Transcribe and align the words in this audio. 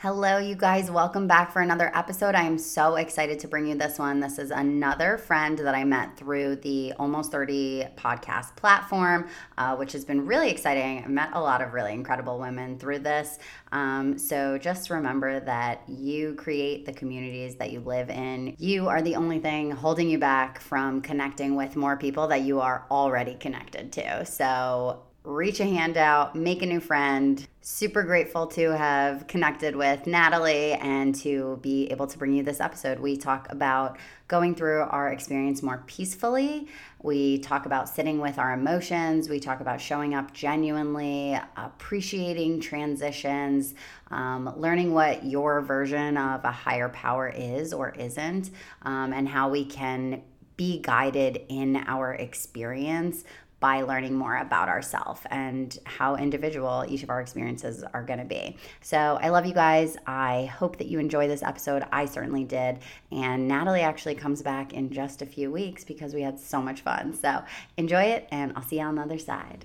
Hello, 0.00 0.38
you 0.38 0.54
guys. 0.54 0.92
Welcome 0.92 1.26
back 1.26 1.52
for 1.52 1.60
another 1.60 1.90
episode. 1.92 2.36
I 2.36 2.44
am 2.44 2.56
so 2.56 2.94
excited 2.94 3.40
to 3.40 3.48
bring 3.48 3.66
you 3.66 3.74
this 3.74 3.98
one. 3.98 4.20
This 4.20 4.38
is 4.38 4.52
another 4.52 5.18
friend 5.18 5.58
that 5.58 5.74
I 5.74 5.82
met 5.82 6.16
through 6.16 6.54
the 6.62 6.92
Almost 7.00 7.32
30 7.32 7.84
podcast 7.96 8.54
platform, 8.54 9.26
uh, 9.56 9.74
which 9.74 9.90
has 9.94 10.04
been 10.04 10.24
really 10.24 10.52
exciting. 10.52 11.02
I 11.04 11.08
met 11.08 11.30
a 11.32 11.40
lot 11.40 11.62
of 11.62 11.72
really 11.72 11.94
incredible 11.94 12.38
women 12.38 12.78
through 12.78 13.00
this. 13.00 13.40
Um, 13.72 14.16
so 14.16 14.56
just 14.56 14.88
remember 14.88 15.40
that 15.40 15.82
you 15.88 16.34
create 16.34 16.86
the 16.86 16.92
communities 16.92 17.56
that 17.56 17.72
you 17.72 17.80
live 17.80 18.08
in. 18.08 18.54
You 18.56 18.86
are 18.86 19.02
the 19.02 19.16
only 19.16 19.40
thing 19.40 19.72
holding 19.72 20.08
you 20.08 20.18
back 20.18 20.60
from 20.60 21.00
connecting 21.00 21.56
with 21.56 21.74
more 21.74 21.96
people 21.96 22.28
that 22.28 22.42
you 22.42 22.60
are 22.60 22.86
already 22.88 23.34
connected 23.34 23.90
to. 23.94 24.24
So 24.26 25.07
reach 25.28 25.60
a 25.60 25.64
hand 25.64 25.98
out, 25.98 26.34
make 26.34 26.62
a 26.62 26.66
new 26.66 26.80
friend. 26.80 27.46
Super 27.60 28.02
grateful 28.02 28.46
to 28.46 28.74
have 28.74 29.26
connected 29.26 29.76
with 29.76 30.06
Natalie 30.06 30.72
and 30.72 31.14
to 31.16 31.58
be 31.60 31.86
able 31.90 32.06
to 32.06 32.16
bring 32.16 32.32
you 32.32 32.42
this 32.42 32.60
episode. 32.60 32.98
We 32.98 33.18
talk 33.18 33.46
about 33.52 33.98
going 34.26 34.54
through 34.54 34.84
our 34.84 35.12
experience 35.12 35.62
more 35.62 35.84
peacefully. 35.86 36.68
We 37.02 37.40
talk 37.40 37.66
about 37.66 37.90
sitting 37.90 38.20
with 38.20 38.38
our 38.38 38.54
emotions. 38.54 39.28
We 39.28 39.38
talk 39.38 39.60
about 39.60 39.82
showing 39.82 40.14
up 40.14 40.32
genuinely, 40.32 41.38
appreciating 41.58 42.60
transitions, 42.60 43.74
um, 44.10 44.54
learning 44.56 44.94
what 44.94 45.26
your 45.26 45.60
version 45.60 46.16
of 46.16 46.42
a 46.44 46.50
higher 46.50 46.88
power 46.88 47.28
is 47.28 47.74
or 47.74 47.90
isn't, 47.90 48.50
um, 48.80 49.12
and 49.12 49.28
how 49.28 49.50
we 49.50 49.66
can 49.66 50.22
be 50.56 50.80
guided 50.80 51.42
in 51.48 51.76
our 51.86 52.14
experience 52.14 53.24
by 53.60 53.82
learning 53.82 54.14
more 54.14 54.36
about 54.36 54.68
ourselves 54.68 55.20
and 55.30 55.78
how 55.84 56.16
individual 56.16 56.84
each 56.88 57.02
of 57.02 57.10
our 57.10 57.20
experiences 57.20 57.84
are 57.92 58.02
going 58.02 58.20
to 58.20 58.24
be. 58.24 58.56
So 58.80 59.18
I 59.20 59.30
love 59.30 59.46
you 59.46 59.54
guys. 59.54 59.96
I 60.06 60.44
hope 60.46 60.78
that 60.78 60.86
you 60.86 60.98
enjoy 60.98 61.26
this 61.26 61.42
episode. 61.42 61.84
I 61.90 62.04
certainly 62.06 62.44
did. 62.44 62.78
And 63.10 63.48
Natalie 63.48 63.80
actually 63.80 64.14
comes 64.14 64.42
back 64.42 64.72
in 64.72 64.90
just 64.90 65.22
a 65.22 65.26
few 65.26 65.50
weeks 65.50 65.84
because 65.84 66.14
we 66.14 66.22
had 66.22 66.38
so 66.38 66.62
much 66.62 66.82
fun. 66.82 67.14
So 67.14 67.42
enjoy 67.76 68.02
it, 68.02 68.28
and 68.30 68.52
I'll 68.54 68.62
see 68.62 68.78
you 68.78 68.84
on 68.84 68.94
the 68.94 69.02
other 69.02 69.18
side. 69.18 69.64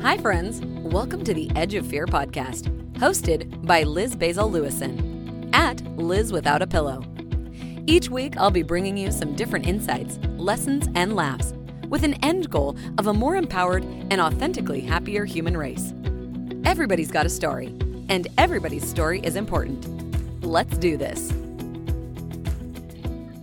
Hi, 0.00 0.16
friends. 0.18 0.60
Welcome 0.60 1.24
to 1.24 1.34
the 1.34 1.50
Edge 1.56 1.74
of 1.74 1.86
Fear 1.86 2.06
podcast, 2.06 2.68
hosted 2.94 3.66
by 3.66 3.82
Liz 3.82 4.14
Basil 4.14 4.50
Lewison 4.50 5.50
at 5.52 5.80
Liz 5.96 6.32
Without 6.32 6.62
a 6.62 6.66
Pillow. 6.66 7.04
Each 7.86 8.08
week, 8.08 8.36
I'll 8.36 8.50
be 8.50 8.62
bringing 8.62 8.96
you 8.96 9.10
some 9.10 9.34
different 9.34 9.66
insights, 9.66 10.18
lessons, 10.36 10.88
and 10.94 11.16
laughs 11.16 11.52
with 11.92 12.04
an 12.04 12.14
end 12.24 12.48
goal 12.48 12.74
of 12.96 13.06
a 13.06 13.12
more 13.12 13.36
empowered 13.36 13.84
and 14.10 14.18
authentically 14.18 14.80
happier 14.80 15.26
human 15.26 15.54
race. 15.54 15.92
Everybody's 16.64 17.10
got 17.10 17.26
a 17.26 17.28
story, 17.28 17.66
and 18.08 18.28
everybody's 18.38 18.88
story 18.88 19.20
is 19.20 19.36
important. 19.36 20.42
Let's 20.42 20.78
do 20.78 20.96
this. 20.96 21.30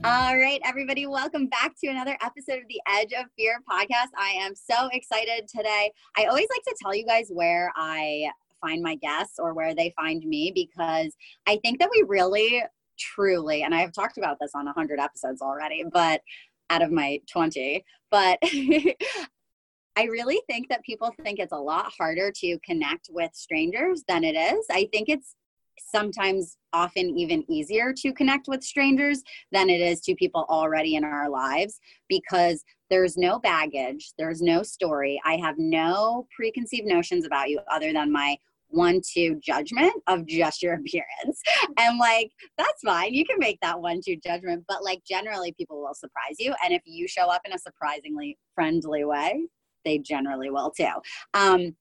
All 0.03 0.35
right, 0.35 0.59
everybody, 0.65 1.05
welcome 1.05 1.45
back 1.45 1.75
to 1.81 1.89
another 1.89 2.17
episode 2.23 2.57
of 2.57 2.67
the 2.67 2.81
Edge 2.87 3.13
of 3.13 3.27
Fear 3.37 3.59
podcast. 3.69 4.07
I 4.17 4.31
am 4.39 4.55
so 4.55 4.89
excited 4.93 5.47
today. 5.47 5.91
I 6.17 6.25
always 6.25 6.47
like 6.49 6.63
to 6.63 6.75
tell 6.81 6.95
you 6.95 7.05
guys 7.05 7.27
where 7.29 7.71
I 7.75 8.31
find 8.61 8.81
my 8.81 8.95
guests 8.95 9.37
or 9.37 9.53
where 9.53 9.75
they 9.75 9.93
find 9.95 10.25
me 10.25 10.51
because 10.55 11.15
I 11.45 11.59
think 11.63 11.77
that 11.77 11.89
we 11.91 12.03
really 12.07 12.63
truly 12.99 13.63
and 13.63 13.73
i 13.73 13.79
have 13.79 13.93
talked 13.93 14.17
about 14.17 14.37
this 14.39 14.51
on 14.53 14.65
100 14.65 14.99
episodes 14.99 15.41
already 15.41 15.83
but 15.91 16.21
out 16.69 16.81
of 16.81 16.91
my 16.91 17.19
20 17.31 17.83
but 18.11 18.39
I 19.95 20.03
really 20.03 20.39
think 20.47 20.69
that 20.69 20.83
people 20.83 21.13
think 21.23 21.39
it's 21.39 21.51
a 21.51 21.57
lot 21.57 21.91
harder 21.97 22.31
to 22.37 22.57
connect 22.59 23.09
with 23.11 23.31
strangers 23.33 24.03
than 24.07 24.23
it 24.23 24.33
is. 24.33 24.65
I 24.71 24.87
think 24.93 25.09
it's 25.09 25.35
sometimes 25.77 26.55
often 26.71 27.17
even 27.17 27.43
easier 27.51 27.93
to 27.93 28.13
connect 28.13 28.47
with 28.47 28.63
strangers 28.63 29.21
than 29.51 29.69
it 29.69 29.81
is 29.81 29.99
to 30.01 30.15
people 30.15 30.45
already 30.49 30.95
in 30.95 31.03
our 31.03 31.29
lives 31.29 31.79
because 32.07 32.63
there's 32.89 33.17
no 33.17 33.39
baggage, 33.39 34.13
there's 34.17 34.41
no 34.41 34.63
story. 34.63 35.19
I 35.25 35.35
have 35.35 35.55
no 35.57 36.27
preconceived 36.35 36.87
notions 36.87 37.25
about 37.25 37.49
you 37.49 37.59
other 37.69 37.91
than 37.91 38.11
my 38.11 38.37
one 38.69 39.01
two 39.01 39.39
judgment 39.43 39.93
of 40.07 40.25
just 40.25 40.61
your 40.61 40.73
appearance 40.79 41.41
and 41.77 41.97
like 41.97 42.31
that's 42.57 42.81
fine 42.85 43.13
you 43.13 43.25
can 43.25 43.37
make 43.39 43.59
that 43.61 43.79
one 43.79 43.99
two 44.03 44.17
judgment 44.25 44.63
but 44.67 44.83
like 44.83 45.01
generally 45.09 45.51
people 45.53 45.81
will 45.81 45.93
surprise 45.93 46.35
you 46.39 46.53
and 46.63 46.73
if 46.73 46.81
you 46.85 47.07
show 47.07 47.29
up 47.29 47.41
in 47.45 47.53
a 47.53 47.59
surprisingly 47.59 48.37
friendly 48.55 49.03
way 49.05 49.41
they 49.85 49.97
generally 49.97 50.49
will 50.49 50.71
too 50.71 50.93
um 51.33 51.75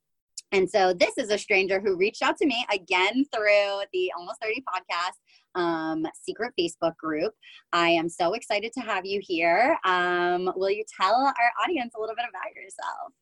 and 0.53 0.69
so 0.69 0.95
this 0.95 1.19
is 1.19 1.31
a 1.31 1.37
stranger 1.37 1.79
who 1.79 1.97
reached 1.97 2.23
out 2.23 2.39
to 2.39 2.47
me 2.47 2.65
again 2.73 3.25
through 3.35 3.81
the 3.93 4.11
almost 4.17 4.41
30 4.43 4.63
podcast 4.63 5.61
um, 5.61 6.07
secret 6.23 6.53
Facebook 6.59 6.97
group. 6.97 7.35
I 7.73 7.91
am 7.91 8.09
so 8.09 8.33
excited 8.33 8.73
to 8.75 8.81
have 8.81 9.05
you 9.05 9.21
here. 9.23 9.77
Um, 9.85 10.51
will 10.57 10.71
you 10.71 10.85
tell 11.01 11.15
our 11.15 11.53
audience 11.63 11.95
a 11.97 12.01
little 12.01 12.17
bit 12.17 12.25
about 12.29 12.55
yourself? 12.55 13.13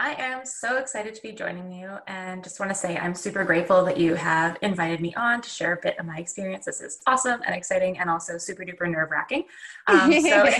I 0.00 0.14
am 0.14 0.46
so 0.46 0.76
excited 0.76 1.16
to 1.16 1.22
be 1.22 1.32
joining 1.32 1.72
you 1.72 1.90
and 2.06 2.44
just 2.44 2.60
want 2.60 2.70
to 2.70 2.74
say 2.74 2.96
I'm 2.96 3.16
super 3.16 3.42
grateful 3.42 3.84
that 3.84 3.96
you 3.96 4.14
have 4.14 4.56
invited 4.62 5.00
me 5.00 5.12
on 5.16 5.40
to 5.42 5.48
share 5.48 5.72
a 5.72 5.76
bit 5.82 5.98
of 5.98 6.06
my 6.06 6.18
experience. 6.18 6.66
This 6.66 6.80
is 6.80 7.00
awesome 7.08 7.40
and 7.44 7.52
exciting 7.52 7.98
and 7.98 8.08
also 8.08 8.38
super 8.38 8.64
duper 8.64 8.88
nerve 8.88 9.10
wracking. 9.10 9.44
Um, 9.88 10.12
so, 10.20 10.46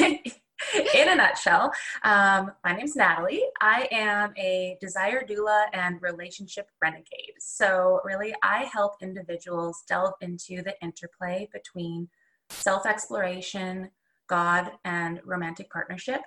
in 0.94 1.08
a 1.08 1.14
nutshell, 1.14 1.70
um, 2.02 2.50
my 2.64 2.72
name's 2.72 2.96
Natalie. 2.96 3.44
I 3.60 3.86
am 3.92 4.32
a 4.36 4.76
desire 4.80 5.24
doula 5.24 5.66
and 5.72 6.02
relationship 6.02 6.68
renegade. 6.82 7.34
So, 7.38 8.00
really, 8.04 8.34
I 8.42 8.64
help 8.64 8.94
individuals 9.00 9.84
delve 9.86 10.14
into 10.20 10.62
the 10.62 10.74
interplay 10.82 11.48
between 11.52 12.08
self 12.50 12.86
exploration, 12.86 13.90
God, 14.26 14.72
and 14.84 15.20
romantic 15.24 15.70
partnership 15.70 16.22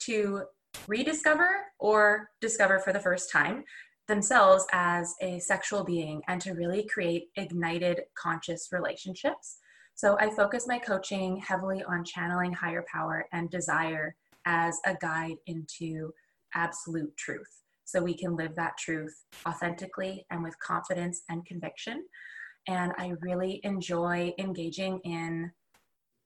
to 0.00 0.44
rediscover 0.86 1.48
or 1.78 2.30
discover 2.40 2.78
for 2.78 2.92
the 2.92 3.00
first 3.00 3.30
time 3.30 3.64
themselves 4.06 4.66
as 4.72 5.14
a 5.22 5.38
sexual 5.38 5.84
being 5.84 6.22
and 6.28 6.40
to 6.40 6.52
really 6.52 6.86
create 6.86 7.28
ignited 7.36 8.02
conscious 8.16 8.68
relationships. 8.70 9.58
So 9.94 10.18
I 10.18 10.30
focus 10.30 10.66
my 10.66 10.78
coaching 10.78 11.36
heavily 11.36 11.82
on 11.84 12.04
channeling 12.04 12.52
higher 12.52 12.84
power 12.92 13.26
and 13.32 13.48
desire 13.48 14.14
as 14.44 14.78
a 14.84 14.94
guide 15.00 15.36
into 15.46 16.12
absolute 16.54 17.16
truth. 17.16 17.62
So 17.84 18.02
we 18.02 18.16
can 18.16 18.36
live 18.36 18.54
that 18.56 18.76
truth 18.78 19.24
authentically 19.46 20.26
and 20.30 20.42
with 20.42 20.58
confidence 20.58 21.22
and 21.28 21.44
conviction. 21.46 22.04
And 22.66 22.92
I 22.98 23.12
really 23.20 23.60
enjoy 23.62 24.32
engaging 24.38 25.00
in 25.04 25.50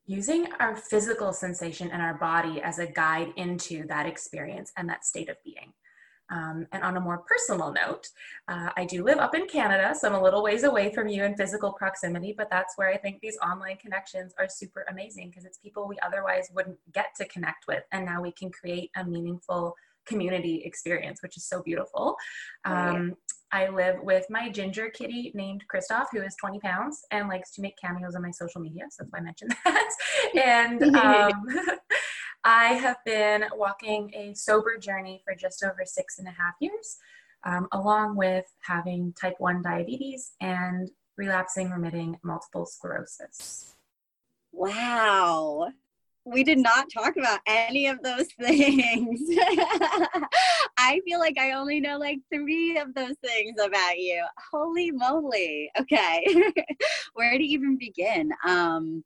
using 0.09 0.47
our 0.59 0.75
physical 0.75 1.33
sensation 1.33 1.91
and 1.91 2.03
our 2.03 2.15
body 2.15 2.63
as 2.63 2.79
a 2.79 2.87
guide 2.87 3.31
into 3.37 3.87
that 3.87 4.07
experience 4.07 4.73
and 4.77 4.89
that 4.89 5.05
state 5.05 5.29
of 5.29 5.37
being. 5.45 5.73
Um, 6.31 6.67
and 6.73 6.83
on 6.83 6.97
a 6.97 7.01
more 7.01 7.19
personal 7.19 7.73
note, 7.73 8.09
uh, 8.49 8.71
I 8.77 8.85
do 8.85 9.05
live 9.05 9.19
up 9.19 9.35
in 9.35 9.47
Canada, 9.47 9.95
so 9.95 10.09
I'm 10.09 10.15
a 10.15 10.23
little 10.23 10.43
ways 10.43 10.65
away 10.65 10.93
from 10.93 11.09
you 11.09 11.25
in 11.25 11.37
physical 11.37 11.73
proximity, 11.73 12.35
but 12.37 12.51
that's 12.51 12.77
where 12.77 12.89
I 12.89 12.97
think 12.97 13.21
these 13.21 13.39
online 13.39 13.77
connections 13.77 14.35
are 14.39 14.49
super 14.49 14.85
amazing 14.91 15.29
because 15.29 15.45
it's 15.45 15.59
people 15.59 15.87
we 15.87 15.99
otherwise 16.05 16.49
wouldn't 16.55 16.79
get 16.93 17.15
to 17.17 17.27
connect 17.29 17.67
with. 17.67 17.83
And 17.93 18.05
now 18.05 18.21
we 18.23 18.33
can 18.33 18.51
create 18.51 18.91
a 18.97 19.05
meaningful 19.05 19.75
community 20.07 20.63
experience, 20.65 21.23
which 21.23 21.37
is 21.37 21.45
so 21.45 21.63
beautiful. 21.63 22.17
Um, 22.65 23.15
I 23.51 23.69
live 23.69 23.97
with 24.03 24.27
my 24.29 24.51
ginger 24.51 24.91
kitty 24.91 25.33
named 25.35 25.65
Kristoff, 25.73 26.07
who 26.13 26.23
is 26.23 26.35
20 26.41 26.61
pounds 26.61 27.05
and 27.11 27.29
likes 27.29 27.53
to 27.53 27.63
make 27.63 27.77
cameos 27.79 28.15
on 28.15 28.23
my 28.23 28.31
social 28.31 28.61
media. 28.61 28.85
So 28.91 29.03
that's 29.03 29.13
why 29.13 29.19
I 29.19 29.23
mentioned 29.23 29.57
that. 29.65 29.91
and 30.35 30.83
um, 30.97 31.47
I 32.45 32.75
have 32.75 32.99
been 33.05 33.45
walking 33.55 34.13
a 34.15 34.35
sober 34.35 34.79
journey 34.79 35.23
for 35.25 35.35
just 35.35 35.65
over 35.65 35.85
six 35.85 36.19
and 36.19 36.29
a 36.29 36.33
half 36.33 36.55
years, 36.61 36.99
um, 37.45 37.69
along 37.73 38.17
with 38.17 38.47
having 38.61 39.15
type 39.21 39.37
1 39.39 39.63
diabetes 39.63 40.33
and 40.41 40.91
relapsing 41.17 41.71
remitting 41.71 42.19
multiple 42.23 42.67
sclerosis. 42.67 43.75
Wow 44.53 45.73
we 46.31 46.45
did 46.45 46.59
not 46.59 46.91
talk 46.93 47.17
about 47.17 47.41
any 47.47 47.87
of 47.87 48.03
those 48.03 48.27
things. 48.41 49.21
I 50.79 51.01
feel 51.05 51.19
like 51.19 51.39
I 51.39 51.53
only 51.53 51.81
know 51.81 51.99
like 51.99 52.19
three 52.33 52.79
of 52.79 52.95
those 52.95 53.15
things 53.25 53.55
about 53.61 53.99
you. 53.99 54.25
Holy 54.53 54.91
moly. 54.91 55.71
Okay. 55.81 56.25
where 57.15 57.37
to 57.37 57.45
even 57.45 57.79
begin? 57.79 58.31
Um 58.47 59.05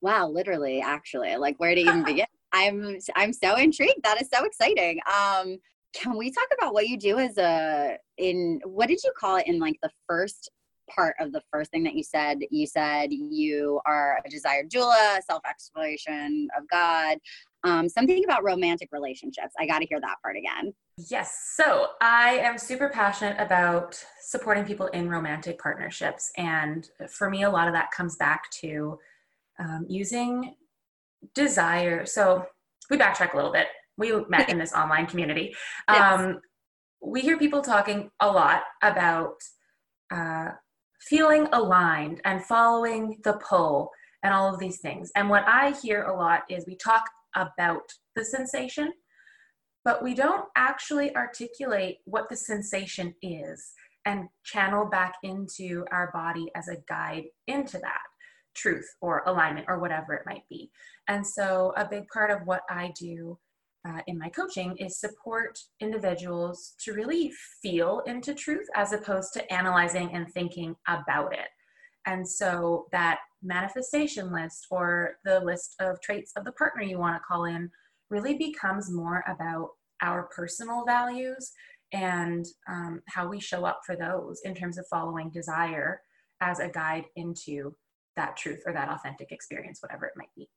wow, 0.00 0.28
literally 0.28 0.80
actually. 0.80 1.36
Like 1.36 1.58
where 1.58 1.74
to 1.74 1.80
even 1.80 2.04
begin? 2.04 2.26
I'm 2.52 2.98
I'm 3.14 3.32
so 3.32 3.56
intrigued. 3.56 4.02
That 4.02 4.20
is 4.20 4.28
so 4.32 4.44
exciting. 4.44 5.00
Um 5.06 5.58
can 5.94 6.16
we 6.16 6.30
talk 6.30 6.48
about 6.58 6.74
what 6.74 6.88
you 6.88 6.98
do 6.98 7.18
as 7.18 7.38
a 7.38 7.96
in 8.18 8.60
what 8.64 8.88
did 8.88 9.02
you 9.04 9.12
call 9.18 9.36
it 9.36 9.46
in 9.46 9.58
like 9.60 9.76
the 9.82 9.90
first 10.08 10.50
part 10.88 11.14
of 11.20 11.32
the 11.32 11.42
first 11.52 11.70
thing 11.70 11.82
that 11.84 11.94
you 11.94 12.02
said. 12.02 12.38
You 12.50 12.66
said 12.66 13.12
you 13.12 13.80
are 13.86 14.18
a 14.24 14.28
desired 14.28 14.70
doula, 14.70 15.20
self 15.22 15.42
exploration 15.48 16.48
of 16.56 16.68
God. 16.68 17.18
um, 17.64 17.88
something 17.88 18.22
about 18.24 18.44
romantic 18.44 18.90
relationships. 18.92 19.54
I 19.58 19.66
got 19.66 19.78
to 19.78 19.86
hear 19.86 20.00
that 20.00 20.16
part 20.22 20.36
again. 20.36 20.74
Yes. 21.10 21.52
So 21.56 21.88
I 22.00 22.38
am 22.38 22.58
super 22.58 22.88
passionate 22.90 23.36
about 23.40 24.02
supporting 24.20 24.64
people 24.64 24.86
in 24.88 25.08
romantic 25.08 25.58
partnerships. 25.58 26.30
And 26.36 26.88
for 27.08 27.30
me, 27.30 27.42
a 27.44 27.50
lot 27.50 27.66
of 27.66 27.74
that 27.74 27.90
comes 27.90 28.16
back 28.16 28.50
to 28.62 28.98
um, 29.58 29.86
using 29.88 30.54
desire. 31.34 32.04
So 32.04 32.46
we 32.90 32.98
backtrack 32.98 33.32
a 33.32 33.36
little 33.36 33.52
bit. 33.52 33.68
We 33.96 34.12
met 34.28 34.50
in 34.50 34.58
this 34.58 34.72
online 34.76 35.06
community. 35.06 35.54
Yes. 35.88 36.20
Um, 36.20 36.40
we 37.02 37.20
hear 37.20 37.38
people 37.38 37.62
talking 37.62 38.10
a 38.20 38.30
lot 38.30 38.62
about 38.82 39.36
uh, 40.10 40.50
feeling 41.08 41.46
aligned 41.52 42.20
and 42.24 42.44
following 42.44 43.18
the 43.24 43.34
pull 43.34 43.90
and 44.22 44.32
all 44.32 44.52
of 44.52 44.58
these 44.58 44.80
things. 44.80 45.10
And 45.16 45.28
what 45.28 45.44
I 45.46 45.72
hear 45.82 46.04
a 46.04 46.16
lot 46.16 46.42
is 46.48 46.64
we 46.66 46.76
talk 46.76 47.08
about 47.36 47.82
the 48.16 48.24
sensation, 48.24 48.92
but 49.84 50.02
we 50.02 50.14
don't 50.14 50.46
actually 50.56 51.14
articulate 51.14 51.98
what 52.04 52.28
the 52.28 52.36
sensation 52.36 53.14
is 53.22 53.72
and 54.06 54.28
channel 54.44 54.86
back 54.86 55.14
into 55.22 55.84
our 55.90 56.10
body 56.12 56.50
as 56.54 56.68
a 56.68 56.76
guide 56.88 57.24
into 57.46 57.78
that 57.78 58.02
truth 58.54 58.88
or 59.00 59.22
alignment 59.26 59.66
or 59.68 59.78
whatever 59.80 60.14
it 60.14 60.26
might 60.26 60.48
be. 60.48 60.70
And 61.08 61.26
so, 61.26 61.72
a 61.76 61.86
big 61.88 62.06
part 62.08 62.30
of 62.30 62.46
what 62.46 62.62
I 62.70 62.92
do 62.98 63.38
uh, 63.86 64.00
in 64.06 64.18
my 64.18 64.28
coaching 64.28 64.76
is 64.78 64.98
support 64.98 65.58
individuals 65.80 66.74
to 66.80 66.92
really 66.94 67.32
feel 67.62 68.02
into 68.06 68.34
truth 68.34 68.66
as 68.74 68.92
opposed 68.92 69.32
to 69.34 69.52
analyzing 69.52 70.10
and 70.14 70.32
thinking 70.32 70.74
about 70.88 71.34
it. 71.34 71.48
And 72.06 72.26
so, 72.26 72.86
that 72.92 73.18
manifestation 73.42 74.32
list 74.32 74.66
or 74.70 75.16
the 75.24 75.40
list 75.40 75.74
of 75.80 76.00
traits 76.00 76.32
of 76.36 76.44
the 76.44 76.52
partner 76.52 76.82
you 76.82 76.98
want 76.98 77.16
to 77.16 77.24
call 77.26 77.44
in 77.44 77.70
really 78.10 78.36
becomes 78.36 78.90
more 78.90 79.22
about 79.26 79.70
our 80.02 80.28
personal 80.34 80.84
values 80.86 81.52
and 81.92 82.46
um, 82.68 83.00
how 83.08 83.28
we 83.28 83.40
show 83.40 83.64
up 83.64 83.80
for 83.86 83.96
those 83.96 84.40
in 84.44 84.54
terms 84.54 84.78
of 84.78 84.86
following 84.90 85.30
desire 85.30 86.00
as 86.40 86.58
a 86.58 86.68
guide 86.68 87.04
into 87.16 87.74
that 88.16 88.36
truth 88.36 88.62
or 88.66 88.72
that 88.72 88.88
authentic 88.88 89.32
experience, 89.32 89.80
whatever 89.80 90.06
it 90.06 90.12
might 90.16 90.34
be. 90.36 90.48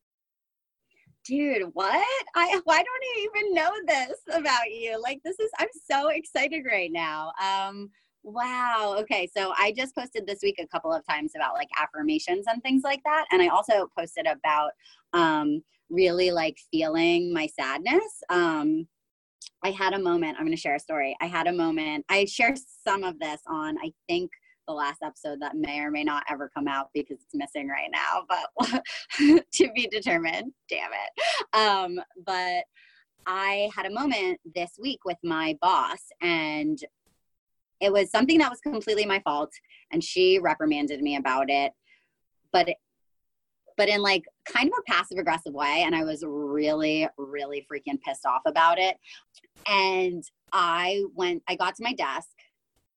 Dude, 1.27 1.69
what? 1.73 2.05
I 2.35 2.61
why 2.63 2.77
don't 2.77 2.87
I 2.87 3.27
even 3.29 3.53
know 3.53 3.71
this 3.85 4.17
about 4.31 4.71
you? 4.71 4.99
Like 5.01 5.19
this 5.25 5.37
is 5.39 5.49
I'm 5.59 5.67
so 5.89 6.07
excited 6.09 6.63
right 6.69 6.91
now. 6.91 7.33
Um 7.43 7.89
wow. 8.23 8.95
Okay, 8.99 9.27
so 9.35 9.53
I 9.57 9.73
just 9.75 9.95
posted 9.95 10.25
this 10.25 10.39
week 10.41 10.55
a 10.59 10.67
couple 10.67 10.93
of 10.93 11.05
times 11.05 11.33
about 11.35 11.55
like 11.55 11.69
affirmations 11.79 12.45
and 12.47 12.61
things 12.63 12.83
like 12.83 13.01
that 13.05 13.25
and 13.31 13.41
I 13.41 13.47
also 13.47 13.89
posted 13.97 14.25
about 14.25 14.71
um 15.13 15.61
really 15.89 16.31
like 16.31 16.57
feeling 16.71 17.33
my 17.33 17.47
sadness. 17.47 18.23
Um 18.29 18.87
I 19.63 19.71
had 19.71 19.93
a 19.93 19.99
moment, 19.99 20.37
I'm 20.37 20.45
going 20.45 20.55
to 20.55 20.61
share 20.61 20.75
a 20.75 20.79
story. 20.79 21.17
I 21.19 21.25
had 21.25 21.47
a 21.47 21.51
moment. 21.51 22.05
I 22.09 22.25
share 22.25 22.53
some 22.85 23.03
of 23.03 23.19
this 23.19 23.41
on 23.47 23.77
I 23.79 23.91
think 24.07 24.29
the 24.67 24.73
last 24.73 24.99
episode 25.03 25.39
that 25.41 25.55
may 25.55 25.79
or 25.79 25.91
may 25.91 26.03
not 26.03 26.23
ever 26.29 26.51
come 26.53 26.67
out 26.67 26.89
because 26.93 27.17
it's 27.23 27.33
missing 27.33 27.67
right 27.67 27.89
now, 27.91 28.25
but 28.29 28.83
to 29.53 29.71
be 29.73 29.87
determined. 29.87 30.53
Damn 30.69 30.91
it. 30.91 31.57
Um, 31.57 31.99
but 32.25 32.63
I 33.25 33.69
had 33.75 33.85
a 33.85 33.91
moment 33.91 34.39
this 34.55 34.71
week 34.79 34.99
with 35.05 35.17
my 35.23 35.57
boss, 35.61 35.99
and 36.21 36.77
it 37.79 37.91
was 37.91 38.11
something 38.11 38.39
that 38.39 38.49
was 38.49 38.61
completely 38.61 39.05
my 39.05 39.19
fault, 39.19 39.51
and 39.91 40.03
she 40.03 40.39
reprimanded 40.39 41.01
me 41.01 41.15
about 41.15 41.49
it. 41.49 41.73
But 42.51 42.69
but 43.77 43.89
in 43.89 44.01
like 44.01 44.23
kind 44.45 44.67
of 44.67 44.73
a 44.79 44.91
passive 44.91 45.19
aggressive 45.19 45.53
way 45.53 45.83
and 45.85 45.95
i 45.95 46.03
was 46.03 46.23
really 46.25 47.07
really 47.17 47.65
freaking 47.71 48.01
pissed 48.01 48.25
off 48.25 48.41
about 48.45 48.79
it 48.79 48.97
and 49.67 50.23
i 50.51 51.03
went 51.15 51.41
i 51.47 51.55
got 51.55 51.75
to 51.75 51.83
my 51.83 51.93
desk 51.93 52.29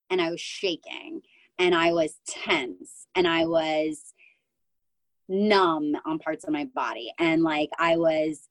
and 0.09 0.21
i 0.21 0.31
was 0.31 0.41
shaking 0.41 1.21
and 1.61 1.75
I 1.75 1.93
was 1.93 2.19
tense 2.27 3.07
and 3.15 3.29
I 3.29 3.45
was 3.45 4.15
numb 5.29 5.95
on 6.07 6.19
parts 6.19 6.45
of 6.45 6.53
my 6.53 6.65
body. 6.75 7.13
And 7.19 7.43
like 7.43 7.69
I 7.79 7.99
was 7.99 8.49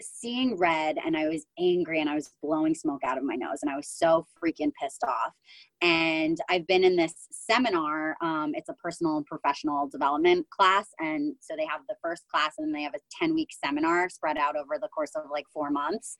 seeing 0.00 0.56
red 0.56 0.96
and 1.04 1.16
I 1.16 1.28
was 1.28 1.46
angry 1.58 2.00
and 2.00 2.08
I 2.08 2.14
was 2.14 2.30
blowing 2.42 2.74
smoke 2.74 3.00
out 3.04 3.18
of 3.18 3.24
my 3.24 3.34
nose 3.34 3.58
and 3.62 3.70
I 3.70 3.76
was 3.76 3.88
so 3.88 4.26
freaking 4.42 4.72
pissed 4.80 5.04
off. 5.04 5.32
And 5.80 6.38
I've 6.48 6.66
been 6.66 6.84
in 6.84 6.96
this 6.96 7.14
seminar. 7.30 8.16
Um, 8.20 8.52
it's 8.54 8.68
a 8.68 8.74
personal 8.74 9.16
and 9.16 9.26
professional 9.26 9.88
development 9.88 10.46
class. 10.50 10.88
And 10.98 11.34
so 11.40 11.54
they 11.56 11.66
have 11.66 11.82
the 11.88 11.96
first 12.02 12.24
class 12.28 12.54
and 12.58 12.74
they 12.74 12.82
have 12.82 12.94
a 12.94 13.00
10 13.18 13.34
week 13.34 13.50
seminar 13.64 14.08
spread 14.08 14.38
out 14.38 14.56
over 14.56 14.78
the 14.80 14.88
course 14.88 15.12
of 15.14 15.24
like 15.30 15.46
four 15.52 15.70
months 15.70 16.16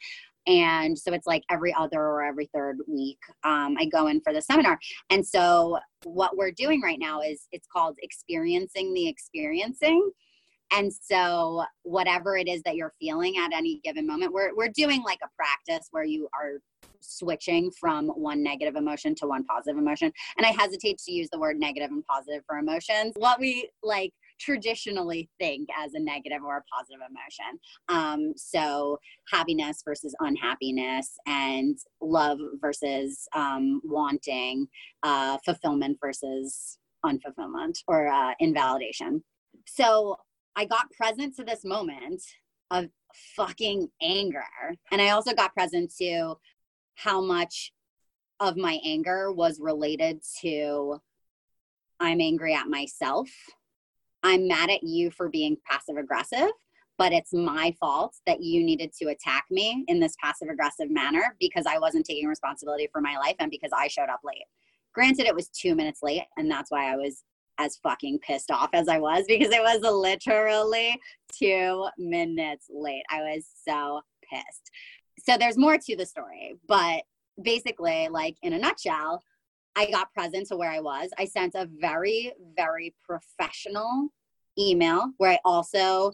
and 0.49 0.99
so 0.99 1.13
it's 1.13 1.27
like 1.27 1.45
every 1.51 1.75
other 1.75 2.01
or 2.01 2.25
every 2.25 2.49
third 2.55 2.79
week 2.89 3.19
um, 3.45 3.77
i 3.79 3.85
go 3.85 4.07
in 4.09 4.21
for 4.21 4.33
the 4.33 4.41
seminar 4.41 4.79
and 5.11 5.25
so 5.25 5.79
what 6.05 6.37
we're 6.37 6.51
doing 6.51 6.81
right 6.81 6.99
now 6.99 7.21
is 7.21 7.47
it's 7.53 7.69
called 7.71 7.97
experiencing 8.03 8.93
the 8.95 9.07
experiencing 9.07 10.11
and 10.73 10.93
so 10.93 11.65
whatever 11.83 12.37
it 12.37 12.49
is 12.49 12.63
that 12.63 12.77
you're 12.77 12.93
feeling 13.01 13.37
at 13.39 13.53
any 13.53 13.81
given 13.85 14.07
moment 14.07 14.33
we're, 14.33 14.55
we're 14.55 14.69
doing 14.69 15.03
like 15.03 15.19
a 15.23 15.29
practice 15.37 15.89
where 15.91 16.05
you 16.05 16.29
are 16.35 16.61
switching 17.01 17.71
from 17.71 18.09
one 18.09 18.43
negative 18.43 18.77
emotion 18.77 19.15
to 19.15 19.27
one 19.27 19.45
positive 19.45 19.79
emotion 19.79 20.13
and 20.37 20.47
i 20.47 20.51
hesitate 20.51 20.99
to 20.99 21.13
use 21.13 21.29
the 21.31 21.39
word 21.39 21.59
negative 21.59 21.91
and 21.91 22.05
positive 22.07 22.43
for 22.47 22.59
emotions 22.59 23.13
what 23.17 23.39
we 23.39 23.69
like 23.83 24.13
traditionally 24.39 25.29
think 25.39 25.69
as 25.77 25.95
a 25.95 26.01
negative 26.01 26.43
or 26.45 26.59
a 26.59 26.63
positive 26.63 27.01
emotion. 27.09 27.59
Um, 27.89 28.33
so, 28.37 28.99
happiness 29.31 29.83
versus 29.85 30.15
unhappiness, 30.21 31.17
and 31.27 31.77
love 32.01 32.39
versus 32.61 33.29
um, 33.35 33.81
wanting, 33.85 34.69
uh, 35.03 35.39
fulfillment 35.45 35.99
versus 36.01 36.79
unfulfillment 37.05 37.79
or 37.87 38.09
uh, 38.09 38.33
invalidation. 38.41 39.23
So, 39.67 40.17
I 40.59 40.65
got 40.65 40.91
present 40.91 41.37
to 41.37 41.45
this 41.45 41.65
moment 41.65 42.21
of 42.73 42.89
fucking 43.37 43.89
anger. 44.03 44.43
And 44.91 45.01
I 45.01 45.11
also 45.11 45.33
got 45.33 45.55
present 45.55 45.95
to 45.99 46.35
how 46.97 47.21
much 47.21 47.73
of 48.41 48.57
my 48.57 48.81
anger 48.85 49.33
was 49.33 49.61
related 49.61 50.21
to 50.43 51.01
I'm 52.01 52.21
angry 52.21 52.55
at 52.55 52.69
myself 52.69 53.29
I'm 54.23 54.49
mad 54.49 54.71
at 54.71 54.83
you 54.83 55.11
for 55.11 55.29
being 55.29 55.57
passive 55.69 55.97
aggressive, 55.97 56.51
but 56.97 57.13
it's 57.13 57.33
my 57.33 57.75
fault 57.79 58.17
that 58.27 58.43
you 58.43 58.65
needed 58.65 58.93
to 59.01 59.09
attack 59.09 59.45
me 59.51 59.85
in 59.87 60.01
this 60.01 60.17
passive 60.23 60.49
aggressive 60.49 60.91
manner 60.91 61.37
because 61.39 61.67
I 61.67 61.79
wasn't 61.79 62.05
taking 62.05 62.27
responsibility 62.27 62.89
for 62.93 63.01
my 63.01 63.17
life 63.17 63.37
and 63.39 63.51
because 63.51 63.71
I 63.77 63.89
showed 63.89 64.09
up 64.09 64.21
late. 64.25 64.45
Granted, 64.93 65.27
it 65.27 65.35
was 65.35 65.49
two 65.49 65.77
minutes 65.77 66.01
late, 66.03 66.25
and 66.37 66.51
that's 66.51 66.71
why 66.71 66.93
I 66.93 66.97
was 66.97 67.23
as 67.59 67.77
fucking 67.77 68.21
pissed 68.21 68.51
off 68.51 68.71
as 68.73 68.89
I 68.89 68.99
was 68.99 69.25
because 69.29 69.53
it 69.53 69.63
was 69.63 69.81
literally 69.83 70.99
two 71.37 71.87
minutes 71.99 72.67
late. 72.71 73.05
I 73.11 73.23
was 73.23 73.47
so 73.67 74.01
pissed. 74.31 74.71
So 75.19 75.37
there's 75.37 75.59
more 75.59 75.77
to 75.77 75.97
the 75.97 76.07
story, 76.07 76.55
but 76.67 77.03
basically, 77.43 78.09
like 78.09 78.37
in 78.43 78.53
a 78.53 78.59
nutshell, 78.59 79.23
I 79.77 79.91
got 79.91 80.13
present 80.13 80.49
to 80.49 80.57
where 80.57 80.71
I 80.71 80.81
was. 80.81 81.11
I 81.19 81.25
sent 81.25 81.55
a 81.55 81.69
very, 81.81 82.33
very 82.57 82.95
professional 83.05 84.09
email 84.59 85.13
where 85.19 85.33
I 85.33 85.39
also 85.45 86.13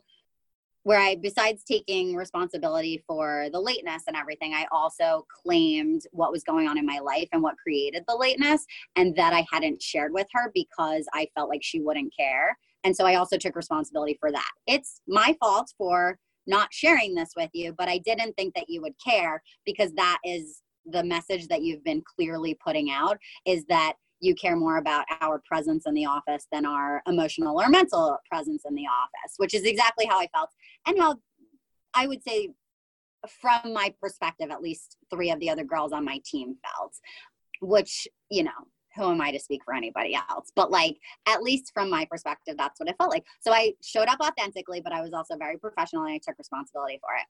where 0.85 1.01
I, 1.01 1.17
besides 1.17 1.65
taking 1.65 2.15
responsibility 2.15 3.03
for 3.07 3.49
the 3.53 3.61
lateness 3.61 4.05
and 4.07 4.17
everything, 4.17 4.55
I 4.55 4.67
also 4.71 5.27
claimed 5.43 6.03
what 6.13 6.31
was 6.31 6.45
going 6.45 6.69
on 6.69 6.79
in 6.79 6.87
my 6.87 7.01
life 7.01 7.29
and 7.33 7.43
what 7.43 7.57
created 7.57 8.05
the 8.07 8.17
lateness, 8.17 8.65
and 8.95 9.17
that 9.17 9.33
I 9.33 9.45
hadn't 9.51 9.83
shared 9.83 10.13
with 10.13 10.27
her 10.33 10.51
because 10.55 11.07
I 11.13 11.29
felt 11.35 11.49
like 11.49 11.63
she 11.63 11.81
wouldn't 11.81 12.15
care. 12.17 12.57
And 12.85 12.95
so 12.95 13.07
I 13.07 13.17
also 13.17 13.39
took 13.39 13.57
responsibility 13.57 14.17
for 14.21 14.31
that. 14.31 14.51
It's 14.67 15.01
my 15.09 15.35
fault 15.41 15.73
for 15.79 16.19
not 16.47 16.69
sharing 16.73 17.15
this 17.15 17.31
with 17.35 17.51
you, 17.55 17.75
but 17.77 17.89
I 17.89 17.99
didn't 17.99 18.35
think 18.35 18.55
that 18.55 18.69
you 18.69 18.83
would 18.83 18.95
care 19.05 19.43
because 19.65 19.93
that 19.95 20.19
is 20.23 20.61
the 20.85 21.03
message 21.03 21.49
that 21.49 21.63
you've 21.63 21.83
been 21.83 22.03
clearly 22.15 22.59
putting 22.63 22.91
out 22.91 23.17
is 23.47 23.65
that 23.71 23.95
you 24.25 24.35
care 24.35 24.57
more 24.57 24.79
about 24.79 25.05
our 25.21 25.43
presence 25.47 25.85
in 25.87 25.95
the 25.95 26.07
office 26.07 26.47
than 26.51 26.65
our 26.65 27.03
emotional 27.07 27.61
or 27.61 27.69
mental 27.69 28.17
presence 28.31 28.63
in 28.67 28.75
the 28.75 28.87
office, 28.87 29.35
which 29.37 29.55
is 29.55 29.65
exactly 29.65 30.07
how 30.07 30.19
I 30.19 30.29
felt 30.35 30.51
and 30.87 30.99
how 30.99 31.17
I 31.93 32.07
would 32.07 32.23
say, 32.23 32.49
from 33.41 33.73
my 33.73 33.95
perspective, 34.01 34.51
at 34.51 34.63
least 34.63 34.97
three 35.11 35.31
of 35.31 35.41
the 35.41 35.49
other 35.49 35.65
girls 35.65 35.93
on 35.93 36.05
my 36.05 36.21
team 36.25 36.57
felt, 36.63 36.95
which, 37.61 38.07
you 38.31 38.43
know, 38.43 38.51
who 38.97 39.11
am 39.11 39.21
I 39.21 39.33
to 39.33 39.39
speak 39.39 39.63
for 39.65 39.75
anybody 39.75 40.15
else? 40.15 40.53
But 40.55 40.71
like, 40.71 40.97
at 41.27 41.43
least 41.43 41.73
from 41.73 41.91
my 41.91 42.07
perspective, 42.11 42.57
that's 42.59 42.79
what 42.79 42.89
it 42.89 42.97
felt 42.99 43.11
like. 43.11 43.25
So 43.41 43.53
I 43.53 43.73
showed 43.83 44.09
up 44.09 44.21
authentically, 44.21 44.81
but 44.81 44.93
I 44.93 45.01
was 45.01 45.13
also 45.13 45.37
very 45.37 45.59
professional 45.59 46.05
and 46.05 46.13
I 46.13 46.21
took 46.23 46.39
responsibility 46.39 46.99
for 47.01 47.15
it. 47.17 47.27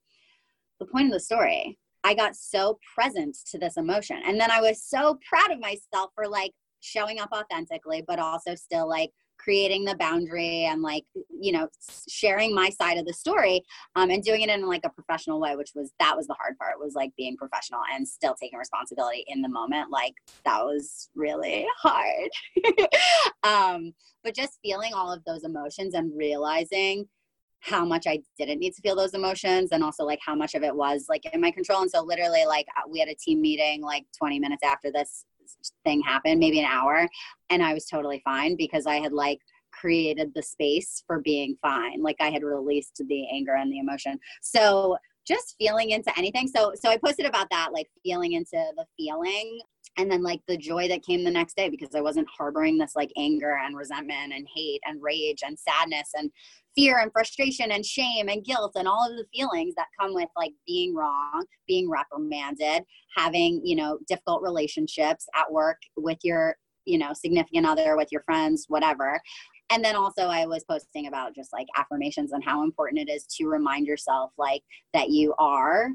The 0.81 0.87
point 0.87 1.07
of 1.07 1.13
the 1.13 1.21
story 1.21 1.79
I 2.05 2.13
got 2.13 2.37
so 2.37 2.79
present 2.95 3.37
to 3.51 3.59
this 3.59 3.79
emotion. 3.79 4.21
And 4.27 4.39
then 4.39 4.51
I 4.51 4.61
was 4.61 4.83
so 4.83 5.19
proud 5.27 5.51
of 5.51 5.59
myself 5.59 6.11
for 6.15 6.29
like 6.29 6.53
showing 6.85 7.19
up 7.19 7.31
authentically, 7.33 8.05
but 8.07 8.19
also 8.19 8.55
still 8.55 8.89
like 8.89 9.11
creating 9.39 9.85
the 9.85 9.97
boundary 9.97 10.65
and 10.65 10.81
like 10.81 11.05
you 11.41 11.51
know 11.51 11.69
sharing 12.09 12.55
my 12.55 12.71
side 12.71 12.99
of 12.99 13.05
the 13.05 13.13
story 13.13 13.63
um, 13.97 14.11
and 14.11 14.23
doing 14.23 14.43
it 14.43 14.49
in 14.49 14.67
like 14.67 14.83
a 14.85 14.91
professional 14.91 15.41
way 15.41 15.57
which 15.57 15.73
was 15.75 15.93
that 15.99 16.17
was 16.17 16.27
the 16.29 16.37
hard 16.39 16.57
part 16.57 16.79
was 16.79 16.95
like 16.95 17.11
being 17.17 17.37
professional 17.37 17.81
and 17.93 18.07
still 18.07 18.35
taking 18.41 18.59
responsibility 18.59 19.25
in 19.27 19.43
the 19.43 19.49
moment 19.49 19.91
like 19.91 20.15
that 20.45 20.65
was 20.65 21.11
really 21.17 21.67
hard 21.79 22.31
um, 23.43 23.93
but 24.23 24.35
just 24.35 24.61
feeling 24.63 24.95
all 24.95 25.13
of 25.13 25.23
those 25.25 25.43
emotions 25.45 25.95
and 25.95 26.17
realizing 26.17 27.07
how 27.65 27.83
much 27.83 28.07
I 28.07 28.21
didn't 28.37 28.59
need 28.59 28.75
to 28.75 28.83
feel 28.83 28.95
those 28.95 29.15
emotions 29.15 29.71
and 29.73 29.83
also 29.83 30.05
like 30.05 30.19
how 30.25 30.35
much 30.35 30.55
of 30.55 30.63
it 30.63 30.77
was 30.77 31.07
like 31.09 31.23
in 31.33 31.41
my 31.41 31.51
control. 31.51 31.81
And 31.81 31.91
so 31.91 32.03
literally 32.03 32.45
like 32.45 32.67
uh, 32.77 32.83
we 32.87 33.01
had 33.01 33.09
a 33.09 33.15
team 33.15 33.41
meeting 33.41 33.81
like 33.81 34.05
20 34.19 34.39
minutes 34.39 34.63
after 34.63 34.93
this 34.93 35.25
thing 35.85 36.01
happened, 36.03 36.41
maybe 36.41 36.61
an 36.61 36.67
hour, 36.67 37.09
and 37.51 37.63
I 37.63 37.75
was 37.75 37.87
totally 37.87 38.21
fine 38.25 38.57
because 38.57 38.87
I 38.87 38.97
had 38.97 39.13
like 39.13 39.41
created 39.73 40.33
the 40.35 40.43
space 40.43 41.03
for 41.07 41.21
being 41.21 41.57
fine. 41.61 42.03
Like 42.03 42.17
I 42.21 42.31
had 42.31 42.43
released 42.43 43.03
the 43.09 43.29
anger 43.33 43.57
and 43.57 43.73
the 43.73 43.79
emotion. 43.79 44.19
So 44.41 44.97
just 45.27 45.55
feeling 45.59 45.91
into 45.91 46.17
anything. 46.19 46.49
So 46.49 46.73
so 46.75 46.91
I 46.91 46.97
posted 46.97 47.27
about 47.27 47.49
that, 47.51 47.73
like 47.73 47.89
feeling 48.03 48.33
into 48.33 48.63
the 48.77 48.87
feeling 48.97 49.61
and 49.97 50.11
then 50.11 50.23
like 50.23 50.41
the 50.49 50.57
joy 50.57 50.89
that 50.89 51.05
came 51.05 51.25
the 51.25 51.31
next 51.31 51.57
day 51.57 51.69
because 51.69 51.95
I 51.95 52.01
wasn't 52.01 52.29
harboring 52.37 52.79
this 52.79 52.93
like 52.97 53.13
anger 53.17 53.57
and 53.65 53.77
resentment 53.77 54.33
and 54.35 54.47
hate 54.55 54.81
and 54.85 55.03
rage 55.03 55.43
and 55.45 55.59
sadness 55.59 56.11
and 56.15 56.31
fear 56.75 56.99
and 56.99 57.13
frustration 57.13 57.71
and 57.71 57.87
shame 57.87 58.29
and 58.29 58.45
guilt 58.45 58.73
and 58.75 58.89
all 58.89 59.09
of 59.09 59.17
the 59.17 59.27
feelings 59.33 59.75
that 59.77 59.87
come 59.99 60.15
with 60.15 60.29
like 60.37 60.53
being 60.67 60.95
wrong, 60.95 61.45
being 61.69 61.89
reprimanded, 61.89 62.83
having, 63.17 63.61
you 63.65 63.77
know, 63.77 63.99
difficult 64.09 64.43
relationships 64.43 65.27
at 65.37 65.51
work 65.53 65.79
with 65.97 66.19
your, 66.25 66.57
you 66.85 66.99
know, 66.99 67.13
significant 67.13 67.67
other, 67.67 67.97
with 67.97 68.09
your 68.11 68.23
friends, 68.23 68.67
whatever. 68.69 69.21
And 69.71 69.85
then 69.85 69.97
also 69.97 70.23
I 70.23 70.47
was 70.47 70.65
posting 70.65 71.07
about 71.07 71.35
just 71.35 71.53
like 71.53 71.67
affirmations 71.77 72.33
and 72.33 72.45
how 72.45 72.63
important 72.63 73.09
it 73.09 73.13
is 73.13 73.27
to 73.39 73.47
remind 73.47 73.87
yourself 73.87 74.33
like 74.37 74.63
that 74.93 75.11
you 75.11 75.35
are 75.39 75.89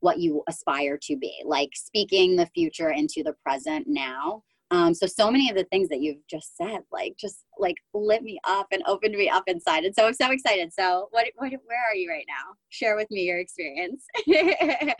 what 0.00 0.18
you 0.18 0.42
aspire 0.48 0.98
to 1.02 1.16
be, 1.16 1.34
like 1.44 1.70
speaking 1.74 2.36
the 2.36 2.46
future 2.46 2.90
into 2.90 3.22
the 3.24 3.34
present 3.44 3.86
now 3.88 4.42
um, 4.70 4.92
so 4.92 5.06
so 5.06 5.30
many 5.30 5.48
of 5.48 5.56
the 5.56 5.64
things 5.64 5.88
that 5.88 6.00
you've 6.00 6.26
just 6.28 6.56
said, 6.56 6.80
like 6.92 7.14
just 7.18 7.44
like 7.58 7.76
lit 7.94 8.22
me 8.22 8.38
up 8.46 8.66
and 8.70 8.82
opened 8.86 9.14
me 9.14 9.28
up 9.28 9.44
inside. 9.46 9.84
And 9.84 9.94
so 9.94 10.06
I'm 10.06 10.14
so 10.14 10.30
excited. 10.30 10.72
So 10.72 11.08
what, 11.10 11.26
what 11.36 11.50
where 11.50 11.90
are 11.90 11.94
you 11.94 12.10
right 12.10 12.26
now? 12.28 12.54
Share 12.68 12.94
with 12.94 13.10
me 13.10 13.22
your 13.22 13.38
experience. 13.38 14.04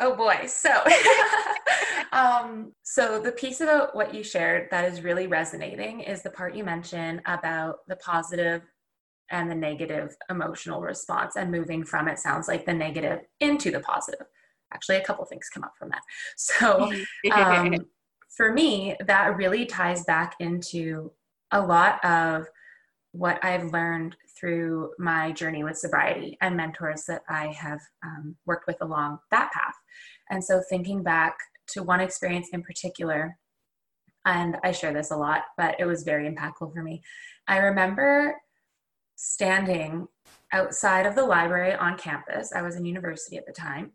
oh 0.00 0.14
boy. 0.14 0.46
So 0.46 0.70
um, 2.12 2.72
so 2.84 3.20
the 3.20 3.32
piece 3.32 3.60
about 3.60 3.96
what 3.96 4.14
you 4.14 4.22
shared 4.22 4.68
that 4.70 4.84
is 4.84 5.02
really 5.02 5.26
resonating 5.26 6.00
is 6.00 6.22
the 6.22 6.30
part 6.30 6.54
you 6.54 6.62
mentioned 6.62 7.20
about 7.26 7.78
the 7.88 7.96
positive 7.96 8.62
and 9.30 9.50
the 9.50 9.54
negative 9.54 10.16
emotional 10.30 10.80
response 10.80 11.36
and 11.36 11.50
moving 11.50 11.84
from 11.84 12.08
it 12.08 12.18
sounds 12.18 12.48
like 12.48 12.64
the 12.64 12.72
negative 12.72 13.20
into 13.40 13.70
the 13.70 13.80
positive 13.80 14.26
actually 14.72 14.96
a 14.96 15.04
couple 15.04 15.24
things 15.26 15.50
come 15.52 15.62
up 15.64 15.72
from 15.78 15.90
that 15.90 16.00
so 16.36 16.90
um, 17.32 17.74
for 18.36 18.52
me, 18.52 18.96
that 19.06 19.36
really 19.36 19.66
ties 19.66 20.04
back 20.04 20.34
into 20.40 21.12
a 21.50 21.60
lot 21.60 22.04
of 22.04 22.46
what 23.12 23.42
I've 23.44 23.72
learned 23.72 24.16
through 24.38 24.90
my 24.98 25.32
journey 25.32 25.64
with 25.64 25.78
sobriety 25.78 26.36
and 26.40 26.56
mentors 26.56 27.04
that 27.06 27.22
I 27.28 27.46
have 27.48 27.80
um, 28.04 28.36
worked 28.46 28.66
with 28.66 28.76
along 28.80 29.18
that 29.30 29.50
path. 29.52 29.74
And 30.30 30.44
so, 30.44 30.62
thinking 30.68 31.02
back 31.02 31.36
to 31.68 31.82
one 31.82 32.00
experience 32.00 32.48
in 32.52 32.62
particular, 32.62 33.36
and 34.24 34.56
I 34.62 34.72
share 34.72 34.92
this 34.92 35.10
a 35.10 35.16
lot, 35.16 35.42
but 35.56 35.76
it 35.78 35.86
was 35.86 36.02
very 36.02 36.28
impactful 36.30 36.72
for 36.72 36.82
me. 36.82 37.02
I 37.46 37.58
remember 37.58 38.36
standing 39.16 40.06
outside 40.52 41.06
of 41.06 41.14
the 41.14 41.24
library 41.24 41.74
on 41.74 41.96
campus. 41.96 42.52
I 42.52 42.62
was 42.62 42.76
in 42.76 42.84
university 42.84 43.36
at 43.36 43.46
the 43.46 43.52
time, 43.52 43.92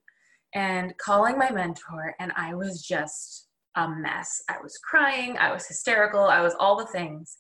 and 0.53 0.97
calling 0.97 1.37
my 1.37 1.51
mentor, 1.51 2.15
and 2.19 2.31
I 2.35 2.55
was 2.55 2.81
just 2.81 3.47
a 3.75 3.89
mess. 3.89 4.41
I 4.49 4.57
was 4.61 4.77
crying, 4.77 5.37
I 5.37 5.51
was 5.51 5.67
hysterical, 5.67 6.25
I 6.25 6.41
was 6.41 6.55
all 6.59 6.77
the 6.77 6.85
things. 6.85 7.37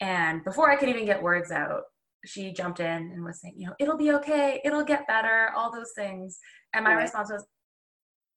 And 0.00 0.44
before 0.44 0.70
I 0.70 0.76
could 0.76 0.88
even 0.88 1.06
get 1.06 1.22
words 1.22 1.50
out, 1.50 1.82
she 2.24 2.52
jumped 2.52 2.80
in 2.80 2.86
and 2.86 3.24
was 3.24 3.40
saying, 3.40 3.54
you 3.56 3.66
know, 3.66 3.74
it'll 3.78 3.96
be 3.96 4.12
okay, 4.12 4.60
it'll 4.64 4.84
get 4.84 5.06
better, 5.06 5.50
all 5.56 5.72
those 5.72 5.92
things. 5.96 6.38
And 6.74 6.84
my 6.84 6.94
right. 6.94 7.02
response 7.02 7.30
was, 7.30 7.44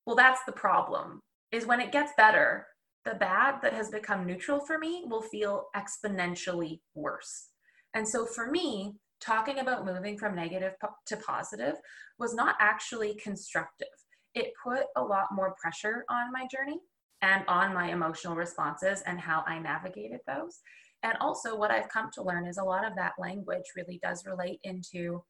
well, 0.06 0.16
that's 0.16 0.42
the 0.46 0.52
problem, 0.52 1.20
is 1.52 1.66
when 1.66 1.82
it 1.82 1.92
gets 1.92 2.12
better, 2.18 2.68
the 3.04 3.16
bad 3.16 3.62
that 3.62 3.74
has 3.74 3.90
become 3.90 4.26
neutral 4.26 4.60
for 4.60 4.78
me 4.78 5.04
will 5.08 5.22
feel 5.22 5.66
exponentially 5.76 6.80
worse. 6.96 7.50
And 7.94 8.08
so 8.08 8.26
for 8.26 8.50
me, 8.50 8.94
talking 9.22 9.60
about 9.60 9.86
moving 9.86 10.18
from 10.18 10.36
negative 10.36 10.74
to 11.08 11.18
positive 11.18 11.76
was 12.20 12.34
not 12.34 12.56
actually 12.60 13.16
constructive. 13.16 13.88
It 14.34 14.54
put 14.64 14.86
a 14.96 15.02
lot 15.02 15.28
more 15.32 15.56
pressure 15.62 16.06
on 16.10 16.32
my 16.32 16.48
journey 16.52 16.80
and 17.26 17.44
on 17.48 17.74
my 17.74 17.92
emotional 17.92 18.36
responses 18.36 19.02
and 19.08 19.20
how 19.20 19.44
I 19.48 19.58
navigated 19.58 20.20
those. 20.28 20.60
And 21.02 21.18
also, 21.20 21.58
what 21.58 21.72
I've 21.72 21.90
come 21.90 22.10
to 22.14 22.24
learn 22.24 22.46
is 22.46 22.58
a 22.58 22.64
lot 22.64 22.86
of 22.86 22.96
that 22.96 23.14
language 23.18 23.64
really 23.76 24.00
does 24.02 24.26
relate 24.26 24.60
into 24.64 25.24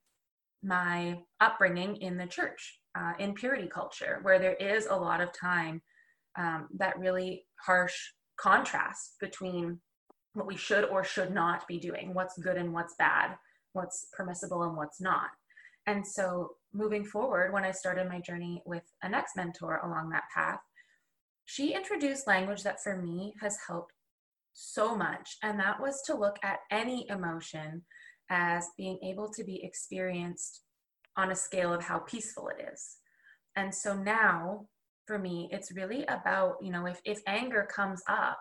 my 0.62 1.20
upbringing 1.40 1.96
in 1.98 2.18
the 2.18 2.28
church, 2.28 2.80
uh, 2.98 3.14
in 3.18 3.34
purity 3.34 3.68
culture, 3.68 4.20
where 4.24 4.40
there 4.40 4.56
is 4.56 4.88
a 4.88 4.96
lot 4.96 5.22
of 5.22 5.30
time 5.32 5.82
um, 6.38 6.68
that 6.78 7.00
really 7.00 7.46
harsh 7.66 7.96
contrast 8.38 9.16
between 9.22 9.80
what 10.34 10.48
we 10.48 10.58
should 10.58 10.84
or 10.86 11.04
should 11.04 11.34
not 11.34 11.66
be 11.66 11.80
doing, 11.80 12.14
what's 12.14 12.38
good 12.38 12.58
and 12.58 12.74
what's 12.74 12.96
bad, 13.00 13.36
what's 13.72 14.08
permissible 14.12 14.64
and 14.64 14.76
what's 14.76 15.00
not. 15.00 15.30
And 15.88 16.06
so, 16.06 16.56
moving 16.74 17.06
forward, 17.06 17.54
when 17.54 17.64
I 17.64 17.72
started 17.72 18.10
my 18.10 18.20
journey 18.20 18.62
with 18.66 18.84
a 19.02 19.08
next 19.08 19.38
mentor 19.38 19.80
along 19.84 20.10
that 20.10 20.24
path, 20.34 20.60
she 21.46 21.74
introduced 21.74 22.28
language 22.28 22.64
that 22.64 22.82
for 22.82 22.98
me 22.98 23.34
has 23.40 23.58
helped 23.68 23.94
so 24.54 24.96
much. 24.96 25.38
And 25.44 25.60
that 25.60 25.80
was 25.80 26.02
to 26.06 26.16
look 26.16 26.38
at 26.44 26.60
any 26.72 27.08
emotion 27.10 27.84
as 28.30 28.68
being 28.78 29.00
able 29.04 29.30
to 29.30 29.44
be 29.44 29.64
experienced 29.64 30.62
on 31.18 31.32
a 31.32 31.36
scale 31.36 31.74
of 31.74 31.84
how 31.84 32.00
peaceful 32.00 32.50
it 32.50 32.66
is. 32.74 32.98
And 33.56 33.74
so 33.74 33.96
now 33.96 34.68
for 35.06 35.20
me, 35.20 35.50
it's 35.52 35.72
really 35.72 36.04
about, 36.06 36.56
you 36.62 36.72
know, 36.72 36.88
if, 36.88 37.00
if 37.06 37.22
anger 37.28 37.68
comes 37.72 38.02
up, 38.10 38.40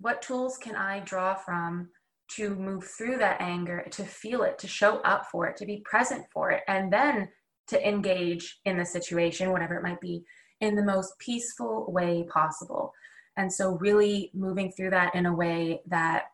what 0.00 0.22
tools 0.22 0.58
can 0.58 0.74
I 0.74 1.00
draw 1.00 1.34
from 1.34 1.90
to 2.32 2.54
move 2.54 2.84
through 2.84 3.18
that 3.18 3.40
anger, 3.40 3.86
to 3.92 4.04
feel 4.04 4.42
it, 4.42 4.58
to 4.58 4.66
show 4.66 4.98
up 5.00 5.26
for 5.30 5.46
it, 5.46 5.56
to 5.58 5.66
be 5.66 5.82
present 5.84 6.24
for 6.32 6.50
it, 6.50 6.62
and 6.66 6.92
then 6.92 7.28
to 7.68 7.88
engage 7.88 8.60
in 8.64 8.76
the 8.76 8.84
situation, 8.84 9.52
whatever 9.52 9.76
it 9.76 9.82
might 9.82 10.00
be, 10.00 10.24
in 10.60 10.74
the 10.74 10.84
most 10.84 11.18
peaceful 11.18 11.90
way 11.92 12.24
possible. 12.24 12.92
And 13.36 13.52
so, 13.52 13.72
really 13.72 14.30
moving 14.34 14.72
through 14.72 14.90
that 14.90 15.14
in 15.14 15.26
a 15.26 15.34
way 15.34 15.82
that 15.86 16.26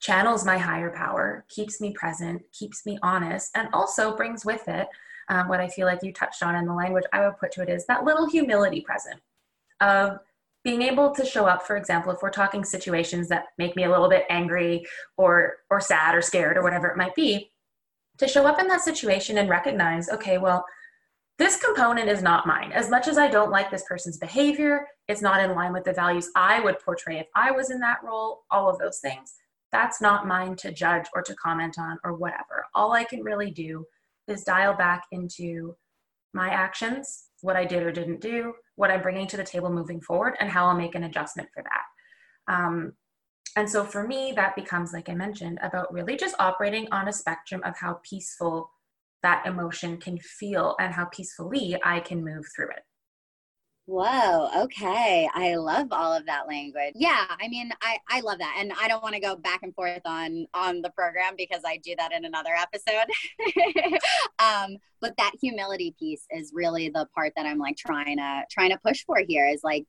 channels 0.00 0.44
my 0.44 0.58
higher 0.58 0.90
power, 0.90 1.44
keeps 1.48 1.80
me 1.80 1.92
present, 1.92 2.42
keeps 2.52 2.84
me 2.86 2.98
honest, 3.02 3.50
and 3.54 3.68
also 3.72 4.16
brings 4.16 4.44
with 4.44 4.66
it 4.66 4.88
um, 5.30 5.48
what 5.48 5.60
I 5.60 5.68
feel 5.68 5.86
like 5.86 6.02
you 6.02 6.12
touched 6.12 6.42
on 6.42 6.56
in 6.56 6.66
the 6.66 6.74
language 6.74 7.04
I 7.12 7.24
would 7.24 7.38
put 7.38 7.52
to 7.52 7.62
it 7.62 7.68
is 7.68 7.86
that 7.86 8.04
little 8.04 8.28
humility 8.28 8.80
present 8.80 9.20
of 9.80 10.18
being 10.62 10.82
able 10.82 11.14
to 11.14 11.24
show 11.24 11.46
up 11.46 11.66
for 11.66 11.76
example 11.76 12.12
if 12.12 12.20
we're 12.20 12.30
talking 12.30 12.64
situations 12.64 13.28
that 13.28 13.46
make 13.56 13.76
me 13.76 13.84
a 13.84 13.90
little 13.90 14.10
bit 14.10 14.26
angry 14.28 14.84
or 15.16 15.54
or 15.70 15.80
sad 15.80 16.14
or 16.14 16.20
scared 16.20 16.58
or 16.58 16.62
whatever 16.62 16.88
it 16.88 16.98
might 16.98 17.14
be 17.14 17.50
to 18.18 18.28
show 18.28 18.46
up 18.46 18.60
in 18.60 18.66
that 18.66 18.82
situation 18.82 19.38
and 19.38 19.48
recognize 19.48 20.10
okay 20.10 20.36
well 20.36 20.66
this 21.40 21.56
component 21.56 22.10
is 22.10 22.22
not 22.22 22.46
mine. 22.46 22.70
As 22.70 22.90
much 22.90 23.08
as 23.08 23.16
I 23.16 23.26
don't 23.26 23.50
like 23.50 23.70
this 23.70 23.84
person's 23.88 24.18
behavior, 24.18 24.86
it's 25.08 25.22
not 25.22 25.42
in 25.42 25.54
line 25.54 25.72
with 25.72 25.84
the 25.84 25.92
values 25.94 26.28
I 26.36 26.60
would 26.60 26.78
portray 26.80 27.18
if 27.18 27.28
I 27.34 27.50
was 27.50 27.70
in 27.70 27.80
that 27.80 28.04
role, 28.04 28.42
all 28.50 28.68
of 28.68 28.78
those 28.78 28.98
things. 28.98 29.36
That's 29.72 30.02
not 30.02 30.26
mine 30.26 30.54
to 30.56 30.70
judge 30.70 31.06
or 31.14 31.22
to 31.22 31.34
comment 31.36 31.78
on 31.78 31.98
or 32.04 32.12
whatever. 32.12 32.66
All 32.74 32.92
I 32.92 33.04
can 33.04 33.22
really 33.22 33.50
do 33.50 33.86
is 34.28 34.44
dial 34.44 34.74
back 34.74 35.04
into 35.12 35.74
my 36.34 36.50
actions, 36.50 37.28
what 37.40 37.56
I 37.56 37.64
did 37.64 37.84
or 37.84 37.90
didn't 37.90 38.20
do, 38.20 38.52
what 38.76 38.90
I'm 38.90 39.00
bringing 39.00 39.26
to 39.28 39.38
the 39.38 39.42
table 39.42 39.72
moving 39.72 40.02
forward, 40.02 40.36
and 40.40 40.50
how 40.50 40.66
I'll 40.66 40.76
make 40.76 40.94
an 40.94 41.04
adjustment 41.04 41.48
for 41.54 41.62
that. 41.62 42.54
Um, 42.54 42.92
and 43.56 43.68
so 43.68 43.82
for 43.82 44.06
me, 44.06 44.34
that 44.36 44.56
becomes, 44.56 44.92
like 44.92 45.08
I 45.08 45.14
mentioned, 45.14 45.58
about 45.62 45.90
really 45.90 46.18
just 46.18 46.36
operating 46.38 46.86
on 46.92 47.08
a 47.08 47.14
spectrum 47.14 47.62
of 47.64 47.78
how 47.78 47.98
peaceful 48.02 48.70
that 49.22 49.46
emotion 49.46 49.98
can 49.98 50.18
feel 50.18 50.76
and 50.78 50.94
how 50.94 51.06
peacefully 51.06 51.76
I 51.84 52.00
can 52.00 52.24
move 52.24 52.46
through 52.54 52.70
it. 52.70 52.82
Whoa, 53.86 54.48
okay. 54.64 55.28
I 55.34 55.56
love 55.56 55.88
all 55.90 56.12
of 56.12 56.24
that 56.26 56.46
language. 56.46 56.92
Yeah, 56.94 57.24
I 57.28 57.48
mean, 57.48 57.72
I 57.82 57.98
I 58.08 58.20
love 58.20 58.38
that. 58.38 58.54
And 58.56 58.72
I 58.80 58.86
don't 58.86 59.02
want 59.02 59.16
to 59.16 59.20
go 59.20 59.34
back 59.34 59.64
and 59.64 59.74
forth 59.74 60.02
on 60.04 60.46
on 60.54 60.80
the 60.80 60.90
program 60.90 61.34
because 61.36 61.62
I 61.66 61.78
do 61.78 61.96
that 61.98 62.12
in 62.12 62.24
another 62.24 62.52
episode. 62.56 63.10
um, 64.38 64.76
but 65.00 65.16
that 65.16 65.32
humility 65.40 65.96
piece 65.98 66.24
is 66.30 66.52
really 66.54 66.88
the 66.88 67.08
part 67.16 67.32
that 67.34 67.46
I'm 67.46 67.58
like 67.58 67.76
trying 67.76 68.18
to 68.18 68.42
trying 68.48 68.70
to 68.70 68.78
push 68.78 69.04
for 69.04 69.22
here 69.26 69.48
is 69.48 69.62
like 69.64 69.86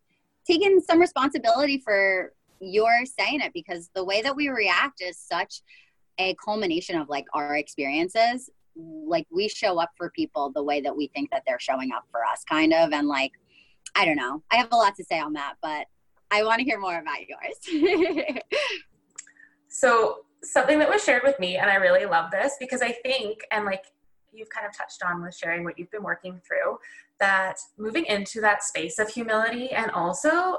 taking 0.48 0.80
some 0.80 1.00
responsibility 1.00 1.78
for 1.78 2.34
you're 2.60 3.06
saying 3.06 3.42
it 3.42 3.54
because 3.54 3.92
the 3.94 4.04
way 4.04 4.24
that 4.24 4.36
we 4.36 4.50
react 4.50 5.02
is 5.02 5.20
such 5.20 5.62
a 6.18 6.36
culmination 6.44 7.00
of 7.00 7.08
like 7.08 7.26
our 7.36 7.56
experiences 7.56 8.50
like 9.08 9.28
we 9.32 9.48
show 9.48 9.80
up 9.80 9.92
for 9.98 10.10
people 10.12 10.52
the 10.54 10.64
way 10.64 10.82
that 10.82 10.96
we 10.96 11.08
think 11.08 11.30
that 11.32 11.44
they're 11.46 11.60
showing 11.60 11.92
up 11.92 12.06
for 12.12 12.26
us 12.26 12.44
kind 12.44 12.74
of 12.74 12.92
and 12.94 13.08
like 13.08 13.32
i 13.96 14.06
don't 14.06 14.18
know. 14.18 14.42
I 14.52 14.56
have 14.58 14.70
a 14.72 14.76
lot 14.76 14.96
to 14.96 15.04
say 15.04 15.20
on 15.20 15.34
that 15.34 15.56
but 15.62 15.88
i 16.32 16.44
want 16.44 16.60
to 16.60 16.66
hear 16.66 16.80
more 16.80 17.00
about 17.00 17.20
yours. 17.28 18.40
So 19.74 20.26
something 20.44 20.80
that 20.80 20.90
was 20.90 21.04
shared 21.04 21.24
with 21.24 21.40
me 21.40 21.58
and 21.58 21.70
i 21.70 21.76
really 21.76 22.06
love 22.06 22.32
this 22.32 22.56
because 22.60 22.82
i 22.82 22.92
think 22.92 23.40
and 23.52 23.64
like 23.66 23.86
you've 24.34 24.50
kind 24.50 24.66
of 24.66 24.76
touched 24.76 25.04
on 25.04 25.22
with 25.22 25.36
sharing 25.36 25.64
what 25.64 25.78
you've 25.78 25.92
been 25.92 26.04
working 26.04 26.40
through 26.46 26.78
that 27.20 27.58
moving 27.78 28.06
into 28.06 28.42
that 28.42 28.64
space 28.64 28.98
of 28.98 29.08
humility 29.10 29.70
and 29.70 29.92
also 29.92 30.58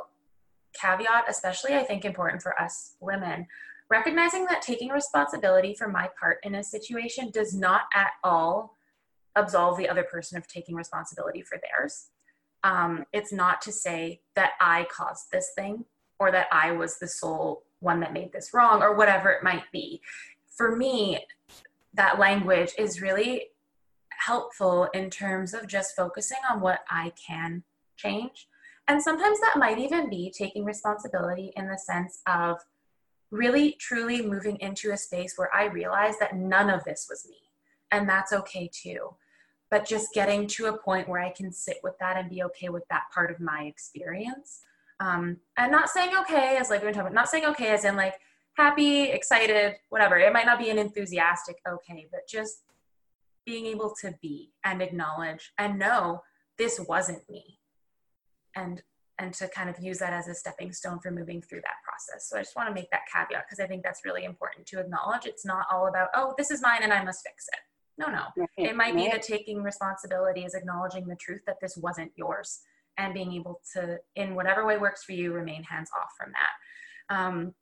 caveat 0.81 1.25
especially 1.29 1.75
i 1.75 1.83
think 1.83 2.05
important 2.05 2.41
for 2.41 2.59
us 2.61 2.95
women 3.01 3.47
recognizing 3.93 4.47
that 4.47 4.63
taking 4.63 4.89
responsibility 4.89 5.75
for 5.75 5.87
my 5.87 6.09
part 6.19 6.39
in 6.45 6.55
a 6.55 6.65
situation 6.65 7.31
does 7.31 7.55
not 7.55 7.83
at 7.95 8.13
all 8.25 8.75
absolve 9.37 9.77
the 9.77 9.89
other 9.89 10.03
person 10.03 10.39
of 10.39 10.49
taking 10.49 10.75
responsibility 10.75 11.43
for 11.43 11.59
theirs. 11.59 12.09
Um, 12.65 13.05
it's 13.13 13.35
not 13.35 13.61
to 13.63 13.73
say 13.73 14.23
that 14.35 14.53
I 14.61 14.87
caused 14.91 15.27
this 15.31 15.51
thing 15.55 15.85
or 16.19 16.33
that 16.33 16.47
I 16.51 16.73
was 16.73 16.99
the 16.99 17.07
sole 17.07 17.65
one 17.81 18.01
that 18.01 18.15
made 18.15 18.33
this 18.33 18.55
wrong 18.55 18.81
or 18.83 18.97
whatever 18.97 19.29
it 19.31 19.43
might 19.43 19.71
be. 19.73 20.01
For 20.57 20.75
me, 20.75 21.19
that 21.93 22.19
language 22.19 22.73
is 22.79 23.03
really 23.03 23.49
helpful 24.27 24.89
in 24.95 25.11
terms 25.11 25.53
of 25.53 25.67
just 25.67 25.95
focusing 25.95 26.39
on 26.51 26.63
what 26.63 26.81
I 26.89 27.13
can 27.27 27.65
change. 27.97 28.49
And 28.89 29.03
sometimes 29.03 29.39
that 29.41 29.59
might 29.59 29.79
even 29.79 30.09
be 30.09 30.33
taking 30.37 30.65
responsibility 30.65 31.53
in 31.57 31.69
the 31.69 31.79
sense 31.79 32.23
of 32.27 32.59
really 33.33 33.73
truly 33.81 34.23
moving 34.23 34.59
into 34.61 34.93
a 34.93 34.97
space 34.97 35.35
where 35.37 35.53
I 35.53 35.65
realize 35.65 36.19
that 36.21 36.37
none 36.37 36.71
of 36.71 36.85
this 36.85 37.07
was 37.11 37.27
me. 37.29 37.39
And 37.91 38.09
that's 38.09 38.33
okay 38.33 38.71
too. 38.73 39.17
But 39.71 39.87
just 39.87 40.13
getting 40.13 40.47
to 40.49 40.67
a 40.67 40.77
point 40.77 41.09
where 41.09 41.21
I 41.21 41.31
can 41.31 41.51
sit 41.51 41.79
with 41.83 41.95
that 41.99 42.19
and 42.19 42.29
be 42.29 42.43
okay 42.45 42.69
with 42.69 42.85
that 42.91 43.05
part 43.13 43.31
of 43.31 43.41
my 43.41 43.63
experience. 43.63 44.61
Um, 45.01 45.39
and 45.57 45.73
not 45.73 45.89
saying 45.89 46.13
okay 46.21 46.59
as 46.59 46.69
like 46.69 46.83
we're 46.83 46.93
talking 46.93 47.01
about, 47.01 47.15
not 47.15 47.29
saying 47.29 47.47
okay 47.47 47.71
as 47.71 47.87
in 47.87 47.97
like 47.97 48.15
happy, 48.57 49.05
excited, 49.05 49.77
whatever. 49.89 50.19
It 50.19 50.33
might 50.33 50.47
not 50.47 50.59
be 50.59 50.69
an 50.69 50.79
enthusiastic 50.79 51.57
okay, 51.67 52.07
but 52.13 52.29
just 52.29 52.65
being 53.47 53.65
able 53.65 53.95
to 54.03 54.15
be 54.21 54.53
and 54.63 54.83
acknowledge 54.83 55.53
and 55.59 55.79
know 55.79 56.23
this 56.59 56.79
wasn't 56.87 57.29
me. 57.31 57.59
And 58.55 58.83
and 59.19 59.33
to 59.35 59.49
kind 59.49 59.69
of 59.69 59.79
use 59.79 59.99
that 59.99 60.13
as 60.13 60.29
a 60.29 60.35
stepping 60.35 60.73
stone 60.73 60.99
for 61.01 61.11
moving 61.11 61.43
through 61.43 61.61
that 61.61 61.77
process. 61.85 62.29
So 62.29 62.37
I 62.37 62.41
just 62.41 62.57
want 62.57 62.69
to 62.69 62.75
make 62.75 62.91
that 62.91 63.03
caveat 63.13 63.45
because 63.47 63.61
I 63.61 63.67
think 63.67 63.83
that's 63.83 64.05
really 64.05 64.25
important 64.25 64.67
to 64.69 64.81
acknowledge. 64.81 65.27
It's 65.27 65.45
not 65.45 65.67
all 65.71 65.87
about, 65.87 66.09
oh, 66.15 66.35
this 66.39 66.51
is 66.51 66.63
mine 66.63 66.81
and 66.83 66.93
I 66.93 67.05
must 67.05 67.23
fix 67.27 67.47
it. 67.53 67.61
No, 67.99 68.07
no. 68.07 68.25
Right. 68.37 68.49
It 68.71 68.77
might 68.77 68.97
be 68.97 69.09
that 69.09 69.23
taking 69.23 69.63
responsibility 69.63 70.45
is 70.45 70.55
acknowledging 70.55 71.07
the 71.07 71.17
truth 71.17 71.43
that 71.47 71.57
this 71.61 71.77
wasn't 71.77 72.11
yours 72.17 72.61
and 72.97 73.13
being 73.13 73.33
able 73.33 73.61
to, 73.75 73.99
in 74.17 74.35
whatever 74.35 74.67
way 74.67 74.79
works 74.79 75.05
for 75.05 75.13
you, 75.13 75.33
remain 75.33 75.63
hands 75.63 75.91
off 76.01 76.11
from 76.19 76.33
that. 76.33 77.15
Um, 77.15 77.55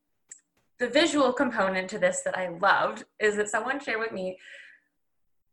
the 0.78 0.88
visual 0.88 1.32
component 1.32 1.90
to 1.90 1.98
this 1.98 2.22
that 2.22 2.38
I 2.38 2.48
loved 2.48 3.04
is 3.18 3.36
that 3.36 3.50
someone 3.50 3.80
shared 3.80 3.98
with 3.98 4.12
me 4.12 4.38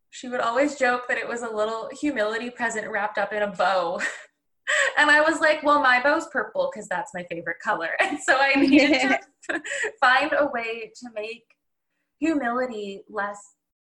she 0.09 0.29
would 0.29 0.39
always 0.39 0.77
joke 0.77 1.07
that 1.07 1.17
it 1.17 1.27
was 1.27 1.43
a 1.43 1.49
little 1.49 1.89
humility 1.99 2.49
present 2.49 2.89
wrapped 2.89 3.17
up 3.17 3.33
in 3.33 3.43
a 3.43 3.51
bow 3.51 3.99
and 4.97 5.09
I 5.09 5.21
was 5.21 5.39
like, 5.39 5.63
well, 5.63 5.81
my 5.81 6.01
bow's 6.01 6.27
purple 6.27 6.69
because 6.71 6.87
that's 6.87 7.13
my 7.13 7.25
favorite 7.29 7.59
color. 7.63 7.89
And 8.01 8.19
so 8.19 8.37
I 8.39 8.53
needed 8.55 9.17
to 9.49 9.61
find 10.01 10.33
a 10.37 10.47
way 10.47 10.91
to 11.01 11.09
make 11.13 11.43
humility 12.19 13.03
less 13.09 13.39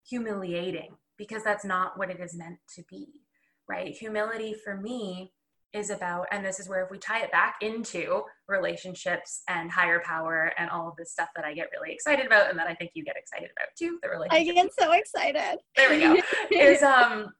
humiliating 0.08 0.94
because 1.16 1.42
that's 1.42 1.64
not 1.64 1.98
what 1.98 2.10
it 2.10 2.20
is 2.20 2.36
meant 2.36 2.58
to 2.76 2.82
be, 2.88 3.08
right? 3.68 3.94
Humility 3.94 4.54
for 4.64 4.76
me 4.76 5.32
is 5.72 5.90
about, 5.90 6.26
and 6.32 6.44
this 6.44 6.58
is 6.58 6.68
where 6.68 6.84
if 6.84 6.90
we 6.90 6.98
tie 6.98 7.22
it 7.22 7.30
back 7.30 7.56
into 7.60 8.22
relationships 8.48 9.42
and 9.48 9.70
higher 9.70 10.02
power 10.04 10.52
and 10.58 10.68
all 10.68 10.88
of 10.88 10.96
this 10.96 11.12
stuff 11.12 11.28
that 11.36 11.44
I 11.44 11.54
get 11.54 11.68
really 11.72 11.94
excited 11.94 12.26
about 12.26 12.50
and 12.50 12.58
that 12.58 12.66
I 12.66 12.74
think 12.74 12.90
you 12.94 13.04
get 13.04 13.16
excited 13.16 13.50
about 13.56 13.68
too, 13.78 13.98
the 14.02 14.08
relationship. 14.08 14.56
I 14.56 14.62
get 14.62 14.70
so 14.78 14.92
excited. 14.92 15.58
There 15.76 15.90
we 15.90 16.00
go. 16.00 16.16
is 16.50 16.82
um 16.82 17.32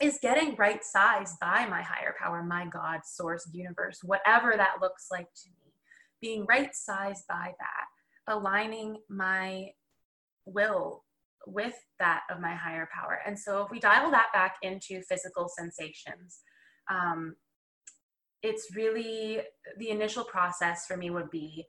is 0.00 0.18
getting 0.22 0.56
right 0.56 0.82
sized 0.82 1.38
by 1.40 1.66
my 1.66 1.82
higher 1.82 2.14
power, 2.18 2.42
my 2.42 2.66
God, 2.66 3.00
source, 3.04 3.48
universe, 3.52 4.00
whatever 4.02 4.54
that 4.56 4.76
looks 4.80 5.08
like 5.10 5.28
to 5.42 5.48
me. 5.50 5.72
Being 6.20 6.46
right 6.46 6.74
sized 6.74 7.24
by 7.28 7.54
that, 7.58 8.32
aligning 8.32 8.98
my 9.08 9.70
will 10.46 11.04
with 11.46 11.74
that 11.98 12.22
of 12.30 12.40
my 12.40 12.54
higher 12.54 12.88
power. 12.92 13.20
And 13.26 13.38
so 13.38 13.62
if 13.62 13.70
we 13.70 13.80
dial 13.80 14.10
that 14.10 14.28
back 14.32 14.56
into 14.62 15.02
physical 15.02 15.48
sensations, 15.48 16.40
um, 16.90 17.36
it's 18.42 18.74
really 18.74 19.40
the 19.78 19.90
initial 19.90 20.24
process 20.24 20.86
for 20.86 20.96
me 20.96 21.10
would 21.10 21.30
be 21.30 21.66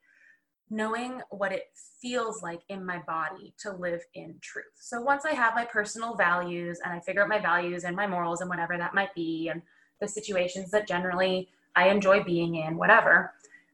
knowing 0.71 1.21
what 1.29 1.51
it 1.51 1.65
feels 2.01 2.41
like 2.41 2.61
in 2.69 2.83
my 2.85 2.99
body 2.99 3.53
to 3.59 3.73
live 3.73 4.01
in 4.13 4.33
truth. 4.39 4.71
So 4.79 5.01
once 5.01 5.25
I 5.25 5.33
have 5.33 5.53
my 5.53 5.65
personal 5.65 6.15
values 6.15 6.79
and 6.83 6.93
I 6.93 7.01
figure 7.01 7.21
out 7.21 7.27
my 7.27 7.39
values 7.39 7.83
and 7.83 7.93
my 7.93 8.07
morals 8.07 8.39
and 8.39 8.49
whatever 8.49 8.77
that 8.77 8.95
might 8.95 9.13
be, 9.13 9.49
and 9.49 9.61
the 9.99 10.07
situations 10.07 10.71
that 10.71 10.87
generally 10.87 11.49
I 11.75 11.89
enjoy 11.89 12.23
being 12.23 12.55
in, 12.55 12.77
whatever, 12.77 13.33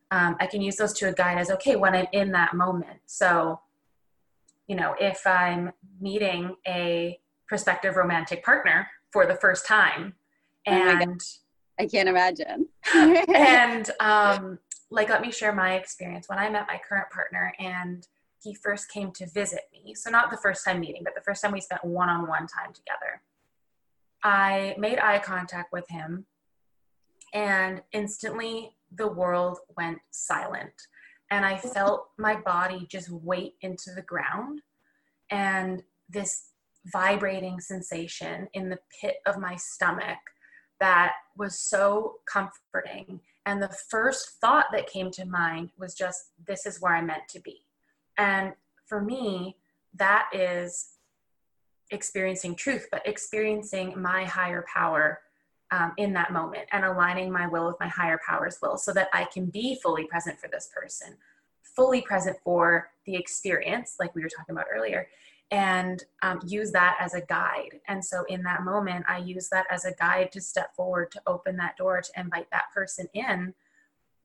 um, 0.10 0.38
I 0.40 0.48
can 0.48 0.62
use 0.62 0.76
those 0.76 0.94
to 0.94 1.10
a 1.10 1.14
guide 1.14 1.38
as 1.38 1.52
okay 1.52 1.76
when 1.76 1.94
I'm 1.94 2.08
in 2.14 2.32
that 2.32 2.56
moment. 2.56 3.00
So, 3.06 3.60
you 4.68 4.76
know, 4.76 4.96
if 5.00 5.26
I'm 5.28 5.72
meeting 6.02 6.56
a 6.68 7.20
prospective 7.48 7.96
romantic 7.96 8.44
partner 8.44 8.88
for 9.12 9.28
the 9.28 9.36
first 9.36 9.68
time, 9.68 10.16
oh 10.68 10.72
and 10.72 11.22
oh 11.22 11.84
I 11.84 11.86
can't 11.86 12.10
imagine. 12.10 12.68
and 12.96 13.92
um, 14.00 14.58
like 14.89 15.10
let 15.10 15.21
me 15.21 15.32
share 15.32 15.54
my 15.54 15.76
experience. 15.76 16.30
When 16.30 16.39
i 16.39 16.50
met 16.50 16.67
my 16.67 16.80
current 16.88 17.10
partner 17.10 17.54
and 17.60 18.08
he 18.41 18.54
first 18.54 18.89
came 18.91 19.12
to 19.12 19.28
visit 19.28 19.62
me 19.73 19.93
so 19.95 20.10
not 20.10 20.30
the 20.30 20.38
first 20.38 20.63
time 20.63 20.80
meeting 20.80 21.02
but 21.04 21.15
the 21.15 21.21
first 21.21 21.41
time 21.41 21.52
we 21.52 21.62
spent 21.62 21.84
one-on-one 21.84 22.47
time 22.47 22.71
together 22.71 23.21
i 24.23 24.76
made 24.78 25.00
eye 25.00 25.19
contact 25.19 25.73
with 25.73 25.86
him 25.89 26.26
and 27.34 27.82
instantly 27.91 28.71
the 28.95 29.08
world 29.08 29.60
went 29.76 30.00
silent. 30.12 30.73
And 31.30 31.45
i 31.45 31.58
felt 31.58 32.10
my 32.17 32.36
body 32.36 32.88
just 32.89 33.10
weight 33.10 33.56
into 33.62 33.91
the 33.93 34.02
ground 34.02 34.62
and 35.30 35.84
this 36.10 36.52
vibrating 36.86 37.60
sensation 37.60 38.47
in 38.54 38.69
the 38.69 38.80
pit 39.02 39.17
of 39.26 39.38
my 39.38 39.58
stomach 39.58 40.19
that 40.80 41.13
was 41.38 41.60
so 41.60 42.16
comforting 42.26 43.20
and 43.48 43.63
the 43.63 43.70
first 43.90 44.42
thought 44.42 44.66
that 44.74 44.88
came 44.88 45.10
to 45.12 45.24
mind 45.24 45.70
was 45.80 45.94
just, 45.94 46.32
this 46.46 46.66
is 46.66 46.82
where 46.82 46.94
I'm 46.94 47.08
meant 47.08 47.30
to 47.30 47.40
be. 47.40 47.62
And 48.18 48.52
for 48.86 49.02
me, 49.02 49.56
that 49.96 50.28
is 50.34 50.90
experiencing 51.92 52.56
truth, 52.56 52.88
but 52.92 53.08
experiencing 53.08 54.02
my 54.02 54.26
higher 54.26 54.66
power 54.72 55.22
um, 55.72 55.94
in 55.96 56.12
that 56.12 56.34
moment 56.34 56.66
and 56.74 56.84
aligning 56.84 57.32
my 57.32 57.48
will 57.48 57.68
with 57.68 57.80
my 57.80 57.88
higher 57.88 58.20
power's 58.28 58.58
will 58.62 58.78
so 58.78 58.92
that 58.92 59.08
I 59.13 59.24
can 59.24 59.46
be 59.46 59.80
fully 59.82 60.04
present 60.04 60.38
for 60.38 60.50
this 60.50 60.70
person, 60.76 61.16
fully 61.63 62.02
present 62.02 62.36
for 62.44 62.90
the 63.06 63.16
experience, 63.16 63.96
like 63.98 64.13
we 64.13 64.24
were 64.24 64.30
talking 64.30 64.56
about 64.56 64.68
earlier, 64.70 65.08
and 65.52 66.04
um, 66.24 66.40
use 66.46 66.72
that 66.72 66.98
as 67.00 67.14
a 67.14 67.22
guide. 67.22 67.80
And 67.88 68.04
so 68.04 68.24
in 68.28 68.44
that 68.44 68.64
moment, 68.64 69.06
I 69.08 69.20
use 69.20 69.48
that 69.50 69.66
as 69.72 69.86
a 69.86 69.94
guide 69.94 70.32
to 70.34 70.42
step 70.42 70.76
forward, 70.76 71.12
to 71.12 71.22
open 71.26 71.56
that 71.58 71.78
door, 71.78 72.02
to 72.02 72.20
invite 72.20 72.48
that 72.52 72.66
person 72.74 73.08
in, 73.14 73.54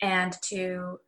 and 0.00 0.36
to, 0.42 0.98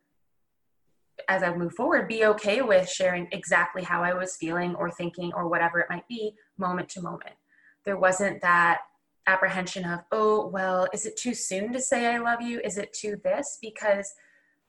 as 1.27 1.43
I 1.43 1.53
move 1.53 1.73
forward, 1.73 2.07
be 2.07 2.25
okay 2.25 2.61
with 2.61 2.89
sharing 2.89 3.27
exactly 3.33 3.83
how 3.83 4.03
I 4.03 4.13
was 4.13 4.37
feeling 4.37 4.73
or 4.75 4.89
thinking 4.89 5.33
or 5.33 5.49
whatever 5.49 5.79
it 5.79 5.89
might 5.89 6.07
be, 6.07 6.33
moment 6.57 6.87
to 6.89 7.01
moment. 7.01 7.35
There 7.83 7.97
wasn't 7.97 8.41
that 8.41 8.79
apprehension 9.27 9.83
of, 9.85 9.99
oh, 10.11 10.47
well, 10.47 10.87
is 10.93 11.05
it 11.05 11.17
too 11.17 11.33
soon 11.33 11.73
to 11.73 11.81
say 11.81 12.05
I 12.05 12.19
love 12.19 12.41
you? 12.41 12.61
Is 12.63 12.77
it 12.77 12.93
too 12.93 13.19
this? 13.23 13.57
Because 13.61 14.13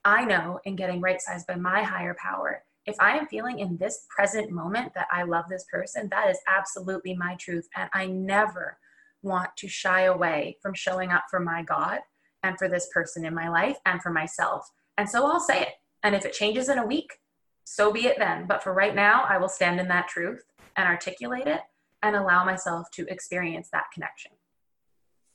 I 0.05 0.25
know 0.25 0.61
in 0.65 0.77
getting 0.77 1.01
right 1.01 1.21
sized 1.21 1.47
by 1.47 1.57
my 1.57 1.83
higher 1.83 2.17
power 2.19 2.63
if 2.87 2.97
I 3.01 3.17
am 3.17 3.27
feeling 3.27 3.59
in 3.59 3.77
this 3.77 4.07
present 4.09 4.51
moment 4.51 4.95
that 4.95 5.09
I 5.11 5.25
love 5.25 5.47
this 5.49 5.67
person, 5.71 6.09
that 6.11 6.31
is 6.31 6.39
absolutely 6.47 7.15
my 7.15 7.35
truth. 7.37 7.69
And 7.77 7.91
I 7.93 8.07
never 8.07 8.79
want 9.23 9.51
to 9.57 9.69
shy 9.69 10.03
away 10.03 10.57
from 10.63 10.73
showing 10.75 11.11
up 11.11 11.25
for 11.29 11.41
my 11.41 11.63
God 11.63 11.99
and 12.43 12.57
for 12.57 12.69
this 12.69 12.89
person 12.95 13.25
in 13.25 13.35
my 13.35 13.49
life 13.49 13.77
and 13.87 14.01
for 14.01 14.11
myself. 14.11 14.71
And 14.99 15.09
so 15.09 15.27
I'll 15.27 15.41
say 15.41 15.63
it. 15.63 15.73
And 16.05 16.15
if 16.15 16.25
it 16.25 16.33
changes 16.33 16.69
in 16.69 16.79
a 16.79 16.87
week, 16.87 17.19
so 17.65 17.93
be 17.93 18.07
it 18.07 18.19
then. 18.19 18.47
But 18.47 18.63
for 18.63 18.73
right 18.73 18.95
now, 18.95 19.25
I 19.29 19.39
will 19.39 19.49
stand 19.49 19.81
in 19.81 19.89
that 19.89 20.07
truth 20.09 20.45
and 20.77 20.87
articulate 20.87 21.49
it 21.49 21.63
and 22.03 22.15
allow 22.15 22.45
myself 22.45 22.91
to 22.93 23.07
experience 23.09 23.69
that 23.73 23.87
connection. 23.93 24.31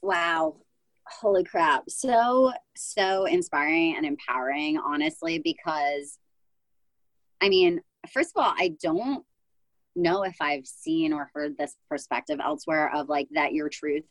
Wow. 0.02 0.56
Holy 1.08 1.44
crap. 1.44 1.90
So, 1.90 2.54
so 2.78 3.26
inspiring 3.26 3.96
and 3.98 4.06
empowering, 4.06 4.78
honestly, 4.78 5.40
because 5.40 6.18
I 7.42 7.50
mean, 7.50 7.82
first 8.12 8.32
of 8.36 8.44
all, 8.44 8.54
I 8.56 8.76
don't 8.82 9.26
know 9.96 10.24
if 10.24 10.36
I've 10.40 10.66
seen 10.66 11.12
or 11.12 11.30
heard 11.34 11.58
this 11.58 11.76
perspective 11.90 12.40
elsewhere 12.42 12.94
of 12.96 13.10
like 13.10 13.28
that 13.32 13.54
your 13.54 13.68
truth 13.68 14.04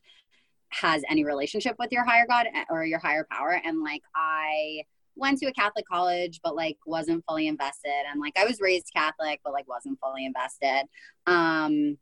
has 0.71 1.03
any 1.09 1.25
relationship 1.25 1.77
with 1.79 1.90
your 1.93 2.05
higher 2.05 2.27
God 2.29 2.47
eh, 2.55 2.64
or 2.71 2.85
your 2.85 2.99
higher 2.99 3.27
power. 3.31 3.61
And 3.64 3.83
like, 3.83 4.03
I 4.14 4.83
went 5.16 5.38
to 5.38 5.47
a 5.47 5.53
Catholic 5.53 5.87
college, 5.87 6.40
but 6.43 6.55
like 6.55 6.77
wasn't 6.87 7.25
fully 7.27 7.47
invested. 7.49 8.05
And 8.11 8.21
like, 8.21 8.38
I 8.38 8.45
was 8.45 8.61
raised 8.61 8.93
Catholic, 8.95 9.40
but 9.45 9.53
like 9.53 9.69
wasn't 9.69 9.99
fully 10.01 10.27
invested. 10.27 10.85
Um, 11.27 11.99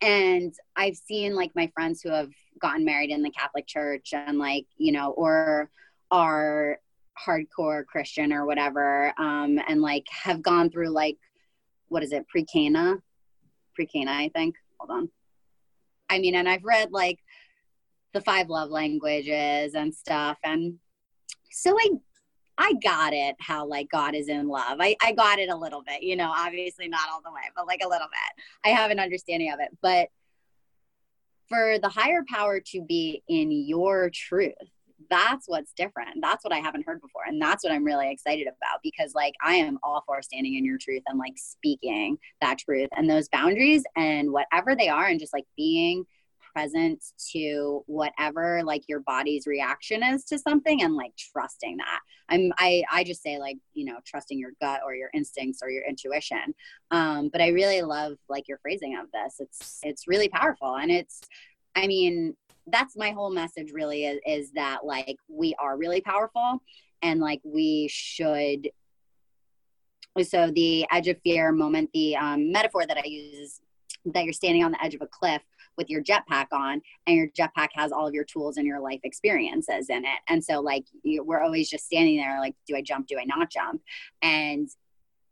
and 0.00 0.54
I've 0.76 0.96
seen 0.96 1.34
like 1.34 1.50
my 1.54 1.70
friends 1.74 2.00
who 2.02 2.10
have 2.10 2.30
gotten 2.60 2.84
married 2.84 3.10
in 3.10 3.22
the 3.22 3.30
Catholic 3.30 3.66
Church 3.66 4.12
and 4.12 4.38
like, 4.38 4.66
you 4.76 4.92
know, 4.92 5.10
or 5.10 5.70
are 6.10 6.78
hardcore 7.26 7.84
Christian 7.86 8.32
or 8.32 8.46
whatever, 8.46 9.12
um, 9.18 9.58
and 9.68 9.80
like 9.80 10.06
have 10.10 10.42
gone 10.42 10.70
through 10.70 10.90
like, 10.90 11.16
what 11.88 12.02
is 12.02 12.12
it, 12.12 12.26
pre 12.28 12.44
Cana? 12.44 12.96
Pre 13.74 13.86
Cana, 13.86 14.12
I 14.12 14.30
think. 14.34 14.56
Hold 14.78 14.90
on. 14.90 15.10
I 16.10 16.18
mean, 16.18 16.34
and 16.34 16.48
I've 16.48 16.64
read 16.64 16.90
like 16.92 17.18
the 18.14 18.20
five 18.20 18.48
love 18.48 18.70
languages 18.70 19.74
and 19.74 19.94
stuff. 19.94 20.38
And 20.44 20.74
so 21.50 21.76
I 21.78 21.90
I 22.60 22.72
got 22.82 23.12
it 23.12 23.36
how 23.38 23.66
like 23.66 23.88
God 23.88 24.16
is 24.16 24.28
in 24.28 24.48
love. 24.48 24.78
I, 24.80 24.96
I 25.00 25.12
got 25.12 25.38
it 25.38 25.48
a 25.48 25.56
little 25.56 25.82
bit, 25.82 26.02
you 26.02 26.16
know, 26.16 26.32
obviously 26.36 26.88
not 26.88 27.08
all 27.10 27.22
the 27.22 27.30
way, 27.30 27.42
but 27.54 27.68
like 27.68 27.82
a 27.84 27.88
little 27.88 28.08
bit. 28.08 28.44
I 28.64 28.74
have 28.74 28.90
an 28.90 28.98
understanding 28.98 29.52
of 29.52 29.60
it. 29.60 29.68
But 29.80 30.08
for 31.48 31.78
the 31.78 31.88
higher 31.88 32.24
power 32.28 32.60
to 32.72 32.82
be 32.82 33.22
in 33.28 33.52
your 33.52 34.10
truth, 34.10 34.54
that's 35.10 35.46
what's 35.46 35.72
different. 35.72 36.20
That's 36.20 36.44
what 36.44 36.52
I 36.52 36.58
haven't 36.58 36.86
heard 36.86 37.00
before. 37.00 37.22
And 37.26 37.40
that's 37.40 37.64
what 37.64 37.72
I'm 37.72 37.84
really 37.84 38.10
excited 38.10 38.46
about 38.46 38.80
because 38.82 39.14
like 39.14 39.34
I 39.42 39.54
am 39.54 39.78
all 39.82 40.02
for 40.06 40.20
standing 40.22 40.56
in 40.56 40.64
your 40.64 40.78
truth 40.78 41.02
and 41.06 41.18
like 41.18 41.34
speaking 41.36 42.18
that 42.40 42.58
truth 42.58 42.88
and 42.96 43.08
those 43.08 43.28
boundaries 43.28 43.84
and 43.96 44.32
whatever 44.32 44.74
they 44.74 44.88
are 44.88 45.06
and 45.06 45.20
just 45.20 45.32
like 45.32 45.46
being 45.56 46.04
present 46.54 47.04
to 47.32 47.82
whatever 47.86 48.62
like 48.64 48.82
your 48.88 49.00
body's 49.00 49.46
reaction 49.46 50.02
is 50.02 50.24
to 50.24 50.38
something 50.38 50.82
and 50.82 50.96
like 50.96 51.12
trusting 51.16 51.76
that 51.76 52.00
i'm 52.28 52.52
i 52.58 52.82
i 52.90 53.04
just 53.04 53.22
say 53.22 53.38
like 53.38 53.56
you 53.74 53.84
know 53.84 53.98
trusting 54.04 54.38
your 54.38 54.50
gut 54.60 54.80
or 54.84 54.94
your 54.94 55.10
instincts 55.14 55.60
or 55.62 55.70
your 55.70 55.84
intuition 55.86 56.54
um 56.90 57.28
but 57.30 57.40
i 57.40 57.48
really 57.48 57.82
love 57.82 58.16
like 58.28 58.48
your 58.48 58.58
phrasing 58.58 58.96
of 58.96 59.06
this 59.12 59.36
it's 59.38 59.78
it's 59.82 60.08
really 60.08 60.28
powerful 60.28 60.74
and 60.74 60.90
it's 60.90 61.20
i 61.76 61.86
mean 61.86 62.34
that's 62.70 62.96
my 62.96 63.10
whole 63.10 63.30
message 63.30 63.72
really 63.72 64.04
is, 64.04 64.20
is 64.26 64.52
that 64.52 64.84
like 64.84 65.16
we 65.28 65.54
are 65.58 65.76
really 65.76 66.00
powerful 66.00 66.62
and 67.02 67.20
like 67.20 67.40
we 67.44 67.88
should 67.90 68.70
so 70.22 70.50
the 70.50 70.84
edge 70.90 71.06
of 71.06 71.16
fear 71.22 71.52
moment 71.52 71.88
the 71.92 72.16
um, 72.16 72.50
metaphor 72.50 72.86
that 72.86 72.98
i 72.98 73.06
use 73.06 73.34
is 73.34 73.60
that 74.04 74.24
you're 74.24 74.32
standing 74.32 74.64
on 74.64 74.72
the 74.72 74.82
edge 74.82 74.94
of 74.94 75.02
a 75.02 75.06
cliff 75.06 75.42
with 75.78 75.88
your 75.88 76.02
jetpack 76.02 76.46
on 76.52 76.82
and 77.06 77.16
your 77.16 77.28
jetpack 77.28 77.68
has 77.74 77.92
all 77.92 78.06
of 78.06 78.12
your 78.12 78.24
tools 78.24 78.56
and 78.56 78.66
your 78.66 78.80
life 78.80 79.00
experiences 79.04 79.88
in 79.88 80.04
it. 80.04 80.18
And 80.28 80.44
so 80.44 80.60
like 80.60 80.84
you, 81.04 81.22
we're 81.22 81.40
always 81.40 81.70
just 81.70 81.86
standing 81.86 82.16
there 82.16 82.38
like 82.40 82.54
do 82.66 82.76
i 82.76 82.82
jump 82.82 83.06
do 83.06 83.18
i 83.18 83.24
not 83.24 83.50
jump? 83.50 83.80
And 84.20 84.68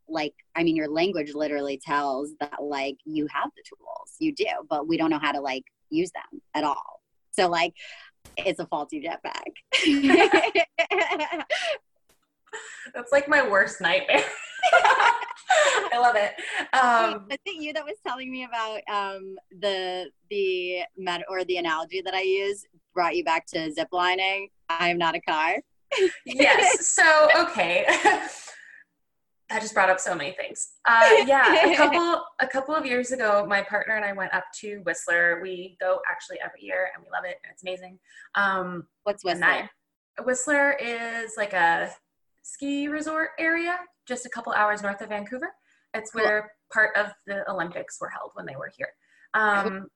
like 0.09 0.33
i 0.55 0.63
mean 0.63 0.75
your 0.75 0.89
language 0.89 1.33
literally 1.33 1.77
tells 1.77 2.31
that 2.39 2.63
like 2.63 2.97
you 3.03 3.27
have 3.29 3.51
the 3.57 3.63
tools 3.67 4.15
you 4.19 4.33
do 4.33 4.45
but 4.69 4.87
we 4.87 4.95
don't 4.95 5.09
know 5.09 5.19
how 5.19 5.33
to 5.33 5.41
like 5.41 5.65
use 5.89 6.11
them 6.11 6.41
at 6.53 6.63
all 6.63 6.96
so 7.37 7.47
like 7.47 7.73
it's 8.37 8.59
a 8.59 8.67
faulty 8.67 9.01
jetpack 9.01 9.53
that's 12.93 13.11
like 13.11 13.27
my 13.27 13.47
worst 13.47 13.81
nightmare 13.81 14.23
I 15.93 15.99
love 15.99 16.15
it. 16.15 16.33
Um, 16.73 17.25
I 17.31 17.37
think 17.45 17.63
you 17.63 17.71
that 17.73 17.85
was 17.85 17.95
telling 18.05 18.29
me 18.29 18.43
about 18.43 18.81
um, 18.91 19.37
the 19.59 20.09
the 20.29 20.79
met 20.97 21.21
or 21.29 21.45
the 21.45 21.57
analogy 21.57 22.01
that 22.01 22.13
I 22.13 22.21
use 22.21 22.65
brought 22.93 23.15
you 23.15 23.23
back 23.23 23.45
to 23.47 23.71
ziplining? 23.71 24.49
I 24.69 24.89
am 24.89 24.97
not 24.97 25.15
a 25.15 25.21
car. 25.21 25.57
yes. 26.25 26.87
So 26.87 27.29
okay. 27.35 27.85
that 29.49 29.61
just 29.61 29.73
brought 29.73 29.89
up 29.89 29.99
so 29.99 30.13
many 30.13 30.31
things. 30.31 30.73
Uh, 30.85 31.23
yeah, 31.25 31.71
a 31.71 31.75
couple 31.75 32.23
a 32.39 32.47
couple 32.47 32.75
of 32.75 32.85
years 32.85 33.11
ago, 33.11 33.45
my 33.47 33.61
partner 33.61 33.95
and 33.95 34.03
I 34.05 34.11
went 34.11 34.33
up 34.33 34.45
to 34.59 34.81
Whistler. 34.85 35.39
We 35.41 35.77
go 35.79 35.99
actually 36.09 36.39
every 36.43 36.61
year, 36.61 36.89
and 36.93 37.03
we 37.03 37.09
love 37.11 37.23
it, 37.25 37.37
and 37.43 37.51
it's 37.51 37.63
amazing. 37.63 37.99
Um, 38.35 38.87
What's 39.03 39.23
Whistler? 39.23 39.69
Whistler 40.23 40.73
is 40.73 41.33
like 41.37 41.53
a 41.53 41.91
ski 42.43 42.87
resort 42.87 43.31
area 43.39 43.77
just 44.07 44.25
a 44.25 44.29
couple 44.29 44.53
hours 44.53 44.81
north 44.81 45.01
of 45.01 45.09
Vancouver. 45.09 45.51
It's 45.93 46.13
where 46.13 46.41
cool. 46.41 46.49
part 46.71 46.97
of 46.97 47.13
the 47.25 47.49
Olympics 47.49 47.99
were 47.99 48.09
held 48.09 48.31
when 48.33 48.45
they 48.45 48.55
were 48.55 48.71
here. 48.75 48.89
Um, 49.33 49.87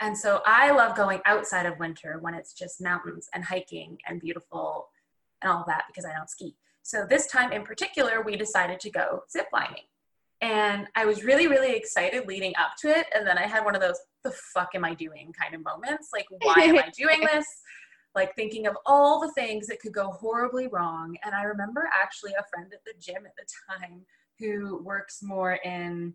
and 0.00 0.16
so 0.16 0.42
I 0.44 0.70
love 0.70 0.96
going 0.96 1.20
outside 1.24 1.66
of 1.66 1.78
winter 1.78 2.18
when 2.20 2.34
it's 2.34 2.52
just 2.52 2.80
mountains 2.80 3.28
and 3.34 3.44
hiking 3.44 3.98
and 4.06 4.20
beautiful 4.20 4.88
and 5.40 5.50
all 5.50 5.64
that 5.66 5.84
because 5.88 6.04
I 6.04 6.14
don't 6.14 6.28
ski. 6.28 6.56
So 6.84 7.06
this 7.08 7.26
time 7.26 7.50
in 7.50 7.62
particular, 7.62 8.22
we 8.22 8.36
decided 8.36 8.78
to 8.80 8.90
go 8.90 9.24
zip 9.30 9.46
lining. 9.52 9.84
And 10.40 10.86
I 10.94 11.06
was 11.06 11.24
really, 11.24 11.46
really 11.46 11.74
excited 11.74 12.28
leading 12.28 12.52
up 12.56 12.72
to 12.82 12.88
it. 12.88 13.06
And 13.14 13.26
then 13.26 13.38
I 13.38 13.46
had 13.46 13.64
one 13.64 13.74
of 13.74 13.80
those, 13.80 13.98
the 14.22 14.30
fuck 14.30 14.74
am 14.74 14.84
I 14.84 14.94
doing 14.94 15.32
kind 15.32 15.54
of 15.54 15.64
moments? 15.64 16.10
Like, 16.12 16.26
why 16.42 16.62
am 16.62 16.78
I 16.78 16.90
doing 16.96 17.20
this? 17.32 17.46
like 18.14 18.34
thinking 18.36 18.66
of 18.66 18.76
all 18.86 19.20
the 19.20 19.32
things 19.32 19.66
that 19.66 19.80
could 19.80 19.92
go 19.92 20.10
horribly 20.10 20.68
wrong. 20.68 21.16
And 21.24 21.34
I 21.34 21.42
remember 21.42 21.90
actually 21.92 22.32
a 22.38 22.44
friend 22.44 22.72
at 22.72 22.84
the 22.84 22.92
gym 23.00 23.26
at 23.26 23.34
the 23.36 23.44
time 23.68 24.02
who 24.38 24.82
works 24.84 25.20
more 25.22 25.54
in 25.64 26.14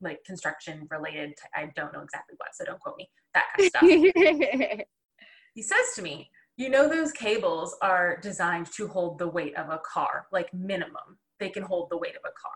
like 0.00 0.24
construction 0.24 0.86
related 0.90 1.36
to, 1.36 1.42
I 1.54 1.72
don't 1.74 1.92
know 1.92 2.02
exactly 2.02 2.36
what, 2.38 2.54
so 2.54 2.64
don't 2.64 2.80
quote 2.80 2.96
me, 2.96 3.08
that 3.34 3.46
kind 3.56 3.66
of 3.66 3.70
stuff. 3.70 4.86
he 5.54 5.62
says 5.62 5.94
to 5.96 6.02
me, 6.02 6.30
you 6.62 6.68
know 6.68 6.88
those 6.88 7.12
cables 7.12 7.76
are 7.82 8.18
designed 8.22 8.70
to 8.72 8.86
hold 8.86 9.18
the 9.18 9.28
weight 9.28 9.56
of 9.56 9.68
a 9.68 9.80
car, 9.84 10.26
like 10.32 10.52
minimum. 10.54 11.18
They 11.40 11.48
can 11.48 11.62
hold 11.62 11.90
the 11.90 11.98
weight 11.98 12.14
of 12.14 12.22
a 12.24 12.32
car. 12.40 12.52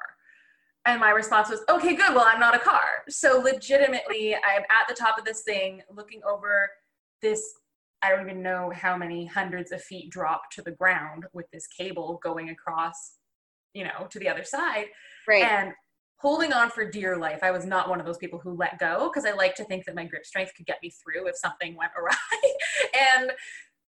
And 0.86 1.00
my 1.00 1.10
response 1.10 1.50
was, 1.50 1.60
okay, 1.68 1.96
good. 1.96 2.14
Well, 2.14 2.26
I'm 2.26 2.38
not 2.38 2.54
a 2.54 2.60
car. 2.60 3.02
So 3.08 3.40
legitimately, 3.40 4.36
I'm 4.36 4.62
at 4.62 4.86
the 4.88 4.94
top 4.94 5.18
of 5.18 5.24
this 5.24 5.42
thing 5.42 5.82
looking 5.90 6.20
over 6.28 6.70
this 7.20 7.42
I 8.02 8.10
don't 8.10 8.28
even 8.28 8.42
know 8.42 8.70
how 8.74 8.96
many 8.96 9.24
hundreds 9.26 9.72
of 9.72 9.82
feet 9.82 10.10
drop 10.10 10.50
to 10.52 10.62
the 10.62 10.70
ground 10.70 11.24
with 11.32 11.50
this 11.50 11.66
cable 11.66 12.20
going 12.22 12.50
across, 12.50 13.14
you 13.72 13.84
know, 13.84 14.06
to 14.10 14.18
the 14.18 14.28
other 14.28 14.44
side. 14.44 14.86
Right. 15.26 15.42
And 15.42 15.72
holding 16.18 16.52
on 16.52 16.70
for 16.70 16.88
dear 16.88 17.16
life. 17.16 17.40
I 17.42 17.50
was 17.50 17.66
not 17.66 17.88
one 17.88 18.00
of 18.00 18.06
those 18.06 18.16
people 18.16 18.38
who 18.38 18.56
let 18.56 18.78
go 18.78 19.10
because 19.12 19.26
I 19.26 19.32
like 19.32 19.54
to 19.56 19.64
think 19.64 19.84
that 19.84 19.94
my 19.94 20.04
grip 20.04 20.24
strength 20.24 20.52
could 20.56 20.66
get 20.66 20.78
me 20.82 20.90
through 20.90 21.28
if 21.28 21.36
something 21.36 21.76
went 21.76 21.92
awry. 21.96 22.14
and 23.18 23.32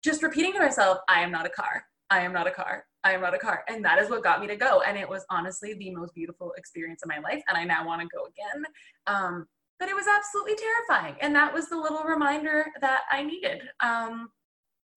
just 0.03 0.23
repeating 0.23 0.53
to 0.55 0.59
myself, 0.59 0.99
I 1.09 1.21
am 1.21 1.31
not 1.31 1.47
a 1.47 1.51
car. 1.51 1.85
I 2.11 2.21
am 2.21 2.33
not 2.33 2.47
a 2.47 2.51
car. 2.51 2.85
I 3.05 3.13
am 3.13 3.21
not 3.21 3.35
a 3.35 3.39
car. 3.39 3.65
And 3.69 3.85
that 3.85 3.99
is 3.99 4.11
what 4.11 4.23
got 4.23 4.41
me 4.41 4.47
to 4.47 4.57
go. 4.57 4.83
And 4.83 4.97
it 4.97 5.09
was 5.09 5.25
honestly 5.31 5.75
the 5.75 5.91
most 5.91 6.15
beautiful 6.15 6.53
experience 6.57 7.03
of 7.03 7.09
my 7.09 7.19
life. 7.19 7.43
And 7.49 7.57
I 7.57 7.65
now 7.65 7.87
want 7.87 8.01
to 8.01 8.09
go 8.09 8.25
again. 8.25 8.65
Um, 9.07 9.47
but 9.79 9.89
it 9.89 9.95
was 9.95 10.07
absolutely 10.07 10.57
terrifying. 10.57 11.17
And 11.21 11.35
that 11.37 11.53
was 11.53 11.69
the 11.69 11.77
little 11.77 12.03
reminder 12.03 12.67
that 12.81 13.03
I 13.11 13.23
needed. 13.23 13.63
Um, 13.81 14.29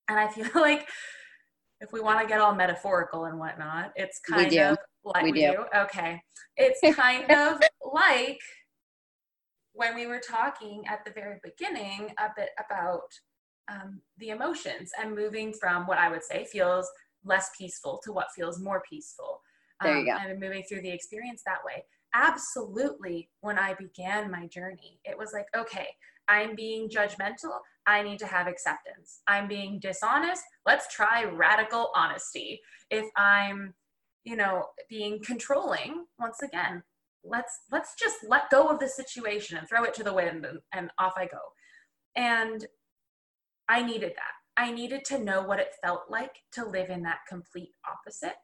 and 0.10 0.20
I 0.20 0.28
feel 0.28 0.50
like 0.56 0.88
if 1.80 1.92
we 1.92 2.00
want 2.00 2.22
to 2.22 2.28
get 2.28 2.40
all 2.40 2.56
metaphorical 2.56 3.26
and 3.26 3.40
whatnot, 3.40 3.92
it's 3.96 4.20
kind 4.20 4.52
of 4.54 4.78
like 5.04 5.24
we, 5.24 5.32
we 5.32 5.42
do. 5.42 5.52
do. 5.52 5.80
Okay. 5.82 6.22
It's 6.58 6.80
kind 6.96 7.30
of 7.32 7.62
like 7.94 8.40
when 9.74 9.96
we 9.96 10.06
were 10.06 10.20
talking 10.20 10.84
at 10.88 11.04
the 11.06 11.12
very 11.12 11.40
beginning 11.44 12.14
a 12.20 12.30
bit 12.36 12.50
about 12.64 13.02
um, 13.72 14.02
the 14.18 14.30
emotions 14.30 14.92
and 15.00 15.16
moving 15.16 15.54
from 15.54 15.88
what 15.88 15.98
I 15.98 16.10
would 16.10 16.24
say 16.24 16.46
feels 16.46 16.90
less 17.24 17.50
peaceful 17.58 18.02
to 18.04 18.12
what 18.12 18.28
feels 18.36 18.60
more 18.60 18.84
peaceful. 18.90 19.42
Um, 19.80 19.88
there 19.88 20.00
you 20.00 20.12
um, 20.12 20.18
go. 20.18 20.30
And 20.30 20.40
moving 20.40 20.64
through 20.64 20.82
the 20.82 20.92
experience 20.92 21.42
that 21.46 21.64
way 21.66 21.84
absolutely 22.14 23.30
when 23.42 23.58
I 23.58 23.74
began 23.74 24.32
my 24.32 24.48
journey, 24.48 25.00
it 25.06 25.18
was 25.18 25.32
like, 25.34 25.48
okay, 25.56 25.88
I'm 26.28 26.56
being 26.56 26.90
judgmental. 26.90 27.60
I 27.88 28.04
need 28.04 28.20
to 28.20 28.28
have 28.28 28.48
acceptance. 28.48 29.22
I'm 29.28 29.48
being 29.48 29.80
dishonest. 29.80 30.44
Let's 30.66 30.94
try 30.94 31.24
radical 31.24 31.92
honesty. 31.96 32.62
If 32.90 33.06
I'm, 33.18 33.74
you 34.24 34.36
know, 34.36 34.66
being 34.90 35.20
controlling, 35.24 36.06
once 36.20 36.42
again, 36.44 36.84
let's 37.24 37.62
let's 37.72 37.94
just 38.00 38.18
let 38.28 38.50
go 38.50 38.68
of 38.68 38.80
the 38.80 38.88
situation 38.88 39.58
and 39.58 39.68
throw 39.68 39.84
it 39.84 39.94
to 39.96 40.04
the 40.04 40.14
wind 40.14 40.46
and, 40.46 40.60
and 40.74 40.92
off 41.00 41.14
I 41.18 41.26
go. 41.26 41.40
And 42.16 42.66
I 43.72 43.82
needed 43.82 44.12
that. 44.18 44.62
I 44.62 44.70
needed 44.70 45.06
to 45.06 45.24
know 45.24 45.42
what 45.42 45.60
it 45.60 45.76
felt 45.82 46.02
like 46.10 46.36
to 46.56 46.66
live 46.66 46.90
in 46.90 47.04
that 47.04 47.20
complete 47.28 47.72
opposite. 47.90 48.36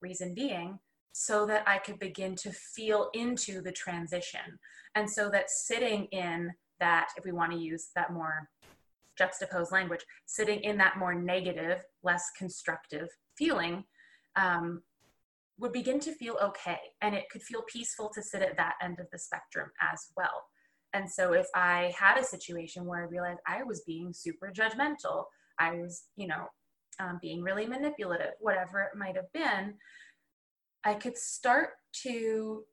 Reason 0.00 0.34
being, 0.34 0.78
so 1.12 1.44
that 1.46 1.68
I 1.68 1.76
could 1.76 1.98
begin 1.98 2.34
to 2.36 2.50
feel 2.50 3.10
into 3.12 3.60
the 3.60 3.70
transition. 3.70 4.58
And 4.94 5.08
so 5.08 5.28
that 5.28 5.50
sitting 5.50 6.06
in 6.06 6.50
that, 6.80 7.08
if 7.18 7.24
we 7.26 7.32
want 7.32 7.52
to 7.52 7.58
use 7.58 7.90
that 7.94 8.14
more 8.14 8.48
juxtaposed 9.18 9.72
language, 9.72 10.00
sitting 10.24 10.60
in 10.60 10.78
that 10.78 10.98
more 10.98 11.14
negative, 11.14 11.84
less 12.02 12.24
constructive 12.36 13.08
feeling 13.36 13.84
um, 14.36 14.82
would 15.58 15.72
begin 15.72 16.00
to 16.00 16.14
feel 16.14 16.38
okay. 16.42 16.80
And 17.02 17.14
it 17.14 17.28
could 17.30 17.42
feel 17.42 17.62
peaceful 17.70 18.10
to 18.14 18.22
sit 18.22 18.40
at 18.40 18.56
that 18.56 18.76
end 18.82 18.98
of 19.00 19.06
the 19.12 19.18
spectrum 19.18 19.70
as 19.92 20.08
well. 20.16 20.44
And 20.94 21.10
so 21.10 21.32
if 21.32 21.46
I 21.54 21.92
had 21.98 22.18
a 22.18 22.24
situation 22.24 22.84
where 22.84 23.02
I 23.02 23.08
realized 23.08 23.40
I 23.46 23.62
was 23.62 23.82
being 23.86 24.12
super 24.12 24.52
judgmental, 24.54 25.24
I 25.58 25.74
was, 25.76 26.04
you 26.16 26.26
know, 26.26 26.46
um, 27.00 27.18
being 27.22 27.42
really 27.42 27.66
manipulative, 27.66 28.32
whatever 28.40 28.80
it 28.80 28.98
might 28.98 29.16
have 29.16 29.32
been, 29.32 29.74
I 30.84 30.94
could 30.94 31.16
start 31.16 31.70
to 32.02 32.64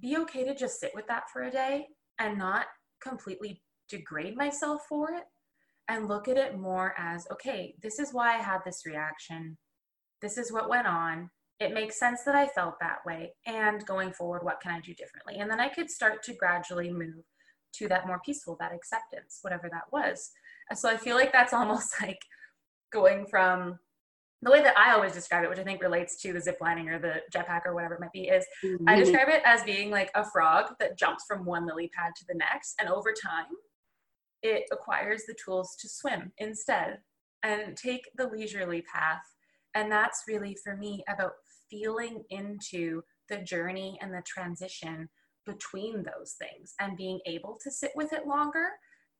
be 0.00 0.16
okay 0.18 0.44
to 0.44 0.54
just 0.54 0.80
sit 0.80 0.92
with 0.94 1.06
that 1.08 1.24
for 1.32 1.42
a 1.42 1.50
day 1.50 1.86
and 2.18 2.38
not 2.38 2.66
completely 3.00 3.62
degrade 3.88 4.36
myself 4.36 4.82
for 4.88 5.10
it 5.12 5.24
and 5.88 6.08
look 6.08 6.28
at 6.28 6.36
it 6.36 6.58
more 6.58 6.94
as 6.98 7.26
okay, 7.32 7.74
this 7.82 7.98
is 7.98 8.12
why 8.12 8.34
I 8.34 8.42
had 8.42 8.60
this 8.64 8.82
reaction. 8.84 9.56
This 10.20 10.36
is 10.36 10.52
what 10.52 10.68
went 10.68 10.86
on. 10.86 11.30
It 11.60 11.72
makes 11.72 11.98
sense 11.98 12.22
that 12.24 12.34
I 12.34 12.46
felt 12.46 12.74
that 12.80 12.98
way. 13.06 13.32
And 13.46 13.84
going 13.86 14.12
forward, 14.12 14.44
what 14.44 14.60
can 14.60 14.72
I 14.72 14.80
do 14.80 14.94
differently? 14.94 15.36
And 15.38 15.50
then 15.50 15.60
I 15.60 15.68
could 15.68 15.90
start 15.90 16.22
to 16.24 16.34
gradually 16.34 16.92
move 16.92 17.24
to 17.74 17.88
that 17.88 18.06
more 18.06 18.20
peaceful, 18.24 18.56
that 18.60 18.74
acceptance, 18.74 19.38
whatever 19.42 19.68
that 19.70 19.84
was. 19.92 20.30
So 20.74 20.88
I 20.88 20.96
feel 20.96 21.16
like 21.16 21.32
that's 21.32 21.52
almost 21.52 22.00
like 22.00 22.20
going 22.92 23.26
from 23.26 23.78
the 24.42 24.50
way 24.50 24.62
that 24.62 24.78
I 24.78 24.92
always 24.92 25.12
describe 25.12 25.42
it, 25.42 25.50
which 25.50 25.58
I 25.58 25.64
think 25.64 25.82
relates 25.82 26.20
to 26.22 26.32
the 26.32 26.40
zip 26.40 26.58
lining 26.60 26.88
or 26.88 26.98
the 26.98 27.22
jetpack 27.34 27.62
or 27.66 27.74
whatever 27.74 27.94
it 27.94 28.00
might 28.00 28.12
be, 28.12 28.28
is 28.28 28.44
mm-hmm. 28.64 28.88
I 28.88 28.94
describe 28.94 29.28
it 29.28 29.42
as 29.44 29.64
being 29.64 29.90
like 29.90 30.10
a 30.14 30.24
frog 30.24 30.74
that 30.78 30.96
jumps 30.96 31.24
from 31.26 31.44
one 31.44 31.66
lily 31.66 31.90
pad 31.96 32.12
to 32.16 32.24
the 32.28 32.36
next. 32.36 32.74
And 32.80 32.88
over 32.88 33.12
time, 33.12 33.46
it 34.42 34.64
acquires 34.70 35.24
the 35.26 35.34
tools 35.44 35.76
to 35.80 35.88
swim 35.88 36.32
instead 36.38 36.98
and 37.42 37.76
take 37.76 38.08
the 38.16 38.28
leisurely 38.28 38.82
path. 38.82 39.22
And 39.74 39.90
that's 39.90 40.24
really 40.28 40.56
for 40.62 40.76
me 40.76 41.02
about 41.08 41.32
feeling 41.68 42.22
into 42.30 43.02
the 43.28 43.38
journey 43.38 43.98
and 44.00 44.12
the 44.12 44.22
transition 44.24 45.08
between 45.48 46.04
those 46.04 46.36
things 46.38 46.74
and 46.80 46.96
being 46.96 47.18
able 47.26 47.58
to 47.64 47.70
sit 47.70 47.90
with 47.96 48.12
it 48.12 48.26
longer 48.26 48.68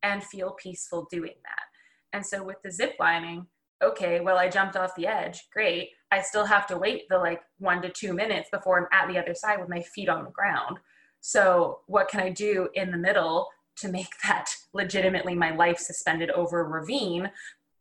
and 0.03 0.23
feel 0.23 0.55
peaceful 0.62 1.09
doing 1.11 1.35
that. 1.43 2.17
And 2.17 2.25
so 2.25 2.43
with 2.45 2.59
the 2.62 2.71
zip 2.71 2.95
lining, 3.01 3.47
okay, 3.83 4.21
well, 4.21 4.38
I 4.38 4.49
jumped 4.49 4.77
off 4.77 4.95
the 4.97 5.07
edge. 5.07 5.49
Great. 5.53 5.91
I 6.11 6.23
still 6.23 6.45
have 6.45 6.67
to 6.69 6.79
wait 6.79 7.09
the 7.09 7.19
like 7.19 7.41
one 7.59 7.83
to 7.83 7.91
two 7.91 8.12
minutes 8.12 8.49
before 8.53 8.79
I'm 8.79 8.88
at 8.93 9.12
the 9.12 9.19
other 9.19 9.35
side 9.35 9.61
with 9.61 9.69
my 9.69 9.83
feet 9.83 10.09
on 10.09 10.25
the 10.25 10.31
ground. 10.31 10.79
So, 11.21 11.81
what 11.87 12.09
can 12.09 12.21
I 12.21 12.31
do 12.31 12.69
in 12.75 12.91
the 12.91 12.97
middle 12.97 13.49
to 13.79 13.88
make 13.88 14.09
that 14.25 14.51
legitimately 14.73 15.35
my 15.35 15.55
life 15.55 15.79
suspended 15.79 16.31
over 16.31 16.61
a 16.61 16.64
ravine 16.64 17.31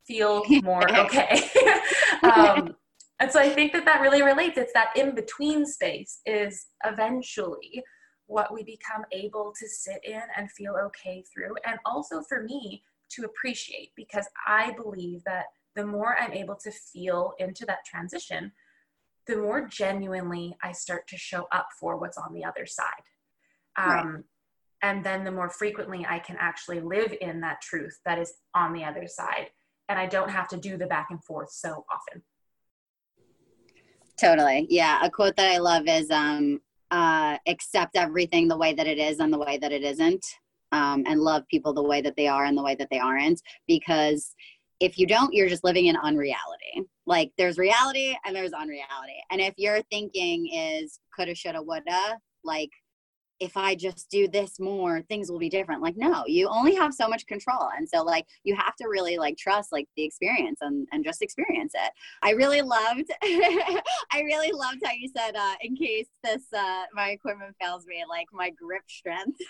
feel 0.06 0.44
more 0.64 0.90
okay? 0.98 1.50
um, 2.24 2.76
and 3.20 3.32
so 3.32 3.40
I 3.40 3.50
think 3.50 3.74
that 3.74 3.86
that 3.86 4.02
really 4.02 4.22
relates. 4.22 4.58
It's 4.58 4.74
that 4.74 4.90
in 4.96 5.16
between 5.16 5.66
space 5.66 6.20
is 6.26 6.68
eventually 6.86 7.84
what 8.28 8.54
we 8.54 8.64
become 8.64 9.04
able 9.12 9.54
to 9.60 9.68
sit 9.68 10.00
in 10.04 10.22
and 10.36 10.52
feel 10.52 10.76
okay 10.86 11.24
through. 11.34 11.56
And 11.66 11.80
also 11.86 12.22
for 12.22 12.44
me 12.44 12.84
to 13.10 13.24
appreciate, 13.24 13.92
because 13.96 14.28
I 14.46 14.74
believe 14.74 15.24
that 15.26 15.46
the 15.76 15.86
more 15.86 16.18
I'm 16.18 16.34
able 16.34 16.56
to 16.56 16.72
feel 16.72 17.34
into 17.40 17.66
that 17.66 17.86
transition, 17.86 18.52
the 19.28 19.38
more 19.38 19.68
genuinely 19.68 20.56
I 20.62 20.72
start 20.72 21.08
to 21.10 21.18
show 21.18 21.48
up 21.52 21.68
for 21.80 21.98
what's 21.98 22.18
on 22.18 22.34
the 22.34 22.44
other 22.44 22.66
side. 22.66 22.86
Um, 23.78 23.90
right. 23.90 24.24
And 24.84 25.04
then 25.04 25.24
the 25.24 25.32
more 25.32 25.50
frequently 25.50 26.06
I 26.08 26.20
can 26.20 26.38
actually 26.40 26.82
live 26.82 27.14
in 27.22 27.42
that 27.42 27.62
truth 27.62 28.00
that 28.06 28.20
is 28.20 28.34
on 28.54 28.74
the 28.74 28.84
other 28.84 29.08
side. 29.08 29.50
And 29.90 29.98
I 29.98 30.06
don't 30.06 30.30
have 30.30 30.48
to 30.50 30.58
do 30.58 30.78
the 30.78 30.86
back 30.86 31.08
and 31.10 31.24
forth 31.24 31.52
so 31.52 31.86
often. 31.92 32.24
Totally. 34.20 34.68
Yeah. 34.70 35.00
A 35.04 35.10
quote 35.10 35.36
that 35.38 35.52
I 35.52 35.60
love 35.60 35.84
is 35.88 36.10
um, 36.12 36.60
uh, 36.92 37.38
accept 37.48 37.96
everything 37.96 38.48
the 38.48 38.58
way 38.58 38.74
that 38.74 38.88
it 38.88 38.98
is 38.98 39.20
and 39.20 39.32
the 39.32 39.38
way 39.38 39.58
that 39.58 39.72
it 39.72 39.84
isn't, 39.84 40.26
um, 40.72 41.04
and 41.08 41.22
love 41.22 41.44
people 41.50 41.74
the 41.74 41.84
way 41.84 42.02
that 42.02 42.16
they 42.16 42.28
are 42.28 42.46
and 42.46 42.58
the 42.58 42.64
way 42.64 42.76
that 42.76 42.90
they 42.90 43.00
aren't. 43.00 43.42
Because 43.68 44.34
if 44.80 44.98
you 44.98 45.08
don't, 45.08 45.34
you're 45.34 45.50
just 45.50 45.64
living 45.64 45.88
in 45.88 45.98
unreality. 45.98 46.84
Like 47.06 47.32
there's 47.38 47.58
reality 47.58 48.16
and 48.26 48.36
there's 48.36 48.54
unreality. 48.54 49.18
And 49.32 49.42
if 49.42 49.54
your 49.58 49.82
thinking 49.90 50.48
is 50.54 51.00
coulda, 51.16 51.36
shoulda, 51.36 51.62
woulda, 51.62 52.18
like 52.44 52.70
if 53.40 53.56
I 53.56 53.76
just 53.76 54.10
do 54.10 54.28
this 54.28 54.60
more, 54.60 55.02
things 55.02 55.32
will 55.32 55.40
be 55.40 55.50
different. 55.50 55.82
Like, 55.82 55.98
no, 55.98 56.24
you 56.26 56.48
only 56.48 56.76
have 56.76 56.94
so 56.94 57.08
much 57.08 57.26
control. 57.28 57.70
And 57.78 57.88
so 57.88 58.04
like 58.04 58.26
you 58.44 58.56
have 58.56 58.76
to 58.78 58.88
really 58.88 59.18
like 59.18 59.38
trust 59.38 59.72
like 59.72 59.88
the 59.96 60.04
experience 60.04 60.60
and, 60.62 60.88
and 60.92 61.04
just 61.04 61.22
experience 61.22 61.74
it. 61.76 61.92
I 62.22 62.32
really 62.32 62.62
loved 62.62 63.12
I 63.24 64.22
really 64.24 64.52
loved 64.52 64.82
how 64.84 64.92
you 64.92 65.10
said 65.16 65.36
uh 65.36 65.56
in 65.62 65.76
case 65.76 66.08
this 66.24 66.44
uh 66.54 66.84
my 66.94 67.10
equipment 67.10 67.56
fails 67.62 67.86
me, 67.86 68.04
like 68.10 68.28
my 68.34 68.50
grip 68.50 68.84
strength. 68.88 69.40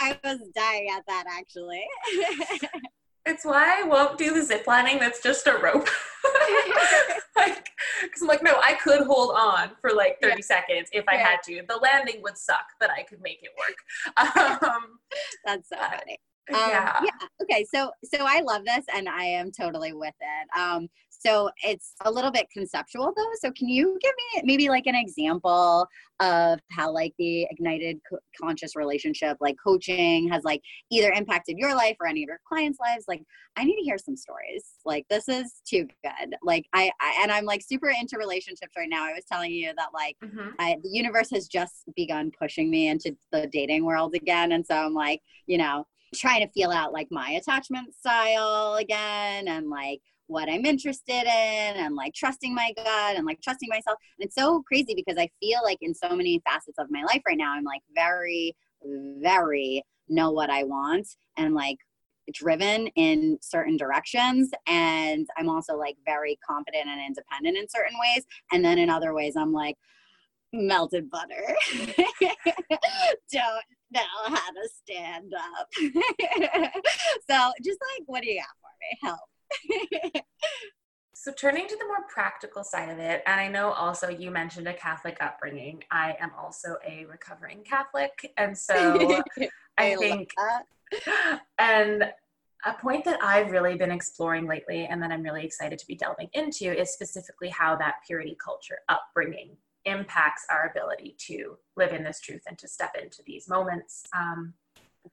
I 0.00 0.18
was 0.24 0.40
dying 0.54 0.88
at 0.90 1.06
that 1.06 1.24
actually. 1.30 1.84
It's 3.24 3.44
why 3.44 3.80
I 3.80 3.86
won't 3.86 4.18
do 4.18 4.34
the 4.34 4.42
zip 4.42 4.66
lining 4.66 4.98
that's 4.98 5.22
just 5.22 5.46
a 5.46 5.52
rope. 5.52 5.88
like, 7.36 7.68
because 8.02 8.22
I'm 8.22 8.28
like, 8.28 8.42
no, 8.42 8.56
I 8.62 8.74
could 8.74 9.02
hold 9.02 9.34
on 9.36 9.70
for 9.80 9.92
like 9.92 10.18
30 10.20 10.34
yeah. 10.36 10.40
seconds 10.42 10.88
if 10.92 11.04
I 11.08 11.16
had 11.16 11.36
to. 11.44 11.62
The 11.68 11.76
landing 11.76 12.20
would 12.22 12.36
suck, 12.36 12.66
but 12.80 12.90
I 12.90 13.02
could 13.02 13.20
make 13.20 13.40
it 13.42 13.50
work. 13.58 14.62
Um, 14.62 14.98
that's 15.44 15.68
so 15.68 15.76
funny. 15.76 16.18
Um, 16.50 16.56
yeah. 16.70 17.00
yeah. 17.04 17.26
Okay. 17.42 17.64
So 17.72 17.90
so 18.04 18.18
I 18.20 18.40
love 18.40 18.64
this, 18.64 18.84
and 18.92 19.08
I 19.08 19.24
am 19.24 19.52
totally 19.52 19.92
with 19.92 20.14
it. 20.20 20.58
Um, 20.58 20.88
so 21.24 21.50
it's 21.64 21.94
a 22.04 22.10
little 22.10 22.30
bit 22.30 22.46
conceptual 22.52 23.12
though. 23.16 23.30
So 23.40 23.50
can 23.52 23.68
you 23.68 23.98
give 24.00 24.12
me 24.34 24.42
maybe 24.44 24.68
like 24.68 24.86
an 24.86 24.94
example 24.94 25.86
of 26.20 26.58
how 26.70 26.90
like 26.92 27.12
the 27.18 27.46
ignited 27.50 28.00
co- 28.08 28.18
conscious 28.40 28.74
relationship, 28.76 29.36
like 29.40 29.56
coaching, 29.62 30.28
has 30.30 30.42
like 30.44 30.60
either 30.90 31.12
impacted 31.12 31.58
your 31.58 31.74
life 31.74 31.96
or 32.00 32.06
any 32.06 32.22
of 32.22 32.28
your 32.28 32.40
clients' 32.46 32.78
lives? 32.80 33.04
Like 33.08 33.22
I 33.56 33.64
need 33.64 33.76
to 33.76 33.82
hear 33.82 33.98
some 33.98 34.16
stories. 34.16 34.64
Like 34.84 35.06
this 35.08 35.28
is 35.28 35.60
too 35.68 35.86
good. 36.02 36.34
Like 36.42 36.66
I, 36.72 36.90
I 37.00 37.20
and 37.22 37.30
I'm 37.30 37.44
like 37.44 37.62
super 37.62 37.88
into 37.88 38.18
relationships 38.18 38.72
right 38.76 38.88
now. 38.90 39.04
I 39.04 39.12
was 39.12 39.24
telling 39.30 39.52
you 39.52 39.72
that 39.76 39.88
like 39.94 40.16
mm-hmm. 40.24 40.50
I, 40.58 40.76
the 40.82 40.90
universe 40.90 41.30
has 41.30 41.46
just 41.46 41.84
begun 41.94 42.32
pushing 42.38 42.70
me 42.70 42.88
into 42.88 43.16
the 43.30 43.48
dating 43.52 43.84
world 43.84 44.14
again, 44.14 44.52
and 44.52 44.66
so 44.66 44.74
I'm 44.74 44.94
like, 44.94 45.20
you 45.46 45.58
know 45.58 45.86
trying 46.14 46.46
to 46.46 46.52
feel 46.52 46.70
out 46.70 46.92
like 46.92 47.08
my 47.10 47.30
attachment 47.30 47.94
style 47.94 48.74
again 48.74 49.48
and 49.48 49.70
like 49.70 50.00
what 50.32 50.48
I'm 50.48 50.66
interested 50.66 51.22
in 51.22 51.76
and 51.76 51.94
like 51.94 52.14
trusting 52.14 52.54
my 52.54 52.72
gut 52.76 53.16
and 53.16 53.26
like 53.26 53.40
trusting 53.42 53.68
myself. 53.68 53.98
And 54.18 54.26
it's 54.26 54.34
so 54.34 54.62
crazy 54.62 54.94
because 54.94 55.16
I 55.18 55.30
feel 55.40 55.60
like 55.62 55.78
in 55.80 55.94
so 55.94 56.16
many 56.16 56.42
facets 56.48 56.78
of 56.78 56.90
my 56.90 57.02
life 57.04 57.22
right 57.26 57.38
now, 57.38 57.52
I'm 57.52 57.64
like 57.64 57.82
very, 57.94 58.56
very 58.84 59.84
know 60.08 60.30
what 60.32 60.50
I 60.50 60.64
want 60.64 61.06
and 61.36 61.54
like 61.54 61.78
driven 62.32 62.88
in 62.88 63.38
certain 63.40 63.76
directions. 63.76 64.50
And 64.66 65.26
I'm 65.36 65.48
also 65.48 65.76
like 65.76 65.96
very 66.04 66.38
confident 66.46 66.88
and 66.88 67.00
independent 67.00 67.56
in 67.56 67.68
certain 67.68 67.96
ways. 68.00 68.24
And 68.52 68.64
then 68.64 68.78
in 68.78 68.90
other 68.90 69.14
ways, 69.14 69.34
I'm 69.36 69.52
like, 69.52 69.76
melted 70.52 71.10
butter. 71.10 71.56
Don't 73.30 73.64
know 73.90 74.00
how 74.26 74.50
to 74.50 74.68
stand 74.82 75.32
up. 75.34 75.68
so 77.28 77.52
just 77.64 77.78
like, 77.80 78.04
what 78.06 78.22
do 78.22 78.28
you 78.30 78.40
got 78.40 78.46
for 78.60 78.70
me? 78.80 78.98
Help. 79.02 79.20
So 81.14 81.32
turning 81.32 81.68
to 81.68 81.76
the 81.76 81.86
more 81.86 82.04
practical 82.12 82.64
side 82.64 82.88
of 82.88 82.98
it 82.98 83.22
and 83.26 83.40
i 83.40 83.48
know 83.48 83.70
also 83.72 84.08
you 84.08 84.30
mentioned 84.30 84.66
a 84.66 84.74
catholic 84.74 85.16
upbringing. 85.20 85.82
I 85.90 86.16
am 86.20 86.30
also 86.38 86.76
a 86.86 87.06
recovering 87.06 87.62
catholic 87.64 88.32
and 88.36 88.56
so 88.56 89.22
i, 89.78 89.92
I 89.92 89.96
think 89.96 90.30
and 91.58 92.04
a 92.64 92.72
point 92.80 93.04
that 93.04 93.22
i've 93.22 93.50
really 93.50 93.76
been 93.76 93.90
exploring 93.90 94.46
lately 94.46 94.86
and 94.86 95.02
that 95.02 95.10
i'm 95.10 95.22
really 95.22 95.44
excited 95.44 95.78
to 95.78 95.86
be 95.86 95.94
delving 95.94 96.28
into 96.32 96.78
is 96.78 96.92
specifically 96.92 97.48
how 97.48 97.76
that 97.76 97.96
purity 98.06 98.36
culture 98.42 98.78
upbringing 98.88 99.56
impacts 99.84 100.44
our 100.50 100.70
ability 100.70 101.16
to 101.18 101.56
live 101.76 101.92
in 101.92 102.04
this 102.04 102.20
truth 102.20 102.42
and 102.46 102.58
to 102.58 102.68
step 102.68 102.94
into 103.00 103.22
these 103.26 103.48
moments. 103.48 104.04
Um, 104.16 104.54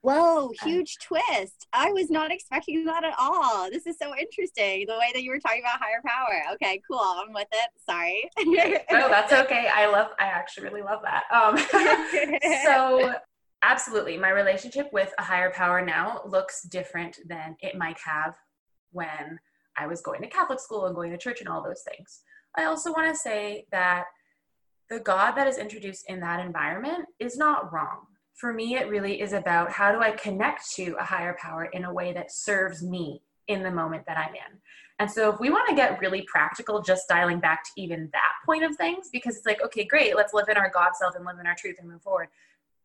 Whoa, 0.02 0.52
huge 0.64 0.98
twist. 1.02 1.66
I 1.72 1.92
was 1.92 2.10
not 2.10 2.30
expecting 2.30 2.84
that 2.84 3.04
at 3.04 3.14
all. 3.18 3.70
This 3.70 3.86
is 3.86 3.96
so 4.00 4.14
interesting. 4.16 4.86
The 4.86 4.98
way 4.98 5.10
that 5.12 5.22
you 5.22 5.30
were 5.30 5.38
talking 5.38 5.62
about 5.62 5.80
higher 5.80 6.00
power. 6.06 6.54
Okay, 6.54 6.80
cool. 6.90 7.00
I'm 7.00 7.32
with 7.32 7.48
it. 7.52 7.70
Sorry. 7.84 8.30
no, 8.90 9.08
that's 9.08 9.32
okay. 9.32 9.68
I 9.72 9.90
love, 9.90 10.08
I 10.18 10.24
actually 10.24 10.64
really 10.64 10.82
love 10.82 11.00
that. 11.02 11.24
Um, 11.32 11.58
so, 12.64 13.14
absolutely. 13.62 14.16
My 14.16 14.30
relationship 14.30 14.92
with 14.92 15.12
a 15.18 15.22
higher 15.22 15.50
power 15.50 15.84
now 15.84 16.20
looks 16.26 16.62
different 16.62 17.18
than 17.28 17.56
it 17.60 17.76
might 17.76 17.98
have 18.04 18.36
when 18.92 19.38
I 19.76 19.86
was 19.86 20.00
going 20.00 20.22
to 20.22 20.28
Catholic 20.28 20.60
school 20.60 20.86
and 20.86 20.94
going 20.94 21.10
to 21.10 21.18
church 21.18 21.40
and 21.40 21.48
all 21.48 21.62
those 21.62 21.82
things. 21.82 22.22
I 22.56 22.64
also 22.64 22.92
want 22.92 23.12
to 23.12 23.18
say 23.18 23.66
that 23.70 24.04
the 24.88 24.98
God 24.98 25.32
that 25.32 25.46
is 25.46 25.58
introduced 25.58 26.04
in 26.08 26.20
that 26.20 26.44
environment 26.44 27.06
is 27.20 27.36
not 27.36 27.72
wrong 27.72 28.06
for 28.40 28.54
me, 28.54 28.74
it 28.74 28.88
really 28.88 29.20
is 29.20 29.34
about 29.34 29.70
how 29.70 29.92
do 29.92 30.00
I 30.00 30.12
connect 30.12 30.72
to 30.76 30.96
a 30.98 31.04
higher 31.04 31.36
power 31.38 31.66
in 31.66 31.84
a 31.84 31.92
way 31.92 32.14
that 32.14 32.32
serves 32.32 32.82
me 32.82 33.20
in 33.48 33.62
the 33.62 33.70
moment 33.70 34.06
that 34.06 34.16
I'm 34.16 34.34
in. 34.34 34.58
And 34.98 35.10
so, 35.10 35.30
if 35.30 35.38
we 35.40 35.50
want 35.50 35.68
to 35.68 35.74
get 35.74 36.00
really 36.00 36.22
practical, 36.22 36.80
just 36.80 37.06
dialing 37.06 37.38
back 37.38 37.64
to 37.64 37.70
even 37.76 38.08
that 38.12 38.32
point 38.46 38.64
of 38.64 38.74
things, 38.76 39.10
because 39.12 39.36
it's 39.36 39.46
like, 39.46 39.62
okay, 39.62 39.84
great, 39.84 40.16
let's 40.16 40.32
live 40.32 40.48
in 40.48 40.56
our 40.56 40.70
God 40.70 40.92
self 40.98 41.14
and 41.16 41.24
live 41.24 41.38
in 41.38 41.46
our 41.46 41.54
truth 41.54 41.76
and 41.78 41.88
move 41.88 42.02
forward. 42.02 42.28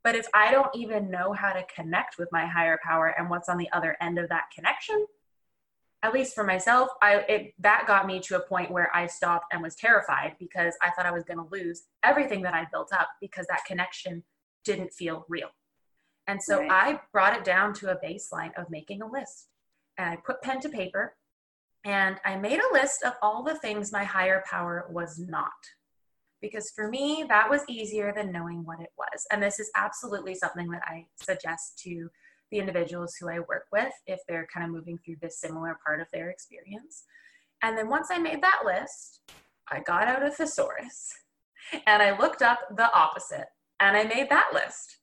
But 0.03 0.15
if 0.15 0.27
I 0.33 0.51
don't 0.51 0.73
even 0.75 1.09
know 1.09 1.31
how 1.31 1.53
to 1.53 1.65
connect 1.73 2.17
with 2.17 2.29
my 2.31 2.45
higher 2.45 2.79
power 2.83 3.15
and 3.17 3.29
what's 3.29 3.49
on 3.49 3.57
the 3.57 3.71
other 3.71 3.95
end 4.01 4.19
of 4.19 4.29
that 4.29 4.45
connection, 4.53 5.05
at 6.03 6.13
least 6.13 6.35
for 6.35 6.43
myself, 6.43 6.89
I 7.01 7.15
it 7.29 7.53
that 7.59 7.85
got 7.87 8.05
me 8.05 8.19
to 8.21 8.35
a 8.35 8.41
point 8.41 8.71
where 8.71 8.93
I 8.93 9.07
stopped 9.07 9.53
and 9.53 9.63
was 9.63 9.75
terrified 9.75 10.35
because 10.37 10.75
I 10.81 10.91
thought 10.91 11.05
I 11.05 11.11
was 11.11 11.23
going 11.23 11.39
to 11.39 11.47
lose 11.49 11.83
everything 12.03 12.41
that 12.43 12.53
I 12.53 12.67
built 12.71 12.91
up 12.93 13.07
because 13.21 13.47
that 13.47 13.65
connection 13.65 14.21
didn't 14.65 14.93
feel 14.93 15.25
real. 15.29 15.49
And 16.27 16.41
so 16.41 16.59
right. 16.59 16.71
I 16.71 16.99
brought 17.11 17.37
it 17.37 17.43
down 17.43 17.73
to 17.75 17.91
a 17.91 17.99
baseline 18.03 18.51
of 18.57 18.69
making 18.69 19.01
a 19.01 19.09
list. 19.09 19.47
And 19.97 20.09
I 20.09 20.15
put 20.17 20.41
pen 20.41 20.59
to 20.61 20.69
paper 20.69 21.15
and 21.85 22.17
I 22.25 22.35
made 22.35 22.59
a 22.59 22.73
list 22.73 23.03
of 23.03 23.13
all 23.21 23.43
the 23.43 23.59
things 23.59 23.91
my 23.91 24.03
higher 24.03 24.43
power 24.49 24.87
was 24.89 25.19
not 25.19 25.53
because 26.41 26.69
for 26.69 26.89
me, 26.89 27.25
that 27.27 27.49
was 27.49 27.61
easier 27.67 28.13
than 28.15 28.31
knowing 28.31 28.63
what 28.65 28.79
it 28.79 28.91
was. 28.97 29.25
And 29.31 29.41
this 29.41 29.59
is 29.59 29.71
absolutely 29.75 30.35
something 30.35 30.69
that 30.69 30.83
I 30.85 31.07
suggest 31.15 31.79
to 31.79 32.09
the 32.51 32.59
individuals 32.59 33.15
who 33.15 33.29
I 33.29 33.39
work 33.39 33.65
with 33.71 33.91
if 34.05 34.19
they're 34.27 34.47
kind 34.53 34.63
of 34.63 34.71
moving 34.71 34.99
through 34.99 35.15
this 35.21 35.39
similar 35.39 35.79
part 35.83 36.01
of 36.01 36.07
their 36.13 36.29
experience. 36.29 37.03
And 37.63 37.77
then 37.77 37.89
once 37.89 38.09
I 38.11 38.19
made 38.19 38.43
that 38.43 38.61
list, 38.63 39.21
I 39.71 39.79
got 39.79 40.07
out 40.07 40.23
a 40.23 40.29
thesaurus 40.29 41.13
and 41.87 42.03
I 42.03 42.17
looked 42.17 42.43
up 42.43 42.59
the 42.75 42.93
opposite 42.93 43.47
and 43.79 43.97
I 43.97 44.03
made 44.03 44.29
that 44.29 44.51
list. 44.53 44.97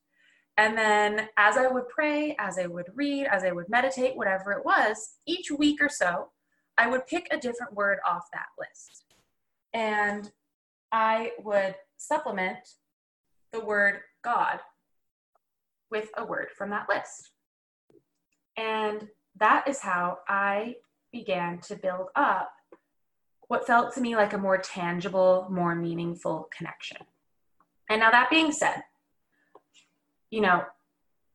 And 0.56 0.76
then 0.76 1.28
as 1.36 1.56
I 1.56 1.66
would 1.66 1.88
pray, 1.88 2.36
as 2.38 2.58
I 2.58 2.66
would 2.66 2.86
read, 2.94 3.26
as 3.26 3.44
I 3.44 3.52
would 3.52 3.68
meditate, 3.68 4.16
whatever 4.16 4.52
it 4.52 4.64
was, 4.64 5.14
each 5.26 5.50
week 5.50 5.80
or 5.80 5.88
so, 5.88 6.30
I 6.76 6.88
would 6.88 7.06
pick 7.06 7.28
a 7.30 7.38
different 7.38 7.74
word 7.74 7.98
off 8.06 8.28
that 8.32 8.46
list. 8.58 9.04
And 9.72 10.30
I 10.90 11.32
would 11.42 11.74
supplement 11.96 12.58
the 13.52 13.64
word 13.64 14.00
God 14.22 14.60
with 15.90 16.10
a 16.16 16.24
word 16.24 16.48
from 16.56 16.70
that 16.70 16.86
list. 16.88 17.30
And 18.56 19.08
that 19.38 19.66
is 19.68 19.80
how 19.80 20.18
I 20.28 20.76
began 21.12 21.58
to 21.60 21.76
build 21.76 22.08
up 22.14 22.52
what 23.48 23.66
felt 23.66 23.94
to 23.94 24.00
me 24.00 24.16
like 24.16 24.32
a 24.32 24.38
more 24.38 24.58
tangible, 24.58 25.46
more 25.50 25.74
meaningful 25.74 26.48
connection. 26.56 26.98
And 27.90 28.00
now, 28.00 28.10
that 28.10 28.30
being 28.30 28.52
said, 28.52 28.82
you 30.30 30.40
know, 30.40 30.64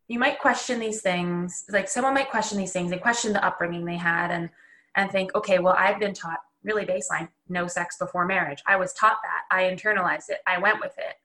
you 0.08 0.20
might 0.20 0.40
question 0.40 0.80
these 0.80 1.02
things. 1.02 1.66
Like 1.70 1.88
someone 1.88 2.14
might 2.14 2.30
question 2.30 2.58
these 2.58 2.72
things. 2.72 2.90
They 2.90 2.98
question 2.98 3.34
the 3.34 3.46
upbringing 3.46 3.86
they 3.86 3.98
had 3.98 4.32
and 4.32 4.50
and 4.96 5.12
think, 5.12 5.36
okay, 5.36 5.60
well, 5.60 5.76
I've 5.78 6.00
been 6.00 6.14
taught 6.14 6.40
really 6.64 6.86
baseline 6.86 7.30
no 7.48 7.68
sex 7.68 7.98
before 7.98 8.26
marriage. 8.26 8.64
I 8.66 8.76
was 8.78 8.94
taught 8.94 9.18
that. 9.24 9.56
I 9.56 9.64
internalized 9.64 10.30
it. 10.30 10.40
I 10.48 10.58
went 10.58 10.80
with 10.82 10.98
it. 10.98 11.16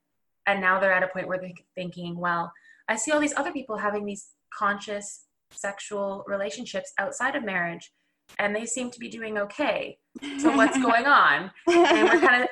And 0.47 0.61
now 0.61 0.79
they're 0.79 0.93
at 0.93 1.03
a 1.03 1.09
point 1.09 1.27
where 1.27 1.39
they're 1.39 1.53
thinking, 1.75 2.19
well, 2.19 2.53
I 2.89 2.97
see 2.97 3.13
all 3.13 3.21
these 3.21 3.35
other 3.37 3.53
people 3.53 3.79
having 3.79 4.05
these 4.05 4.29
conscious 4.53 5.25
sexual 5.51 6.25
relationships 6.27 6.93
outside 6.99 7.35
of 7.35 7.45
marriage 7.45 7.93
and 8.39 8.55
they 8.55 8.67
seem 8.67 8.91
to 8.91 8.99
be 8.99 9.09
doing 9.09 9.39
okay. 9.39 9.99
So 10.39 10.55
what's 10.57 10.77
going 10.83 11.07
on? 11.07 11.51
And 11.67 12.09
we're 12.09 12.21
kind 12.21 12.43
of 12.43 12.49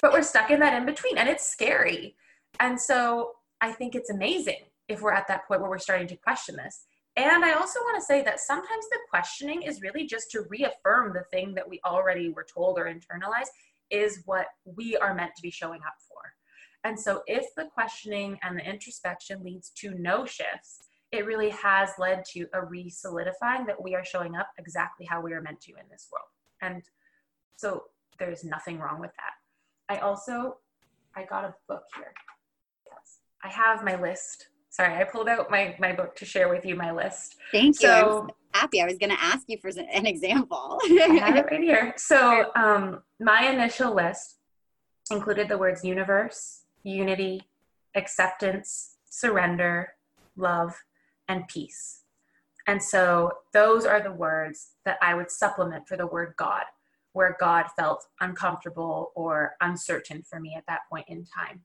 but 0.00 0.12
we're 0.12 0.22
stuck 0.22 0.50
in 0.50 0.60
that 0.60 0.74
in 0.74 0.86
between 0.86 1.18
and 1.18 1.28
it's 1.28 1.48
scary. 1.48 2.16
And 2.60 2.80
so 2.80 3.32
I 3.60 3.72
think 3.72 3.94
it's 3.94 4.10
amazing 4.10 4.62
if 4.88 5.00
we're 5.00 5.12
at 5.12 5.28
that 5.28 5.46
point 5.48 5.60
where 5.60 5.70
we're 5.70 5.78
starting 5.78 6.06
to 6.08 6.16
question 6.16 6.56
this. 6.56 6.84
And 7.16 7.44
I 7.44 7.52
also 7.52 7.80
want 7.80 7.96
to 8.00 8.04
say 8.04 8.22
that 8.22 8.40
sometimes 8.40 8.88
the 8.90 8.98
questioning 9.08 9.62
is 9.62 9.80
really 9.80 10.04
just 10.04 10.30
to 10.32 10.44
reaffirm 10.48 11.12
the 11.12 11.24
thing 11.32 11.54
that 11.54 11.68
we 11.68 11.80
already 11.84 12.30
were 12.30 12.46
told 12.52 12.78
or 12.78 12.84
internalized 12.84 13.50
is 13.90 14.22
what 14.24 14.46
we 14.64 14.96
are 14.96 15.14
meant 15.14 15.36
to 15.36 15.42
be 15.42 15.50
showing 15.50 15.80
up 15.86 15.94
for. 16.08 16.16
And 16.82 16.98
so 16.98 17.22
if 17.26 17.46
the 17.56 17.66
questioning 17.72 18.38
and 18.42 18.58
the 18.58 18.68
introspection 18.68 19.42
leads 19.44 19.70
to 19.76 19.94
no 19.94 20.26
shifts, 20.26 20.80
it 21.12 21.24
really 21.24 21.50
has 21.50 21.90
led 21.98 22.24
to 22.32 22.46
a 22.52 22.64
re 22.64 22.90
solidifying 22.90 23.66
that 23.66 23.80
we 23.80 23.94
are 23.94 24.04
showing 24.04 24.34
up 24.34 24.48
exactly 24.58 25.06
how 25.06 25.20
we 25.20 25.32
are 25.32 25.40
meant 25.40 25.60
to 25.62 25.72
in 25.72 25.88
this 25.90 26.08
world. 26.12 26.26
And 26.60 26.82
so 27.56 27.84
there's 28.18 28.44
nothing 28.44 28.78
wrong 28.78 29.00
with 29.00 29.12
that. 29.12 29.43
I 29.88 29.98
also, 29.98 30.58
I 31.16 31.24
got 31.24 31.44
a 31.44 31.54
book 31.68 31.82
here. 31.96 32.12
Yes. 32.86 33.18
I 33.42 33.48
have 33.48 33.84
my 33.84 34.00
list 34.00 34.48
sorry, 34.74 34.96
I 34.96 35.04
pulled 35.04 35.28
out 35.28 35.50
my, 35.50 35.76
my 35.78 35.92
book 35.92 36.16
to 36.16 36.24
share 36.24 36.48
with 36.48 36.66
you 36.66 36.74
my 36.74 36.90
list. 36.90 37.36
Thank 37.52 37.80
you. 37.80 37.88
So, 37.88 38.26
happy. 38.52 38.82
I 38.82 38.86
was 38.86 38.98
going 38.98 39.10
to 39.10 39.22
ask 39.22 39.44
you 39.46 39.56
for 39.62 39.68
an 39.68 40.06
example. 40.06 40.80
I 40.84 41.18
have 41.20 41.36
it 41.36 41.46
right 41.50 41.60
here. 41.60 41.94
So, 41.96 42.50
um, 42.56 43.02
my 43.20 43.46
initial 43.46 43.94
list 43.94 44.38
included 45.12 45.48
the 45.48 45.58
words 45.58 45.84
universe, 45.84 46.62
unity, 46.82 47.42
acceptance, 47.94 48.96
surrender, 49.08 49.90
love, 50.36 50.74
and 51.28 51.46
peace. 51.46 52.00
And 52.66 52.82
so, 52.82 53.30
those 53.52 53.84
are 53.84 54.02
the 54.02 54.12
words 54.12 54.70
that 54.84 54.98
I 55.00 55.14
would 55.14 55.30
supplement 55.30 55.86
for 55.86 55.96
the 55.96 56.06
word 56.06 56.34
God, 56.36 56.64
where 57.14 57.36
God 57.40 57.66
felt 57.76 58.04
uncomfortable 58.20 59.10
or 59.16 59.54
uncertain 59.62 60.22
for 60.28 60.38
me 60.38 60.54
at 60.56 60.64
that 60.68 60.82
point 60.90 61.06
in 61.08 61.24
time 61.24 61.62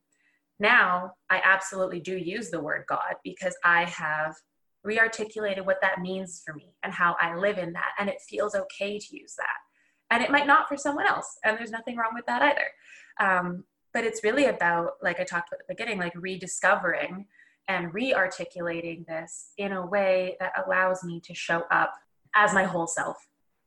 now 0.59 1.13
I 1.29 1.41
absolutely 1.43 2.01
do 2.01 2.17
use 2.17 2.49
the 2.49 2.59
word 2.59 2.83
God 2.87 3.15
because 3.23 3.55
I 3.63 3.85
have 3.85 4.35
rearticulated 4.85 5.65
what 5.65 5.81
that 5.81 6.01
means 6.01 6.41
for 6.45 6.53
me 6.53 6.73
and 6.83 6.93
how 6.93 7.15
I 7.19 7.35
live 7.35 7.57
in 7.57 7.73
that. 7.73 7.91
And 7.97 8.09
it 8.09 8.21
feels 8.27 8.55
okay 8.55 8.99
to 8.99 9.17
use 9.17 9.35
that. 9.37 10.11
And 10.11 10.23
it 10.23 10.31
might 10.31 10.47
not 10.47 10.67
for 10.67 10.75
someone 10.75 11.07
else. 11.07 11.37
And 11.43 11.57
there's 11.57 11.71
nothing 11.71 11.95
wrong 11.95 12.11
with 12.13 12.25
that 12.25 12.41
either. 12.41 12.69
Um, 13.19 13.63
but 13.93 14.03
it's 14.03 14.23
really 14.23 14.45
about, 14.45 14.91
like 15.01 15.19
I 15.19 15.23
talked 15.23 15.49
about 15.49 15.61
at 15.61 15.67
the 15.67 15.75
beginning, 15.75 15.99
like 15.99 16.13
rediscovering 16.15 17.25
and 17.67 17.93
re-articulating 17.93 19.05
this 19.07 19.51
in 19.57 19.73
a 19.73 19.85
way 19.85 20.35
that 20.39 20.53
allows 20.65 21.03
me 21.03 21.21
to 21.21 21.35
show 21.35 21.63
up 21.71 21.93
as 22.35 22.53
my 22.53 22.63
whole 22.63 22.87
self 22.87 23.17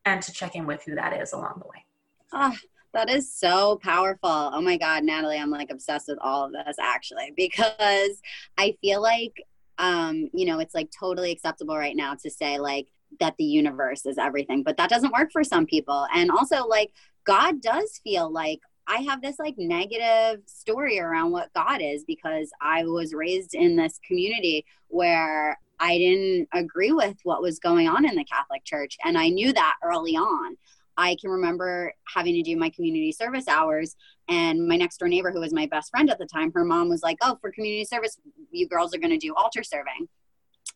and 0.04 0.22
to 0.22 0.32
check 0.32 0.54
in 0.54 0.66
with 0.66 0.82
who 0.84 0.94
that 0.94 1.20
is 1.20 1.32
along 1.32 1.60
the 1.62 1.68
way. 1.68 1.84
Ah, 2.32 2.56
that 2.94 3.10
is 3.10 3.32
so 3.32 3.78
powerful. 3.82 4.30
Oh 4.30 4.60
my 4.60 4.76
God, 4.76 5.04
Natalie, 5.04 5.38
I'm 5.38 5.50
like 5.50 5.70
obsessed 5.70 6.08
with 6.08 6.18
all 6.20 6.44
of 6.44 6.52
this 6.52 6.76
actually 6.80 7.32
because 7.36 8.20
I 8.58 8.76
feel 8.80 9.02
like, 9.02 9.44
um, 9.78 10.28
you 10.34 10.46
know, 10.46 10.58
it's 10.58 10.74
like 10.74 10.90
totally 10.98 11.32
acceptable 11.32 11.76
right 11.76 11.96
now 11.96 12.14
to 12.22 12.30
say 12.30 12.58
like 12.58 12.88
that 13.20 13.34
the 13.38 13.44
universe 13.44 14.06
is 14.06 14.18
everything, 14.18 14.62
but 14.62 14.76
that 14.76 14.90
doesn't 14.90 15.12
work 15.12 15.30
for 15.32 15.44
some 15.44 15.66
people. 15.66 16.06
And 16.14 16.30
also, 16.30 16.66
like, 16.66 16.92
God 17.24 17.60
does 17.60 18.00
feel 18.02 18.30
like 18.30 18.60
I 18.86 19.02
have 19.02 19.22
this 19.22 19.38
like 19.38 19.54
negative 19.58 20.42
story 20.46 20.98
around 20.98 21.30
what 21.30 21.52
God 21.54 21.80
is 21.80 22.04
because 22.04 22.50
I 22.60 22.84
was 22.84 23.14
raised 23.14 23.54
in 23.54 23.76
this 23.76 24.00
community 24.06 24.64
where 24.88 25.58
I 25.82 25.98
didn't 25.98 26.48
agree 26.54 26.92
with 26.92 27.16
what 27.24 27.42
was 27.42 27.58
going 27.58 27.88
on 27.88 28.08
in 28.08 28.14
the 28.14 28.24
Catholic 28.24 28.64
Church. 28.64 28.96
And 29.04 29.18
I 29.18 29.28
knew 29.28 29.52
that 29.52 29.74
early 29.82 30.14
on. 30.14 30.56
I 30.96 31.16
can 31.20 31.28
remember 31.28 31.92
having 32.04 32.34
to 32.34 32.42
do 32.42 32.56
my 32.56 32.70
community 32.70 33.10
service 33.10 33.48
hours. 33.48 33.96
And 34.28 34.68
my 34.68 34.76
next 34.76 34.98
door 34.98 35.08
neighbor, 35.08 35.32
who 35.32 35.40
was 35.40 35.52
my 35.52 35.66
best 35.66 35.90
friend 35.90 36.08
at 36.08 36.18
the 36.18 36.26
time, 36.26 36.52
her 36.54 36.64
mom 36.64 36.88
was 36.88 37.02
like, 37.02 37.18
Oh, 37.20 37.36
for 37.40 37.50
community 37.50 37.84
service, 37.84 38.16
you 38.52 38.68
girls 38.68 38.94
are 38.94 38.98
going 38.98 39.10
to 39.10 39.18
do 39.18 39.34
altar 39.34 39.64
serving. 39.64 40.06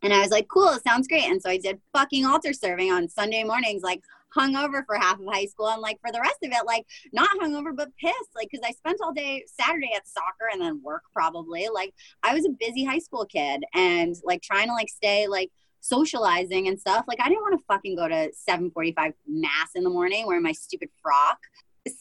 And 0.03 0.13
I 0.13 0.21
was 0.21 0.33
like, 0.33 0.49
Cool, 0.49 0.77
sounds 0.85 1.07
great. 1.07 1.31
And 1.31 1.41
so 1.41 1.51
I 1.51 1.59
did 1.59 1.81
fucking 1.93 2.27
altar 2.27 2.53
serving 2.53 2.91
on 2.91 3.09
Sunday 3.09 3.45
mornings, 3.45 3.85
like 3.85 4.03
hungover 4.37 4.85
for 4.87 4.97
half 4.97 5.19
of 5.19 5.27
high 5.27 5.47
school. 5.47 5.69
And 5.69 5.83
like 5.83 5.99
for 6.01 6.13
the 6.13 6.21
rest 6.21 6.39
of 6.45 6.53
it, 6.53 6.67
like 6.67 6.87
not 7.13 7.31
hungover, 7.41 7.75
but 7.75 7.97
pissed. 7.97 8.31
Like, 8.35 8.51
cause 8.51 8.61
I 8.65 8.73
spent 8.73 9.01
all 9.03 9.13
day 9.13 9.45
Saturday 9.47 9.91
at 9.95 10.07
soccer 10.07 10.49
and 10.53 10.61
then 10.61 10.83
work 10.83 11.03
probably. 11.13 11.69
Like, 11.73 11.95
I 12.23 12.35
was 12.35 12.45
a 12.45 12.51
busy 12.51 12.85
high 12.85 12.99
school 12.99 13.27
kid 13.27 13.65
and 13.75 14.15
like 14.25 14.43
trying 14.43 14.69
to 14.69 14.75
like 14.75 14.89
stay 14.89 15.27
like, 15.27 15.51
socializing 15.81 16.67
and 16.69 16.81
stuff. 16.81 17.05
Like 17.07 17.21
I 17.21 17.29
didn't 17.29 17.43
want 17.43 17.59
to 17.59 17.65
fucking 17.67 17.97
go 17.97 18.09
to 18.09 18.33
7:45 18.49 19.13
mass 19.29 19.71
in 19.75 19.85
the 19.85 19.91
morning 19.91 20.27
wearing 20.27 20.43
my 20.43 20.53
stupid 20.53 20.89
frock. 21.01 21.39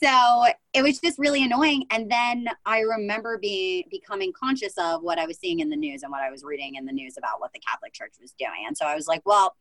So 0.02 0.46
it 0.74 0.82
was 0.82 1.00
just 1.00 1.20
really 1.20 1.44
annoying. 1.44 1.86
And 1.92 2.10
then 2.10 2.48
I 2.66 2.80
remember 2.80 3.38
being 3.38 3.84
becoming 3.92 4.34
conscious 4.34 4.74
of 4.78 5.04
what 5.04 5.20
I 5.20 5.28
was 5.28 5.38
seeing 5.38 5.60
in 5.60 5.70
the 5.70 5.76
news 5.76 6.02
and 6.02 6.12
what 6.12 6.22
I 6.22 6.32
was 6.32 6.44
reading 6.44 6.76
in 6.76 6.86
the 6.86 6.92
news 6.92 7.18
about 7.18 7.40
what 7.40 7.54
the 7.54 7.60
Catholic 7.60 7.94
Church 7.94 8.14
was 8.20 8.34
doing. 8.40 8.66
And 8.68 8.76
so 8.76 8.86
I 8.86 8.96
was 8.96 9.08
like, 9.08 9.22
well, 9.26 9.56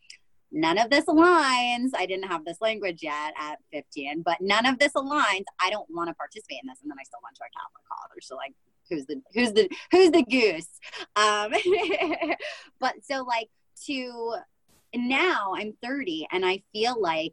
none 0.54 0.78
of 0.78 0.88
this 0.88 1.04
aligns. 1.06 1.90
I 1.94 2.06
didn't 2.06 2.28
have 2.28 2.44
this 2.44 2.60
language 2.60 3.02
yet 3.02 3.34
at 3.38 3.58
15, 3.72 4.22
but 4.22 4.40
none 4.40 4.64
of 4.64 4.78
this 4.78 4.92
aligns. 4.92 5.44
I 5.60 5.68
don't 5.68 5.88
want 5.90 6.08
to 6.08 6.14
participate 6.14 6.60
in 6.62 6.68
this. 6.68 6.78
And 6.80 6.90
then 6.90 6.96
I 6.98 7.04
still 7.04 7.18
went 7.22 7.36
to 7.36 7.42
a 7.42 7.50
Catholic 7.52 7.84
college. 7.90 8.24
So 8.24 8.36
like 8.36 8.54
who's 8.88 9.06
the 9.06 9.20
who's 9.34 9.52
the 9.52 9.68
who's 9.90 10.10
the 10.10 10.22
goose? 10.22 10.68
Um 11.16 11.52
but 12.80 12.94
so 13.02 13.24
like 13.24 13.48
to 13.86 14.36
now 14.94 15.54
I'm 15.56 15.74
30 15.82 16.28
and 16.30 16.46
I 16.46 16.62
feel 16.72 17.00
like 17.00 17.32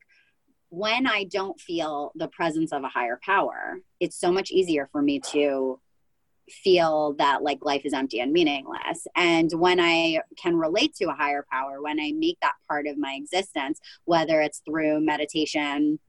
when 0.70 1.06
I 1.06 1.26
don't 1.26 1.60
feel 1.60 2.12
the 2.16 2.30
presence 2.30 2.72
of 2.72 2.84
a 2.84 2.90
higher 2.90 3.20
power, 3.24 3.80
it's 4.00 4.18
so 4.18 4.32
much 4.32 4.52
easier 4.52 4.90
for 4.92 5.02
me 5.02 5.20
to 5.32 5.80
feel 6.52 7.14
that 7.18 7.44
like 7.44 7.60
life 7.64 7.82
is 7.86 7.94
empty 7.94 8.20
and 8.20 8.32
meaningless. 8.32 9.08
And 9.16 9.52
when 9.54 9.80
I 9.80 10.20
can 10.38 10.58
relate 10.58 10.96
to 10.96 11.06
a 11.06 11.14
higher 11.14 11.46
power, 11.52 11.82
when 11.82 12.00
I 12.00 12.12
make 12.14 12.38
that 12.42 12.54
part 12.68 12.88
of 12.88 12.98
my 12.98 13.14
existence, 13.14 13.80
whether 14.06 14.42
it's 14.42 14.62
through 14.66 15.02
meditation 15.02 16.00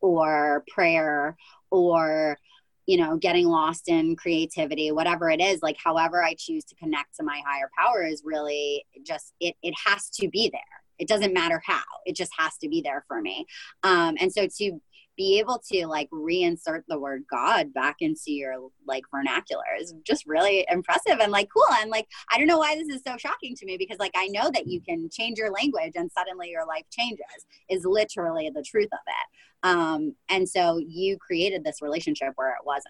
or 0.00 0.64
prayer 0.68 1.36
or 1.70 2.38
you 2.86 2.96
know 2.96 3.16
getting 3.16 3.46
lost 3.46 3.88
in 3.88 4.14
creativity 4.14 4.92
whatever 4.92 5.28
it 5.30 5.40
is 5.40 5.60
like 5.62 5.76
however 5.82 6.22
i 6.22 6.34
choose 6.38 6.64
to 6.64 6.74
connect 6.76 7.16
to 7.16 7.24
my 7.24 7.40
higher 7.44 7.68
power 7.76 8.04
is 8.04 8.22
really 8.24 8.84
just 9.04 9.32
it 9.40 9.54
it 9.62 9.74
has 9.84 10.08
to 10.10 10.28
be 10.28 10.48
there. 10.52 10.60
It 10.98 11.08
doesn't 11.08 11.34
matter 11.34 11.60
how. 11.64 11.82
It 12.06 12.16
just 12.16 12.32
has 12.38 12.56
to 12.62 12.68
be 12.68 12.80
there 12.80 13.04
for 13.06 13.20
me. 13.20 13.46
Um 13.82 14.16
and 14.18 14.32
so 14.32 14.46
to 14.46 14.80
be 15.16 15.38
able 15.38 15.62
to 15.72 15.86
like 15.86 16.10
reinsert 16.10 16.82
the 16.88 16.98
word 16.98 17.24
God 17.30 17.72
back 17.72 17.96
into 18.00 18.32
your 18.32 18.68
like 18.86 19.04
vernacular 19.10 19.64
is 19.80 19.94
just 20.04 20.26
really 20.26 20.66
impressive 20.70 21.18
and 21.20 21.32
like 21.32 21.48
cool. 21.52 21.64
And 21.80 21.90
like, 21.90 22.06
I 22.30 22.38
don't 22.38 22.46
know 22.46 22.58
why 22.58 22.76
this 22.76 22.88
is 22.88 23.02
so 23.06 23.16
shocking 23.16 23.54
to 23.56 23.66
me 23.66 23.76
because 23.76 23.98
like 23.98 24.12
I 24.14 24.28
know 24.28 24.50
that 24.52 24.66
you 24.66 24.80
can 24.80 25.08
change 25.10 25.38
your 25.38 25.50
language 25.50 25.92
and 25.94 26.10
suddenly 26.12 26.50
your 26.50 26.66
life 26.66 26.84
changes, 26.90 27.46
is 27.68 27.84
literally 27.84 28.50
the 28.54 28.62
truth 28.62 28.88
of 28.92 28.98
it. 29.06 29.68
Um, 29.68 30.14
and 30.28 30.48
so 30.48 30.78
you 30.78 31.16
created 31.18 31.64
this 31.64 31.80
relationship 31.80 32.32
where 32.36 32.50
it 32.50 32.64
wasn't. 32.64 32.86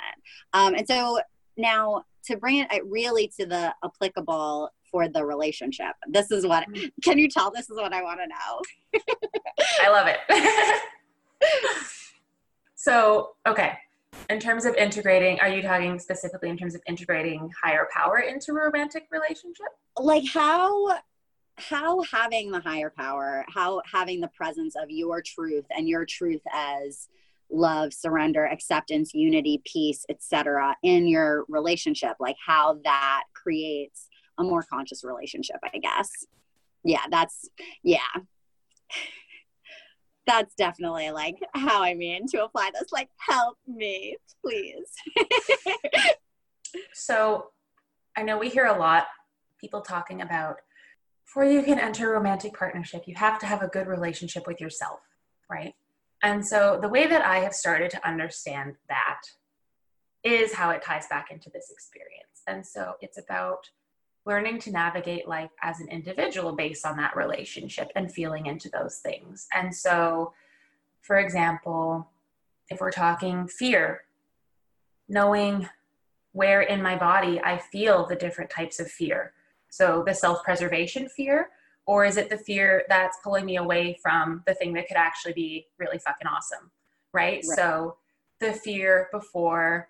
Um, 0.53 0.75
and 0.75 0.87
so 0.87 1.21
now 1.57 2.05
to 2.25 2.37
bring 2.37 2.67
it 2.71 2.85
really 2.85 3.31
to 3.39 3.47
the 3.47 3.73
applicable 3.85 4.71
for 4.91 5.09
the 5.09 5.25
relationship, 5.25 5.95
this 6.09 6.31
is 6.31 6.47
what 6.47 6.65
mm-hmm. 6.69 6.87
can 7.03 7.19
you 7.19 7.29
tell 7.29 7.51
this 7.51 7.71
is 7.71 7.77
what 7.77 7.93
I 7.93 8.03
want 8.03 8.21
to 8.21 8.27
know? 8.27 9.01
I 9.81 9.91
love 9.91 10.09
it. 10.09 10.19
So, 12.87 13.31
okay. 13.49 13.73
In 14.31 14.39
terms 14.39 14.65
of 14.65 14.77
integrating, 14.77 15.41
are 15.41 15.49
you 15.49 15.61
talking 15.61 15.99
specifically 15.99 16.51
in 16.51 16.57
terms 16.57 16.77
of 16.77 16.83
integrating 16.87 17.51
higher 17.61 17.89
power 17.93 18.19
into 18.19 18.53
a 18.53 18.55
romantic 18.55 19.09
relationship? 19.11 19.67
Like 19.99 20.23
how 20.33 20.97
how 21.57 22.01
having 22.03 22.53
the 22.53 22.61
higher 22.61 22.93
power, 22.97 23.45
how 23.53 23.83
having 23.93 24.21
the 24.21 24.29
presence 24.29 24.77
of 24.77 24.89
your 24.89 25.21
truth 25.21 25.65
and 25.77 25.89
your 25.89 26.05
truth 26.05 26.43
as 26.55 27.09
love, 27.51 27.93
surrender, 27.93 28.47
acceptance, 28.47 29.13
unity, 29.15 29.61
peace, 29.65 30.05
etc. 30.09 30.77
in 30.85 31.09
your 31.09 31.45
relationship, 31.49 32.15
like 32.21 32.37
how 32.45 32.79
that 32.85 33.25
creates 33.35 34.07
a 34.39 34.45
more 34.45 34.63
conscious 34.63 35.03
relationship, 35.03 35.57
I 35.75 35.79
guess. 35.79 36.09
Yeah, 36.85 37.03
that's 37.11 37.51
yeah 37.83 37.99
that's 40.27 40.55
definitely 40.55 41.11
like 41.11 41.37
how 41.55 41.83
I 41.83 41.95
mean 41.95 42.27
to 42.29 42.45
apply 42.45 42.71
this. 42.75 42.93
Like, 42.93 43.11
help 43.19 43.57
me, 43.67 44.17
please. 44.45 44.87
so, 46.95 47.51
I 48.17 48.23
know 48.23 48.39
we 48.39 48.49
hear 48.49 48.67
a 48.67 48.79
lot 48.79 49.07
people 49.61 49.81
talking 49.81 50.23
about 50.23 50.57
before 51.25 51.45
you 51.45 51.63
can 51.63 51.79
enter 51.79 52.11
romantic 52.11 52.57
partnership, 52.57 53.05
you 53.07 53.15
have 53.17 53.39
to 53.41 53.47
have 53.47 53.63
a 53.63 53.69
good 53.69 53.87
relationship 53.87 54.47
with 54.47 54.61
yourself, 54.61 55.01
right? 55.51 55.75
And 56.23 56.47
so, 56.47 56.79
the 56.81 56.89
way 56.89 57.07
that 57.07 57.23
I 57.23 57.39
have 57.41 57.53
started 57.53 57.91
to 57.93 58.09
understand 58.09 58.75
that 58.89 59.21
is 60.25 60.55
how 60.55 60.71
it 60.71 60.83
ties 60.83 61.07
back 61.09 61.31
into 61.31 61.51
this 61.51 61.71
experience. 61.71 62.43
And 62.47 62.67
so, 62.67 62.95
it's 63.01 63.19
about 63.19 63.69
learning 64.27 64.59
to 64.59 64.73
navigate 64.73 65.29
life 65.29 65.53
as 65.63 65.81
an 65.81 65.89
individual 65.89 66.53
based 66.53 66.85
on 66.85 66.97
that 66.97 67.17
relationship 67.17 67.91
and 67.95 68.13
feeling 68.13 68.47
into 68.47 68.69
those 68.69 68.99
things. 68.99 69.47
And 69.55 69.75
so, 69.75 70.35
for 71.01 71.19
example, 71.19 72.11
if 72.69 72.81
we're 72.81 72.91
talking 72.91 73.47
fear, 73.47 74.03
knowing 75.09 75.69
where 76.33 76.63
in 76.63 76.83
my 76.83 76.97
body 76.97 77.41
I 77.43 77.57
feel 77.57 78.05
the 78.05 78.17
different 78.17 78.51
types 78.51 78.81
of 78.81 78.91
fear. 78.91 79.33
So, 79.71 80.03
the 80.07 80.15
self 80.15 80.43
preservation 80.43 81.09
fear, 81.09 81.51
or 81.87 82.05
is 82.05 82.17
it 82.17 82.29
the 82.29 82.39
fear 82.39 82.85
that's 82.89 83.19
pulling 83.23 83.47
me 83.47 83.57
away 83.57 83.99
from 84.03 84.43
the 84.47 84.55
thing 84.55 84.73
that 84.75 84.89
could 84.89 84.97
actually 84.97 85.35
be 85.35 85.69
really 85.79 85.99
fucking 85.99 86.27
awesome? 86.27 86.71
Right? 87.13 87.37
right. 87.37 87.45
So, 87.45 87.97
the 88.41 88.53
fear 88.53 89.09
before 89.13 89.89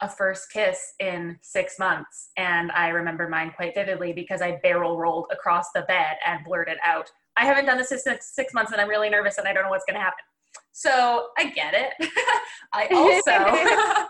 a 0.00 0.08
first 0.08 0.52
kiss 0.52 0.92
in 1.00 1.38
six 1.42 1.78
months. 1.78 2.30
And 2.36 2.70
I 2.72 2.88
remember 2.88 3.28
mine 3.28 3.52
quite 3.56 3.74
vividly 3.74 4.12
because 4.12 4.42
I 4.42 4.58
barrel 4.62 4.98
rolled 4.98 5.26
across 5.32 5.72
the 5.74 5.82
bed 5.82 6.16
and 6.26 6.44
blurted 6.44 6.78
out, 6.84 7.10
I 7.36 7.44
haven't 7.44 7.66
done 7.66 7.78
this 7.78 7.92
in 7.92 7.98
six, 7.98 8.34
six 8.34 8.52
months 8.52 8.72
and 8.72 8.80
I'm 8.80 8.88
really 8.88 9.10
nervous 9.10 9.38
and 9.38 9.48
I 9.48 9.52
don't 9.52 9.64
know 9.64 9.70
what's 9.70 9.84
going 9.86 9.98
to 9.98 10.04
happen. 10.04 10.24
So 10.72 11.28
I 11.38 11.50
get 11.50 11.74
it. 11.74 12.10
I 12.72 12.86
also, 12.88 14.06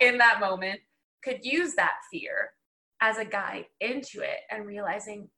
in 0.06 0.18
that 0.18 0.38
moment, 0.38 0.80
could 1.22 1.40
use 1.42 1.74
that 1.74 1.94
fear 2.12 2.50
as 3.00 3.18
a 3.18 3.24
guide 3.24 3.66
into 3.80 4.20
it 4.20 4.40
and 4.50 4.66
realizing, 4.66 5.28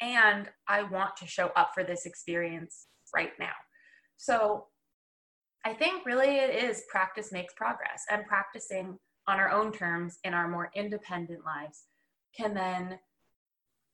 and 0.00 0.48
I 0.68 0.82
want 0.82 1.16
to 1.18 1.26
show 1.26 1.50
up 1.56 1.70
for 1.72 1.84
this 1.84 2.04
experience 2.04 2.86
right 3.14 3.32
now. 3.38 3.52
So 4.18 4.66
I 5.64 5.72
think 5.72 6.04
really 6.04 6.36
it 6.36 6.62
is 6.62 6.84
practice 6.90 7.32
makes 7.32 7.54
progress 7.54 8.04
and 8.10 8.26
practicing 8.26 8.98
on 9.26 9.38
our 9.38 9.50
own 9.50 9.72
terms 9.72 10.18
in 10.24 10.34
our 10.34 10.48
more 10.48 10.70
independent 10.74 11.44
lives 11.44 11.84
can 12.36 12.54
then 12.54 12.98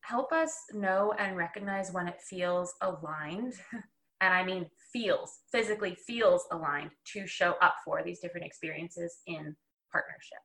help 0.03 0.33
us 0.33 0.55
know 0.73 1.13
and 1.19 1.37
recognize 1.37 1.93
when 1.93 2.09
it 2.09 2.21
feels 2.21 2.73
aligned. 2.81 3.55
and 4.21 4.35
I 4.35 4.45
mean 4.45 4.67
feels, 4.93 5.41
physically 5.53 5.97
feels 6.07 6.45
aligned 6.51 6.91
to 7.13 7.27
show 7.27 7.55
up 7.61 7.77
for 7.85 8.03
these 8.03 8.21
different 8.21 8.47
experiences 8.47 9.19
in 9.27 9.55
partnership. 9.93 10.39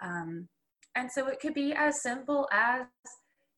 Um, 0.00 0.48
and 0.94 1.10
so 1.10 1.28
it 1.28 1.40
could 1.40 1.54
be 1.54 1.72
as 1.72 2.02
simple 2.02 2.48
as 2.52 2.86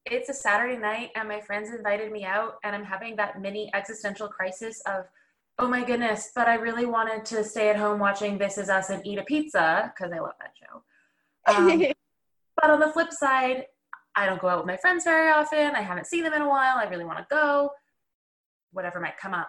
it's 0.05 0.29
a 0.29 0.35
Saturday 0.35 0.79
night 0.79 1.11
and 1.17 1.29
my 1.29 1.41
friends 1.41 1.71
invited 1.71 2.13
me 2.13 2.25
out 2.25 2.55
and 2.65 2.75
I'm 2.75 2.85
having 2.85 3.17
that 3.17 3.41
mini 3.41 3.71
existential 3.75 4.29
crisis 4.29 4.81
of, 4.87 5.05
oh 5.59 5.69
my 5.69 5.85
goodness, 5.85 6.33
but 6.35 6.49
I 6.49 6.55
really 6.55 6.87
wanted 6.87 7.25
to 7.27 7.43
stay 7.43 7.71
at 7.71 7.77
home 7.77 7.99
watching 7.99 8.37
This 8.37 8.59
Is 8.59 8.69
Us 8.69 8.91
and 8.91 9.07
eat 9.07 9.19
a 9.19 9.25
pizza 9.25 9.93
because 9.95 10.13
I 10.13 10.19
love 10.19 10.35
that 10.41 10.53
show. 10.61 10.83
Um, 11.55 11.93
but 12.61 12.71
on 12.71 12.81
the 12.81 12.93
flip 12.93 13.13
side, 13.13 13.65
I 14.15 14.27
don't 14.27 14.41
go 14.41 14.49
out 14.49 14.59
with 14.59 14.67
my 14.67 14.77
friends 14.77 15.05
very 15.05 15.31
often. 15.31 15.75
I 15.75 15.81
haven't 15.81 16.07
seen 16.07 16.25
them 16.25 16.35
in 16.35 16.43
a 16.43 16.49
while. 16.49 16.77
I 16.77 16.85
really 16.85 17.05
want 17.05 17.19
to 17.19 17.27
go, 17.31 17.71
whatever 18.73 19.01
might 19.01 19.17
come 19.19 19.35
up. 19.35 19.49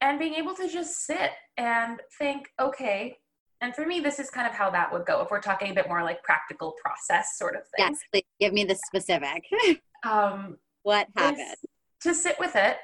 And 0.00 0.18
being 0.18 0.34
able 0.34 0.54
to 0.54 0.68
just 0.68 1.06
sit 1.06 1.30
and 1.56 2.00
think, 2.18 2.48
okay, 2.60 3.18
and 3.60 3.74
for 3.74 3.86
me, 3.86 4.00
this 4.00 4.18
is 4.18 4.30
kind 4.30 4.48
of 4.48 4.52
how 4.52 4.70
that 4.70 4.92
would 4.92 5.06
go 5.06 5.22
if 5.22 5.30
we're 5.30 5.40
talking 5.40 5.70
a 5.70 5.74
bit 5.74 5.86
more 5.88 6.02
like 6.02 6.22
practical 6.24 6.74
process 6.82 7.38
sort 7.38 7.54
of 7.54 7.62
thing. 7.62 7.86
Yes, 7.90 7.98
please 8.12 8.24
give 8.40 8.52
me 8.52 8.64
the 8.64 8.74
specific. 8.74 9.44
um, 10.04 10.56
what 10.82 11.06
happened? 11.16 11.54
To 12.02 12.14
sit 12.14 12.36
with 12.40 12.56
it 12.56 12.78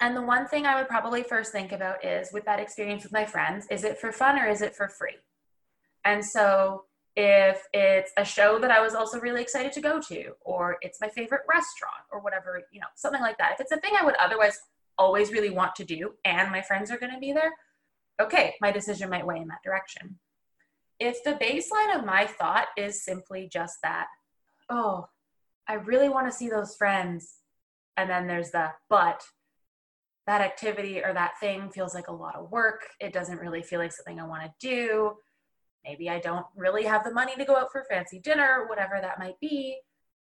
and 0.00 0.16
the 0.16 0.22
one 0.22 0.46
thing 0.46 0.66
I 0.66 0.76
would 0.76 0.88
probably 0.88 1.22
first 1.22 1.52
think 1.52 1.72
about 1.72 2.04
is 2.04 2.32
with 2.32 2.44
that 2.44 2.60
experience 2.60 3.02
with 3.02 3.12
my 3.12 3.24
friends, 3.24 3.66
is 3.70 3.84
it 3.84 3.98
for 3.98 4.12
fun 4.12 4.38
or 4.38 4.46
is 4.46 4.62
it 4.62 4.74
for 4.74 4.88
free? 4.88 5.16
And 6.04 6.24
so 6.24 6.84
if 7.16 7.62
it's 7.72 8.12
a 8.18 8.24
show 8.24 8.58
that 8.58 8.70
I 8.70 8.80
was 8.80 8.94
also 8.94 9.18
really 9.18 9.40
excited 9.40 9.72
to 9.72 9.80
go 9.80 10.00
to, 10.02 10.32
or 10.42 10.76
it's 10.82 11.00
my 11.00 11.08
favorite 11.08 11.42
restaurant, 11.48 12.04
or 12.12 12.20
whatever, 12.20 12.62
you 12.70 12.78
know, 12.78 12.86
something 12.94 13.22
like 13.22 13.38
that. 13.38 13.52
If 13.54 13.60
it's 13.60 13.72
a 13.72 13.78
thing 13.78 13.92
I 13.98 14.04
would 14.04 14.16
otherwise 14.16 14.58
always 14.98 15.32
really 15.32 15.50
want 15.50 15.74
to 15.76 15.84
do 15.84 16.12
and 16.24 16.50
my 16.50 16.60
friends 16.60 16.90
are 16.90 16.98
going 16.98 17.12
to 17.12 17.18
be 17.18 17.32
there, 17.32 17.52
okay, 18.20 18.54
my 18.60 18.70
decision 18.70 19.08
might 19.08 19.26
weigh 19.26 19.40
in 19.40 19.48
that 19.48 19.62
direction. 19.64 20.18
If 21.00 21.24
the 21.24 21.32
baseline 21.32 21.98
of 21.98 22.04
my 22.04 22.26
thought 22.26 22.68
is 22.76 23.04
simply 23.04 23.48
just 23.50 23.78
that, 23.82 24.06
oh, 24.68 25.08
I 25.68 25.74
really 25.74 26.08
want 26.08 26.26
to 26.26 26.36
see 26.36 26.48
those 26.48 26.76
friends, 26.76 27.36
and 27.96 28.08
then 28.08 28.26
there's 28.26 28.50
the 28.50 28.72
but 28.88 29.22
that 30.26 30.40
activity 30.40 31.00
or 31.02 31.14
that 31.14 31.38
thing 31.38 31.70
feels 31.70 31.94
like 31.94 32.08
a 32.08 32.12
lot 32.12 32.34
of 32.34 32.50
work. 32.50 32.82
It 33.00 33.12
doesn't 33.12 33.40
really 33.40 33.62
feel 33.62 33.78
like 33.78 33.92
something 33.92 34.20
I 34.20 34.26
want 34.26 34.42
to 34.42 34.52
do. 34.60 35.14
Maybe 35.84 36.10
I 36.10 36.18
don't 36.18 36.46
really 36.56 36.84
have 36.84 37.04
the 37.04 37.12
money 37.12 37.36
to 37.36 37.44
go 37.44 37.56
out 37.56 37.70
for 37.70 37.84
fancy 37.88 38.18
dinner, 38.18 38.66
whatever 38.68 38.98
that 39.00 39.20
might 39.20 39.38
be. 39.40 39.78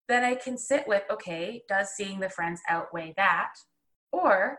Then 0.08 0.24
I 0.24 0.36
can 0.36 0.56
sit 0.56 0.86
with 0.86 1.02
okay, 1.10 1.62
does 1.68 1.90
seeing 1.90 2.20
the 2.20 2.28
friends 2.28 2.60
outweigh 2.68 3.14
that? 3.16 3.52
Or 4.12 4.58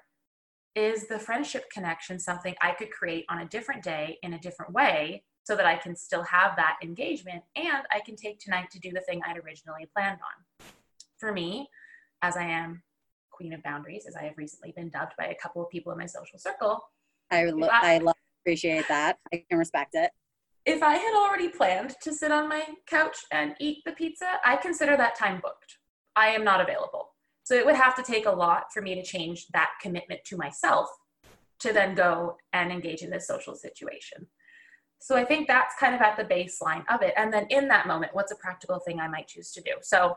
is 0.75 1.07
the 1.07 1.19
friendship 1.19 1.65
connection 1.73 2.19
something 2.19 2.55
I 2.61 2.71
could 2.71 2.91
create 2.91 3.25
on 3.29 3.39
a 3.39 3.47
different 3.47 3.83
day 3.83 4.17
in 4.23 4.33
a 4.33 4.39
different 4.39 4.73
way 4.73 5.23
so 5.43 5.55
that 5.55 5.65
I 5.65 5.75
can 5.77 5.95
still 5.95 6.23
have 6.23 6.55
that 6.57 6.77
engagement 6.83 7.43
and 7.55 7.83
I 7.91 7.99
can 8.05 8.15
take 8.15 8.39
tonight 8.39 8.69
to 8.71 8.79
do 8.79 8.91
the 8.91 9.01
thing 9.01 9.21
I'd 9.25 9.37
originally 9.37 9.89
planned 9.93 10.19
on? 10.19 10.67
For 11.19 11.31
me, 11.31 11.69
as 12.21 12.37
I 12.37 12.43
am 12.43 12.83
queen 13.41 13.53
of 13.53 13.63
boundaries, 13.63 14.05
as 14.07 14.15
I 14.15 14.23
have 14.23 14.37
recently 14.37 14.71
been 14.75 14.89
dubbed 14.89 15.13
by 15.17 15.25
a 15.25 15.35
couple 15.35 15.61
of 15.61 15.69
people 15.69 15.91
in 15.91 15.97
my 15.97 16.05
social 16.05 16.37
circle. 16.37 16.79
I, 17.31 17.45
lo- 17.45 17.69
I, 17.71 17.95
I 17.95 17.97
love, 17.97 18.15
appreciate 18.43 18.87
that. 18.87 19.17
I 19.33 19.43
can 19.49 19.57
respect 19.57 19.95
it. 19.95 20.11
If 20.65 20.83
I 20.83 20.95
had 20.95 21.15
already 21.15 21.49
planned 21.49 21.95
to 22.03 22.13
sit 22.13 22.31
on 22.31 22.47
my 22.47 22.63
couch 22.87 23.17
and 23.31 23.55
eat 23.59 23.79
the 23.85 23.93
pizza, 23.93 24.33
I 24.45 24.57
consider 24.57 24.95
that 24.97 25.15
time 25.15 25.39
booked. 25.41 25.77
I 26.15 26.27
am 26.27 26.43
not 26.43 26.61
available. 26.61 27.09
So 27.43 27.55
it 27.55 27.65
would 27.65 27.75
have 27.75 27.95
to 27.95 28.03
take 28.03 28.27
a 28.27 28.31
lot 28.31 28.65
for 28.71 28.81
me 28.81 28.93
to 28.95 29.03
change 29.03 29.47
that 29.53 29.71
commitment 29.81 30.21
to 30.25 30.37
myself 30.37 30.87
to 31.61 31.73
then 31.73 31.95
go 31.95 32.37
and 32.53 32.71
engage 32.71 33.01
in 33.01 33.09
this 33.09 33.27
social 33.27 33.55
situation. 33.55 34.27
So 34.99 35.15
I 35.15 35.25
think 35.25 35.47
that's 35.47 35.73
kind 35.79 35.95
of 35.95 36.01
at 36.01 36.15
the 36.15 36.23
baseline 36.23 36.83
of 36.93 37.01
it. 37.01 37.13
And 37.17 37.33
then 37.33 37.47
in 37.49 37.67
that 37.69 37.87
moment, 37.87 38.13
what's 38.13 38.31
a 38.31 38.35
practical 38.35 38.79
thing 38.79 38.99
I 38.99 39.07
might 39.07 39.27
choose 39.27 39.51
to 39.53 39.61
do? 39.61 39.71
So 39.81 40.15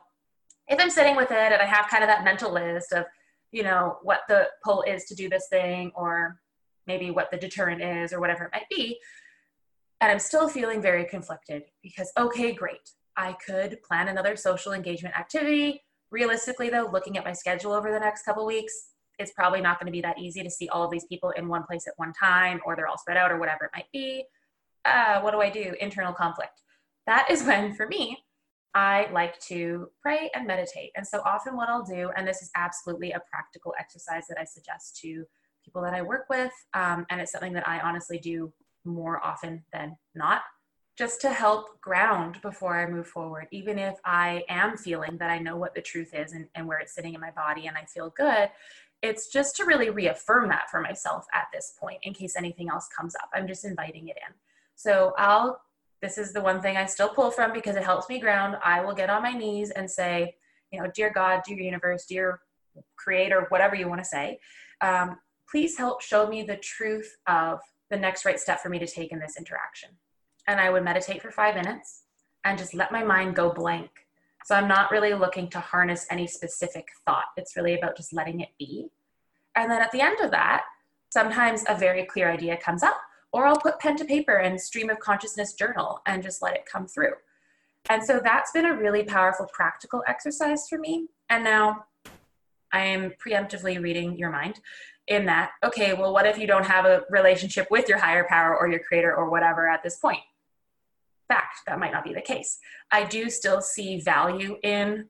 if 0.69 0.81
I'm 0.81 0.91
sitting 0.91 1.17
with 1.17 1.31
it 1.31 1.53
and 1.53 1.61
I 1.61 1.67
have 1.67 1.89
kind 1.89 2.03
of 2.03 2.09
that 2.09 2.25
mental 2.25 2.53
list 2.53 2.93
of, 2.93 3.05
you 3.53 3.63
know, 3.63 3.99
what 4.03 4.21
the 4.29 4.49
pull 4.65 4.83
is 4.83 5.05
to 5.05 5.15
do 5.15 5.29
this 5.29 5.47
thing 5.49 5.93
or 5.95 6.41
maybe 6.87 7.11
what 7.11 7.31
the 7.31 7.37
deterrent 7.37 7.83
is 7.83 8.13
or 8.13 8.21
whatever 8.21 8.45
it 8.45 8.51
might 8.53 8.69
be, 8.71 8.99
and 10.01 10.13
I'm 10.13 10.19
still 10.19 10.49
feeling 10.49 10.83
very 10.83 11.07
conflicted 11.07 11.65
because, 11.83 12.13
okay, 12.19 12.53
great. 12.53 12.91
I 13.17 13.35
could 13.47 13.83
plan 13.83 14.09
another 14.09 14.37
social 14.37 14.73
engagement 14.73 15.17
activity. 15.19 15.83
Realistically, 16.11 16.69
though, 16.69 16.91
looking 16.93 17.17
at 17.17 17.25
my 17.25 17.33
schedule 17.33 17.73
over 17.73 17.91
the 17.91 18.01
next 18.01 18.25
couple 18.25 18.45
weeks, 18.45 18.91
it's 19.19 19.33
probably 19.33 19.61
not 19.61 19.79
going 19.79 19.87
to 19.87 19.93
be 19.93 20.03
that 20.03 20.19
easy 20.19 20.43
to 20.43 20.51
see 20.51 20.69
all 20.69 20.85
of 20.85 20.91
these 20.91 21.05
people 21.07 21.31
in 21.31 21.49
one 21.49 21.63
place 21.63 21.87
at 21.87 21.95
one 21.97 22.13
time, 22.13 22.61
or 22.67 22.77
they're 22.77 22.89
all 22.89 22.99
spread 22.99 23.17
out, 23.17 23.33
or 23.33 23.39
whatever 23.39 23.65
it 23.65 23.71
might 23.75 23.91
be. 23.93 24.25
Uh, 24.85 25.21
what 25.21 25.31
do 25.31 25.41
I 25.41 25.49
do? 25.49 25.75
Internal 25.81 26.13
conflict. 26.13 26.61
That 27.07 27.31
is 27.31 27.43
when, 27.47 27.75
for 27.75 27.87
me, 27.87 28.19
I 28.75 29.09
like 29.13 29.39
to 29.43 29.89
pray 30.03 30.31
and 30.35 30.47
meditate. 30.47 30.91
And 30.97 31.07
so 31.07 31.21
often, 31.25 31.57
what 31.57 31.69
I'll 31.69 31.85
do, 31.85 32.11
and 32.17 32.27
this 32.27 32.43
is 32.43 32.51
absolutely 32.57 33.13
a 33.13 33.23
practical 33.31 33.75
exercise 33.79 34.27
that 34.29 34.39
I 34.39 34.45
suggest 34.45 35.01
to 35.03 35.25
people 35.65 35.83
that 35.83 35.95
I 35.95 36.03
work 36.03 36.27
with, 36.29 36.53
um, 36.75 37.07
and 37.11 37.21
it's 37.21 37.33
something 37.33 37.53
that 37.55 37.69
I 37.69 37.81
honestly 37.81 38.19
do 38.19 38.53
more 38.85 39.25
often 39.25 39.65
than 39.73 39.97
not 40.15 40.43
just 40.97 41.21
to 41.21 41.31
help 41.31 41.81
ground 41.81 42.41
before 42.43 42.79
I 42.79 42.89
move 42.89 43.09
forward, 43.09 43.49
even 43.51 43.79
if 43.79 43.97
I 44.05 44.45
am 44.49 44.77
feeling 44.77 45.17
that 45.19 45.31
I 45.31 45.39
know 45.39 45.57
what 45.57 45.75
the 45.75 45.83
truth 45.83 46.15
is 46.15 46.33
and, 46.33 46.47
and 46.55 46.69
where 46.69 46.79
it's 46.79 46.95
sitting 46.95 47.15
in 47.15 47.21
my 47.21 47.33
body 47.33 47.67
and 47.67 47.77
I 47.77 47.85
feel 47.85 48.11
good. 48.17 48.51
It's 49.03 49.29
just 49.29 49.57
to 49.57 49.65
really 49.65 49.91
reaffirm 49.91 50.49
that 50.51 50.71
for 50.71 50.81
myself 50.81 51.27
at 51.35 51.49
this 51.53 51.75
point 51.81 51.99
in 52.05 52.15
case 52.15 52.37
anything 52.37 52.71
else 52.71 52.89
comes 52.97 53.15
up. 53.17 53.29
I'm 53.35 53.49
just 53.49 53.65
inviting 53.65 54.09
it 54.09 54.17
in. 54.29 54.35
So 54.77 55.15
I'll, 55.19 55.61
this 56.05 56.19
is 56.19 56.35
the 56.35 56.41
one 56.43 56.61
thing 56.61 56.77
I 56.77 56.85
still 56.85 57.09
pull 57.09 57.31
from 57.31 57.55
because 57.55 57.77
it 57.77 57.83
helps 57.83 58.11
me 58.11 58.19
ground. 58.21 58.57
I 58.63 58.85
will 58.85 58.93
get 58.93 59.09
on 59.09 59.23
my 59.23 59.33
knees 59.33 59.71
and 59.71 59.91
say, 59.91 60.37
you 60.71 60.79
know, 60.79 60.91
dear 60.95 61.11
God, 61.11 61.41
dear 61.47 61.59
universe, 61.59 62.05
dear 62.05 62.41
creator, 62.97 63.47
whatever 63.49 63.75
you 63.75 63.89
want 63.89 64.03
to 64.03 64.05
say, 64.05 64.39
um, 64.83 65.17
please 65.51 65.79
help 65.79 66.03
show 66.03 66.27
me 66.27 66.43
the 66.43 66.59
truth 66.59 67.17
of 67.27 67.59
the 67.89 67.97
next 67.97 68.27
right 68.27 68.39
step 68.39 68.61
for 68.61 68.69
me 68.69 68.79
to 68.79 68.87
take 68.87 69.13
in 69.13 69.19
this 69.19 69.39
interaction. 69.39 69.89
And 70.47 70.61
I 70.61 70.69
would 70.69 70.85
meditate 70.85 71.23
for 71.23 71.31
five 71.31 71.55
minutes 71.55 72.03
and 72.45 72.59
just 72.59 72.75
let 72.75 72.93
my 72.93 73.03
mind 73.03 73.35
go 73.35 73.51
blank. 73.51 73.89
So 74.45 74.55
I'm 74.55 74.69
not 74.69 74.91
really 74.91 75.15
looking 75.15 75.49
to 75.51 75.61
harness 75.61 76.07
any 76.11 76.27
specific 76.27 76.87
thought. 77.07 77.25
It's 77.39 77.57
really 77.57 77.79
about 77.79 77.97
just 77.97 78.13
letting 78.13 78.41
it 78.41 78.51
be. 78.59 78.91
And 79.57 79.71
then 79.71 79.81
at 79.81 79.91
the 79.91 80.03
end 80.03 80.21
of 80.21 80.31
that, 80.33 80.65
sometimes 81.11 81.65
a 81.67 81.79
very 81.79 82.05
clear 82.05 82.31
idea 82.31 82.59
comes 82.59 82.83
up, 82.83 83.01
or 83.35 83.47
I'll 83.47 83.59
put 83.59 83.81
pen 83.81 83.97
to 83.97 84.05
paper 84.05 84.37
and 84.37 84.61
stream 84.61 84.89
of 84.89 85.01
consciousness 85.01 85.55
journal 85.55 86.01
and 86.07 86.23
just 86.23 86.41
let 86.41 86.55
it 86.55 86.67
come 86.67 86.87
through. 86.87 87.15
And 87.91 88.03
so 88.03 88.21
that's 88.23 88.53
been 88.53 88.65
a 88.65 88.77
really 88.77 89.03
powerful 89.03 89.49
practical 89.53 90.05
exercise 90.07 90.69
for 90.69 90.79
me. 90.79 91.09
And 91.29 91.43
now 91.43 91.87
I 92.73 92.85
am 92.85 93.13
preemptively 93.25 93.83
reading 93.83 94.17
your 94.17 94.31
mind 94.31 94.61
in 95.09 95.27
that, 95.27 95.51
okay, 95.65 95.95
well, 95.95 96.13
what 96.13 96.27
if 96.27 96.39
you 96.39 96.47
don't 96.47 96.65
have 96.65 96.85
a 96.85 97.03
relationship 97.11 97.67
with 97.73 97.89
your 97.89 97.99
higher 97.99 98.25
power 98.29 98.57
or 98.57 98.69
your 98.69 98.79
creator 98.79 99.13
or 99.13 99.29
whatever 99.29 99.69
at 99.69 99.83
this 99.83 99.97
point? 99.97 100.23
Fact, 101.27 101.59
that 101.67 101.81
might 101.81 101.93
not 101.93 102.05
be 102.05 102.15
the 102.15 102.23
case. 102.23 102.61
I 102.93 103.03
do 103.03 103.29
still 103.31 103.61
see 103.61 104.01
value 104.01 104.59
in 104.63 105.09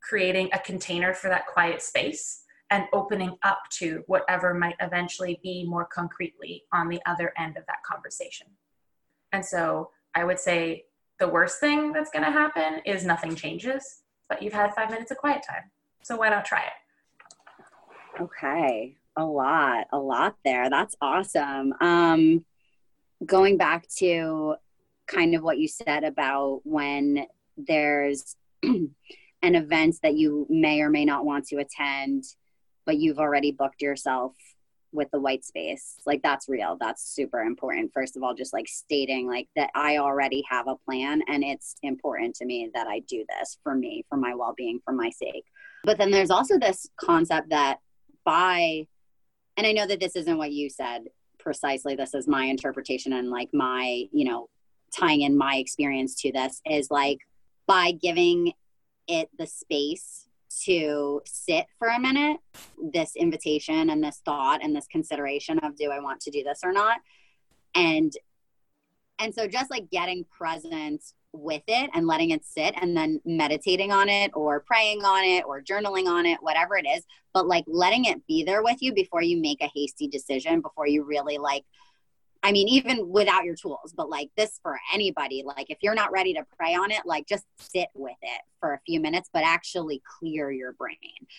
creating 0.00 0.48
a 0.54 0.58
container 0.58 1.12
for 1.12 1.28
that 1.28 1.46
quiet 1.46 1.82
space 1.82 2.43
and 2.70 2.86
opening 2.92 3.36
up 3.42 3.60
to 3.70 4.02
whatever 4.06 4.54
might 4.54 4.76
eventually 4.80 5.38
be 5.42 5.64
more 5.66 5.84
concretely 5.84 6.64
on 6.72 6.88
the 6.88 7.00
other 7.06 7.32
end 7.38 7.56
of 7.56 7.64
that 7.66 7.82
conversation. 7.86 8.46
And 9.32 9.44
so 9.44 9.90
I 10.14 10.24
would 10.24 10.38
say 10.38 10.84
the 11.18 11.28
worst 11.28 11.60
thing 11.60 11.92
that's 11.92 12.10
going 12.10 12.24
to 12.24 12.30
happen 12.30 12.80
is 12.84 13.04
nothing 13.04 13.36
changes, 13.36 14.02
but 14.28 14.42
you've 14.42 14.52
had 14.52 14.74
five 14.74 14.90
minutes 14.90 15.10
of 15.10 15.18
quiet 15.18 15.44
time. 15.48 15.70
So 16.02 16.16
why 16.16 16.30
not 16.30 16.44
try 16.44 16.62
it? 16.62 18.22
Okay 18.22 18.96
a 19.16 19.24
lot, 19.24 19.86
a 19.92 19.98
lot 19.98 20.36
there. 20.44 20.68
That's 20.68 20.96
awesome. 21.00 21.74
Um, 21.80 22.44
going 23.24 23.56
back 23.56 23.86
to 23.98 24.56
kind 25.06 25.34
of 25.34 25.42
what 25.42 25.58
you 25.58 25.68
said 25.68 26.04
about 26.04 26.60
when 26.64 27.26
there's 27.56 28.36
an 28.62 28.90
event 29.42 29.96
that 30.02 30.14
you 30.14 30.46
may 30.48 30.80
or 30.80 30.90
may 30.90 31.04
not 31.04 31.24
want 31.24 31.46
to 31.48 31.56
attend, 31.56 32.24
but 32.86 32.98
you've 32.98 33.18
already 33.18 33.52
booked 33.52 33.82
yourself 33.82 34.34
with 34.92 35.10
the 35.10 35.20
white 35.20 35.44
space. 35.44 35.96
Like 36.06 36.22
that's 36.22 36.48
real. 36.48 36.76
That's 36.80 37.04
super 37.04 37.40
important. 37.40 37.90
First 37.92 38.16
of 38.16 38.22
all 38.22 38.34
just 38.34 38.52
like 38.52 38.68
stating 38.68 39.26
like 39.26 39.48
that 39.56 39.70
i 39.74 39.98
already 39.98 40.42
have 40.48 40.68
a 40.68 40.76
plan 40.76 41.20
and 41.26 41.42
it's 41.42 41.74
important 41.82 42.34
to 42.36 42.44
me 42.44 42.70
that 42.74 42.86
i 42.86 43.00
do 43.00 43.24
this 43.38 43.58
for 43.62 43.74
me 43.74 44.04
for 44.08 44.16
my 44.16 44.34
well-being 44.34 44.80
for 44.84 44.92
my 44.92 45.10
sake. 45.10 45.44
But 45.84 45.98
then 45.98 46.10
there's 46.10 46.30
also 46.30 46.58
this 46.58 46.88
concept 46.96 47.50
that 47.50 47.78
by 48.24 48.86
and 49.56 49.66
I 49.66 49.72
know 49.72 49.86
that 49.86 50.00
this 50.00 50.16
isn't 50.16 50.38
what 50.38 50.52
you 50.52 50.68
said 50.68 51.04
precisely. 51.38 51.94
This 51.94 52.14
is 52.14 52.26
my 52.26 52.44
interpretation 52.46 53.12
and 53.12 53.30
like 53.30 53.50
my, 53.52 54.04
you 54.12 54.24
know, 54.24 54.48
tying 54.96 55.22
in 55.22 55.36
my 55.36 55.56
experience 55.56 56.20
to 56.22 56.32
this 56.32 56.60
is 56.66 56.90
like 56.90 57.18
by 57.66 57.92
giving 57.92 58.52
it 59.06 59.28
the 59.38 59.46
space 59.46 60.23
to 60.64 61.22
sit 61.24 61.66
for 61.78 61.88
a 61.88 61.98
minute, 61.98 62.38
this 62.92 63.16
invitation 63.16 63.90
and 63.90 64.02
this 64.02 64.20
thought 64.24 64.62
and 64.62 64.74
this 64.74 64.86
consideration 64.86 65.58
of 65.60 65.76
do 65.76 65.90
I 65.90 66.00
want 66.00 66.20
to 66.22 66.30
do 66.30 66.42
this 66.42 66.60
or 66.64 66.72
not? 66.72 66.98
And 67.74 68.12
and 69.18 69.34
so 69.34 69.46
just 69.46 69.70
like 69.70 69.90
getting 69.90 70.24
present 70.24 71.02
with 71.32 71.62
it 71.66 71.90
and 71.94 72.06
letting 72.06 72.30
it 72.30 72.44
sit 72.44 72.74
and 72.80 72.96
then 72.96 73.20
meditating 73.24 73.92
on 73.92 74.08
it 74.08 74.30
or 74.34 74.60
praying 74.60 75.04
on 75.04 75.24
it 75.24 75.44
or 75.46 75.62
journaling 75.62 76.06
on 76.06 76.26
it, 76.26 76.38
whatever 76.40 76.76
it 76.76 76.86
is, 76.86 77.04
but 77.32 77.46
like 77.46 77.64
letting 77.66 78.04
it 78.04 78.26
be 78.26 78.44
there 78.44 78.62
with 78.62 78.80
you 78.80 78.92
before 78.92 79.22
you 79.22 79.40
make 79.40 79.60
a 79.60 79.70
hasty 79.74 80.08
decision, 80.08 80.60
before 80.60 80.86
you 80.86 81.04
really 81.04 81.38
like, 81.38 81.64
I 82.44 82.52
mean, 82.52 82.68
even 82.68 83.08
without 83.08 83.44
your 83.44 83.56
tools, 83.56 83.94
but 83.96 84.10
like 84.10 84.28
this 84.36 84.60
for 84.62 84.78
anybody, 84.92 85.42
like 85.44 85.70
if 85.70 85.78
you're 85.80 85.94
not 85.94 86.12
ready 86.12 86.34
to 86.34 86.44
pray 86.58 86.74
on 86.74 86.90
it, 86.90 87.00
like 87.06 87.26
just 87.26 87.46
sit 87.58 87.88
with 87.94 88.18
it 88.20 88.40
for 88.60 88.74
a 88.74 88.80
few 88.84 89.00
minutes, 89.00 89.30
but 89.32 89.44
actually 89.44 90.02
clear 90.18 90.52
your 90.52 90.72
brain. 90.74 90.98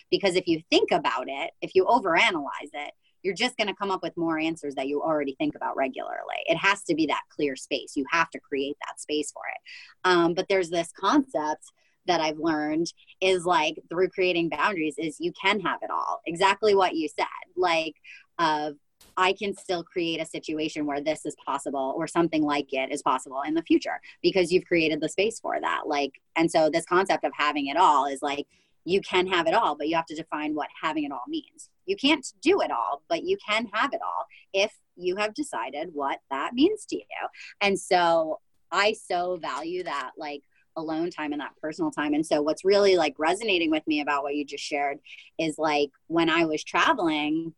Because 0.09 0.35
if 0.35 0.47
you 0.47 0.63
think 0.71 0.89
about 0.91 1.25
it, 1.27 1.51
if 1.61 1.75
you 1.75 1.85
overanalyze 1.85 2.71
it, 2.73 2.91
you're 3.21 3.35
just 3.35 3.55
going 3.55 3.67
to 3.67 3.75
come 3.75 3.91
up 3.91 4.01
with 4.01 4.17
more 4.17 4.39
answers 4.39 4.73
that 4.75 4.87
you 4.87 4.99
already 4.99 5.35
think 5.37 5.55
about 5.55 5.77
regularly. 5.77 6.41
It 6.47 6.57
has 6.57 6.83
to 6.85 6.95
be 6.95 7.05
that 7.05 7.21
clear 7.29 7.55
space. 7.55 7.93
You 7.95 8.05
have 8.09 8.31
to 8.31 8.39
create 8.39 8.75
that 8.87 8.99
space 8.99 9.31
for 9.31 9.43
it. 9.53 10.09
Um, 10.09 10.33
but 10.33 10.47
there's 10.49 10.71
this 10.71 10.91
concept 10.99 11.65
that 12.07 12.21
I've 12.21 12.39
learned 12.39 12.91
is 13.21 13.45
like 13.45 13.77
through 13.89 14.09
creating 14.09 14.49
boundaries 14.49 14.95
is 14.97 15.17
you 15.19 15.33
can 15.39 15.59
have 15.59 15.79
it 15.83 15.91
all. 15.91 16.21
Exactly 16.25 16.73
what 16.73 16.95
you 16.95 17.09
said. 17.09 17.25
Like, 17.55 17.95
uh, 18.37 18.71
I 19.17 19.33
can 19.33 19.55
still 19.55 19.83
create 19.83 20.21
a 20.21 20.25
situation 20.25 20.85
where 20.85 21.01
this 21.01 21.25
is 21.25 21.35
possible 21.45 21.93
or 21.95 22.07
something 22.07 22.43
like 22.43 22.73
it 22.73 22.91
is 22.91 23.01
possible 23.01 23.41
in 23.45 23.53
the 23.53 23.63
future 23.63 24.01
because 24.21 24.51
you've 24.51 24.65
created 24.65 25.01
the 25.01 25.09
space 25.09 25.39
for 25.39 25.59
that. 25.61 25.83
Like, 25.85 26.13
and 26.35 26.49
so 26.51 26.69
this 26.69 26.85
concept 26.85 27.23
of 27.23 27.31
having 27.35 27.67
it 27.67 27.77
all 27.77 28.05
is 28.05 28.21
like 28.21 28.45
you 28.83 29.01
can 29.01 29.27
have 29.27 29.47
it 29.47 29.53
all, 29.53 29.75
but 29.75 29.87
you 29.87 29.95
have 29.95 30.05
to 30.05 30.15
define 30.15 30.53
what 30.53 30.67
having 30.81 31.05
it 31.05 31.11
all 31.11 31.23
means. 31.27 31.69
You 31.85 31.95
can't 31.95 32.25
do 32.41 32.61
it 32.61 32.71
all, 32.71 33.01
but 33.09 33.23
you 33.23 33.37
can 33.47 33.67
have 33.73 33.93
it 33.93 34.01
all 34.05 34.25
if 34.53 34.71
you 34.95 35.15
have 35.15 35.33
decided 35.33 35.89
what 35.93 36.19
that 36.29 36.53
means 36.53 36.85
to 36.87 36.95
you. 36.95 37.27
And 37.61 37.79
so 37.79 38.39
I 38.71 38.93
so 38.93 39.37
value 39.41 39.83
that 39.83 40.11
like 40.17 40.43
alone 40.77 41.09
time 41.09 41.31
and 41.31 41.41
that 41.41 41.55
personal 41.61 41.91
time. 41.91 42.13
And 42.13 42.25
so 42.25 42.41
what's 42.41 42.65
really 42.65 42.95
like 42.97 43.15
resonating 43.17 43.71
with 43.71 43.85
me 43.87 44.01
about 44.01 44.23
what 44.23 44.35
you 44.35 44.45
just 44.45 44.63
shared 44.63 44.99
is 45.39 45.57
like 45.57 45.89
when 46.07 46.29
I 46.29 46.45
was 46.45 46.63
traveling, 46.63 47.53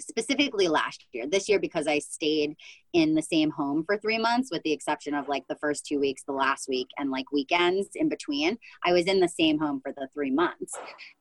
specifically 0.00 0.68
last 0.68 1.06
year. 1.12 1.26
This 1.26 1.48
year, 1.48 1.58
because 1.58 1.86
I 1.86 1.98
stayed 1.98 2.56
in 2.92 3.14
the 3.14 3.22
same 3.22 3.50
home 3.50 3.84
for 3.84 3.96
three 3.98 4.18
months, 4.18 4.50
with 4.50 4.62
the 4.62 4.72
exception 4.72 5.14
of 5.14 5.28
like 5.28 5.44
the 5.48 5.56
first 5.56 5.86
two 5.86 6.00
weeks, 6.00 6.22
the 6.26 6.32
last 6.32 6.68
week, 6.68 6.88
and 6.98 7.10
like 7.10 7.30
weekends 7.32 7.88
in 7.94 8.08
between, 8.08 8.58
I 8.84 8.92
was 8.92 9.06
in 9.06 9.20
the 9.20 9.28
same 9.28 9.58
home 9.58 9.80
for 9.82 9.92
the 9.92 10.08
three 10.12 10.30
months. 10.30 10.74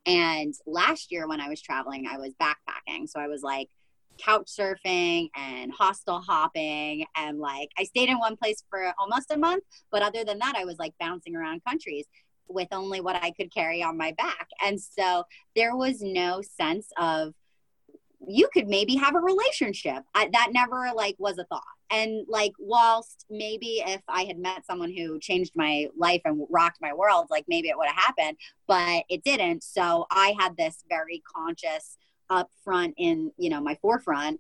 And 0.06 0.54
last 0.66 1.12
year, 1.12 1.28
when 1.28 1.42
I 1.42 1.50
was 1.50 1.62
traveling, 1.62 2.08
I 2.08 2.18
was 2.18 2.34
backpacking. 2.42 3.08
So 3.10 3.20
I 3.20 3.28
was 3.28 3.42
like, 3.44 3.70
couch 4.20 4.48
surfing 4.48 5.30
and 5.36 5.72
hostel 5.72 6.20
hopping 6.20 7.06
and 7.16 7.40
like 7.40 7.70
I 7.78 7.84
stayed 7.84 8.10
in 8.10 8.20
one 8.20 8.36
place 8.36 8.64
for 8.70 8.94
almost 9.00 9.32
a 9.32 9.38
month 9.38 9.64
but 9.92 10.02
other 10.02 10.24
than 10.24 10.40
that 10.40 10.56
I 10.58 10.66
was 10.66 10.78
like 10.78 10.94
bouncing 11.00 11.36
around 11.36 11.64
countries 11.66 12.06
with 12.48 12.68
only 12.72 13.00
what 13.00 13.16
I 13.16 13.32
could 13.32 13.54
carry 13.54 13.82
on 13.82 13.98
my 13.98 14.12
back 14.18 14.48
and 14.62 14.80
so 14.80 15.24
there 15.56 15.76
was 15.76 16.02
no 16.02 16.42
sense 16.42 16.88
of 17.00 17.34
you 18.28 18.50
could 18.54 18.68
maybe 18.68 18.96
have 18.96 19.16
a 19.16 19.20
relationship. 19.20 20.04
I, 20.14 20.30
that 20.34 20.50
never 20.52 20.92
like 20.96 21.16
was 21.20 21.38
a 21.38 21.46
thought. 21.46 21.64
And 21.92 22.26
like, 22.28 22.52
whilst 22.60 23.26
maybe 23.30 23.82
if 23.86 24.02
I 24.08 24.24
had 24.24 24.38
met 24.38 24.66
someone 24.66 24.92
who 24.96 25.20
changed 25.20 25.54
my 25.56 25.88
life 25.98 26.22
and 26.26 26.46
rocked 26.50 26.80
my 26.82 26.94
world, 26.94 27.28
like 27.30 27.46
maybe 27.48 27.70
it 27.70 27.78
would 27.78 27.88
have 27.88 27.96
happened, 27.96 28.38
but 28.68 29.06
it 29.10 29.24
didn't. 29.24 29.64
So 29.64 30.06
I 30.12 30.36
had 30.40 30.58
this 30.58 30.84
very 30.90 31.24
conscious 31.36 31.98
up 32.30 32.52
front 32.64 32.94
in, 32.98 33.32
you 33.38 33.50
know, 33.50 33.62
my 33.62 33.76
forefront 33.82 34.40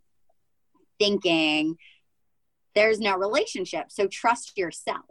thinking 0.99 1.77
there's 2.75 2.99
no 2.99 3.17
relationship. 3.17 3.85
So 3.89 4.07
trust 4.07 4.57
yourself, 4.57 5.05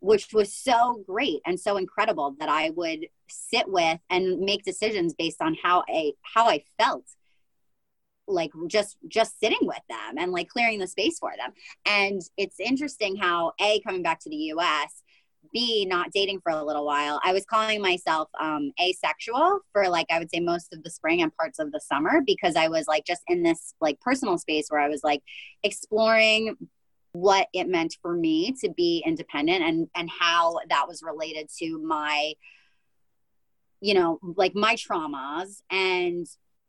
which 0.00 0.32
was 0.32 0.52
so 0.52 1.02
great 1.06 1.40
and 1.46 1.58
so 1.58 1.76
incredible 1.76 2.36
that 2.38 2.48
I 2.48 2.70
would 2.70 3.06
sit 3.28 3.68
with 3.68 3.98
and 4.10 4.40
make 4.40 4.64
decisions 4.64 5.14
based 5.14 5.40
on 5.40 5.56
how 5.62 5.84
I 5.88 6.12
how 6.22 6.48
I 6.48 6.64
felt 6.78 7.04
like 8.32 8.50
just 8.66 8.96
just 9.08 9.38
sitting 9.40 9.58
with 9.62 9.80
them 9.88 10.18
and 10.18 10.32
like 10.32 10.48
clearing 10.48 10.78
the 10.78 10.86
space 10.86 11.18
for 11.18 11.32
them. 11.36 11.52
And 11.86 12.20
it's 12.36 12.60
interesting 12.60 13.16
how 13.16 13.52
a 13.60 13.80
coming 13.80 14.02
back 14.02 14.20
to 14.20 14.30
the 14.30 14.36
us 14.36 15.02
b 15.52 15.84
not 15.84 16.10
dating 16.12 16.40
for 16.40 16.50
a 16.50 16.64
little 16.64 16.86
while. 16.86 17.20
I 17.24 17.32
was 17.32 17.44
calling 17.44 17.82
myself 17.82 18.28
um, 18.40 18.72
asexual 18.80 19.60
for 19.72 19.88
like 19.88 20.06
i 20.10 20.18
would 20.18 20.30
say 20.30 20.40
most 20.40 20.72
of 20.72 20.82
the 20.82 20.90
spring 20.90 21.22
and 21.22 21.34
parts 21.36 21.58
of 21.58 21.72
the 21.72 21.80
summer 21.80 22.20
because 22.24 22.56
i 22.56 22.68
was 22.68 22.86
like 22.86 23.04
just 23.04 23.22
in 23.28 23.42
this 23.42 23.74
like 23.80 24.00
personal 24.00 24.38
space 24.38 24.66
where 24.68 24.80
i 24.80 24.88
was 24.88 25.02
like 25.02 25.22
exploring 25.62 26.56
what 27.12 27.48
it 27.52 27.68
meant 27.68 27.96
for 28.00 28.14
me 28.14 28.54
to 28.60 28.70
be 28.70 29.02
independent 29.06 29.62
and 29.62 29.88
and 29.94 30.08
how 30.10 30.58
that 30.68 30.88
was 30.88 31.02
related 31.02 31.48
to 31.58 31.78
my 31.82 32.32
you 33.82 33.92
know 33.92 34.18
like 34.36 34.54
my 34.54 34.74
traumas. 34.76 35.60
And 35.70 36.26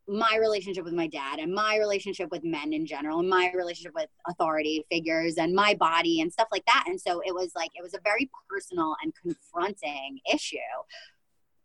my 0.07 0.37
relationship 0.39 0.83
with 0.83 0.93
my 0.93 1.07
dad 1.07 1.39
and 1.39 1.53
my 1.53 1.77
relationship 1.77 2.29
with 2.31 2.43
men 2.43 2.73
in 2.73 2.85
general 2.85 3.19
and 3.19 3.29
my 3.29 3.51
relationship 3.55 3.93
with 3.95 4.09
authority 4.27 4.85
figures 4.91 5.35
and 5.37 5.53
my 5.53 5.73
body 5.75 6.21
and 6.21 6.31
stuff 6.31 6.47
like 6.51 6.65
that. 6.65 6.85
And 6.87 6.99
so 6.99 7.21
it 7.25 7.33
was 7.33 7.51
like 7.55 7.69
it 7.75 7.83
was 7.83 7.93
a 7.93 7.99
very 8.03 8.29
personal 8.49 8.95
and 9.01 9.13
confronting 9.15 10.19
issue 10.31 10.57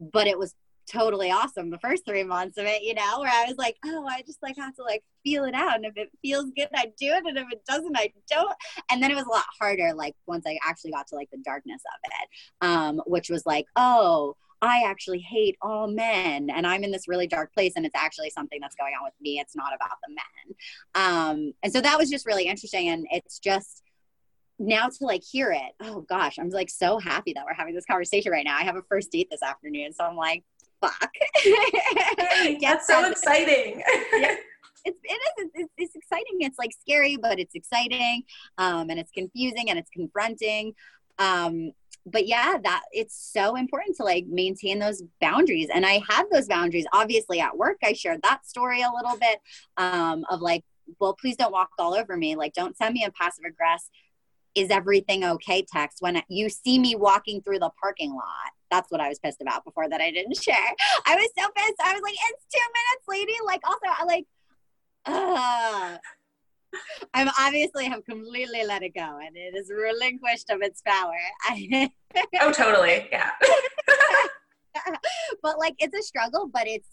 but 0.00 0.26
it 0.26 0.38
was 0.38 0.54
totally 0.90 1.30
awesome 1.30 1.68
the 1.68 1.78
first 1.80 2.06
three 2.06 2.24
months 2.24 2.56
of 2.56 2.64
it 2.64 2.82
you 2.82 2.94
know 2.94 3.20
where 3.20 3.30
i 3.30 3.44
was 3.46 3.58
like 3.58 3.76
oh 3.84 4.06
i 4.08 4.22
just 4.22 4.42
like 4.42 4.56
have 4.56 4.74
to 4.74 4.82
like 4.82 5.02
feel 5.22 5.44
it 5.44 5.54
out. 5.54 5.74
And 5.74 5.84
if 5.84 5.96
it 5.96 6.10
feels 6.22 6.46
good 6.56 6.68
i 6.74 6.86
do 6.98 7.08
it. 7.08 7.24
And 7.26 7.36
if 7.36 7.46
it 7.52 7.62
doesn't 7.66 7.98
i 7.98 8.10
don't. 8.30 8.54
And 8.90 9.02
then 9.02 9.10
it 9.10 9.14
was 9.14 9.26
a 9.26 9.30
lot 9.30 9.44
harder 9.60 9.92
like 9.94 10.14
once 10.26 10.44
i 10.46 10.58
actually 10.66 10.92
got 10.92 11.06
to 11.08 11.16
like 11.16 11.28
the 11.30 11.42
darkness 11.44 11.82
of 11.94 12.10
it 12.10 12.66
um 12.66 13.02
which 13.06 13.28
was 13.28 13.44
like 13.44 13.66
oh 13.76 14.34
I 14.60 14.82
actually 14.86 15.20
hate 15.20 15.56
all 15.62 15.86
men 15.86 16.50
and 16.50 16.66
I'm 16.66 16.82
in 16.84 16.90
this 16.90 17.08
really 17.08 17.26
dark 17.26 17.52
place 17.54 17.74
and 17.76 17.86
it's 17.86 17.94
actually 17.94 18.30
something 18.30 18.58
that's 18.60 18.74
going 18.74 18.94
on 18.98 19.04
with 19.04 19.14
me. 19.20 19.38
It's 19.38 19.54
not 19.54 19.72
about 19.74 19.98
the 20.06 20.14
men. 20.14 20.56
Um, 20.94 21.52
and 21.62 21.72
so 21.72 21.80
that 21.80 21.98
was 21.98 22.10
just 22.10 22.26
really 22.26 22.44
interesting. 22.44 22.88
And 22.88 23.06
it's 23.10 23.38
just 23.38 23.82
now 24.58 24.88
to 24.88 25.04
like 25.04 25.22
hear 25.22 25.52
it. 25.52 25.72
Oh 25.80 26.00
gosh, 26.00 26.38
I'm 26.38 26.50
like 26.50 26.70
so 26.70 26.98
happy 26.98 27.32
that 27.34 27.44
we're 27.44 27.54
having 27.54 27.74
this 27.74 27.86
conversation 27.86 28.32
right 28.32 28.44
now. 28.44 28.56
I 28.56 28.64
have 28.64 28.76
a 28.76 28.82
first 28.82 29.12
date 29.12 29.28
this 29.30 29.42
afternoon. 29.42 29.92
So 29.92 30.04
I'm 30.04 30.16
like, 30.16 30.44
fuck. 30.80 31.10
that's 32.60 32.86
so 32.86 33.08
exciting. 33.08 33.82
yeah 34.16 34.34
it's 34.84 34.98
it 35.02 35.44
is 35.44 35.50
it's, 35.54 35.72
it's, 35.76 35.96
exciting 35.96 36.40
it's 36.40 36.58
like 36.58 36.70
scary 36.80 37.16
but 37.16 37.38
it's 37.40 37.54
exciting 37.56 38.22
um, 38.58 38.90
and 38.90 38.98
it's 38.98 39.10
confusing 39.10 39.70
and 39.70 39.78
it's 39.78 39.90
confronting 39.90 40.72
um, 41.18 41.72
but 42.10 42.26
yeah 42.26 42.56
that 42.62 42.82
it's 42.92 43.30
so 43.32 43.56
important 43.56 43.96
to 43.96 44.04
like 44.04 44.26
maintain 44.26 44.78
those 44.78 45.02
boundaries 45.20 45.68
and 45.72 45.84
i 45.86 46.02
have 46.08 46.26
those 46.30 46.46
boundaries. 46.46 46.86
Obviously 46.92 47.40
at 47.40 47.56
work 47.56 47.78
i 47.84 47.92
shared 47.92 48.20
that 48.22 48.46
story 48.46 48.82
a 48.82 48.90
little 48.94 49.18
bit 49.18 49.38
um, 49.76 50.24
of 50.30 50.40
like 50.40 50.64
well 50.98 51.14
please 51.14 51.36
don't 51.36 51.52
walk 51.52 51.70
all 51.78 51.94
over 51.94 52.16
me. 52.16 52.36
Like 52.36 52.52
don't 52.54 52.76
send 52.76 52.94
me 52.94 53.04
a 53.04 53.10
passive 53.10 53.44
aggressive 53.44 53.90
is 54.54 54.70
everything 54.70 55.24
okay? 55.24 55.64
text 55.70 55.98
when 56.00 56.20
you 56.28 56.48
see 56.48 56.78
me 56.78 56.96
walking 56.96 57.40
through 57.42 57.58
the 57.58 57.70
parking 57.80 58.12
lot. 58.12 58.52
That's 58.70 58.90
what 58.90 59.00
i 59.00 59.08
was 59.08 59.18
pissed 59.18 59.40
about 59.40 59.64
before 59.64 59.88
that 59.88 60.00
i 60.00 60.10
didn't 60.10 60.36
share. 60.42 60.56
I 61.06 61.14
was 61.14 61.30
so 61.38 61.46
pissed. 61.56 61.76
I 61.82 61.92
was 61.92 62.02
like 62.02 62.14
it's 62.14 62.44
two 62.52 62.60
minutes 62.60 63.08
lady. 63.08 63.34
Like 63.44 63.60
also 63.66 63.86
i 63.86 64.04
like 64.04 64.26
uh 65.06 65.98
I'm 67.14 67.28
obviously 67.38 67.86
have 67.86 68.04
completely 68.04 68.64
let 68.64 68.82
it 68.82 68.94
go 68.94 69.18
and 69.24 69.36
it 69.36 69.54
is 69.56 69.70
relinquished 69.70 70.50
of 70.50 70.62
its 70.62 70.82
power. 70.82 71.16
oh, 72.40 72.52
totally. 72.52 73.08
Yeah. 73.10 73.30
but 75.42 75.58
like 75.58 75.74
it's 75.78 75.98
a 75.98 76.02
struggle, 76.02 76.48
but 76.52 76.66
it's 76.66 76.88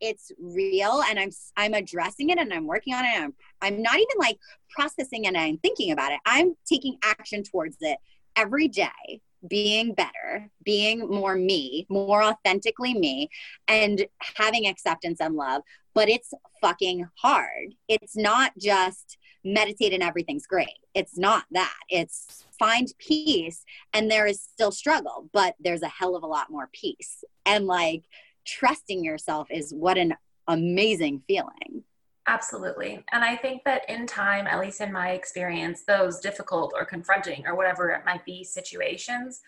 it's 0.00 0.30
real 0.38 1.02
and 1.08 1.18
I'm 1.18 1.30
I'm 1.56 1.74
addressing 1.74 2.30
it 2.30 2.38
and 2.38 2.52
I'm 2.52 2.66
working 2.66 2.94
on 2.94 3.04
it. 3.04 3.16
I'm 3.16 3.34
I'm 3.60 3.82
not 3.82 3.96
even 3.96 4.16
like 4.18 4.38
processing 4.70 5.24
it 5.24 5.28
and 5.28 5.36
I'm 5.36 5.58
thinking 5.58 5.90
about 5.90 6.12
it. 6.12 6.20
I'm 6.24 6.54
taking 6.68 6.98
action 7.02 7.42
towards 7.42 7.76
it 7.80 7.98
every 8.36 8.68
day 8.68 9.20
being 9.46 9.94
better, 9.94 10.50
being 10.64 11.08
more 11.08 11.36
me, 11.36 11.86
more 11.88 12.22
authentically 12.22 12.94
me, 12.94 13.28
and 13.68 14.06
having 14.36 14.66
acceptance 14.66 15.20
and 15.20 15.36
love. 15.36 15.62
But 15.98 16.08
it's 16.08 16.32
fucking 16.60 17.08
hard. 17.16 17.74
It's 17.88 18.16
not 18.16 18.52
just 18.56 19.18
meditate 19.42 19.92
and 19.92 20.00
everything's 20.00 20.46
great. 20.46 20.78
It's 20.94 21.18
not 21.18 21.42
that. 21.50 21.74
It's 21.88 22.44
find 22.56 22.86
peace 23.00 23.64
and 23.92 24.08
there 24.08 24.24
is 24.24 24.40
still 24.40 24.70
struggle, 24.70 25.28
but 25.32 25.56
there's 25.58 25.82
a 25.82 25.88
hell 25.88 26.14
of 26.14 26.22
a 26.22 26.28
lot 26.28 26.52
more 26.52 26.70
peace. 26.72 27.24
And 27.44 27.66
like 27.66 28.04
trusting 28.46 29.02
yourself 29.02 29.48
is 29.50 29.74
what 29.74 29.98
an 29.98 30.14
amazing 30.46 31.22
feeling. 31.26 31.82
Absolutely. 32.28 33.04
And 33.10 33.24
I 33.24 33.34
think 33.34 33.64
that 33.64 33.82
in 33.90 34.06
time, 34.06 34.46
at 34.46 34.60
least 34.60 34.80
in 34.80 34.92
my 34.92 35.10
experience, 35.10 35.82
those 35.82 36.20
difficult 36.20 36.74
or 36.76 36.84
confronting 36.84 37.44
or 37.44 37.56
whatever 37.56 37.90
it 37.90 38.04
might 38.04 38.24
be 38.24 38.44
situations 38.44 39.40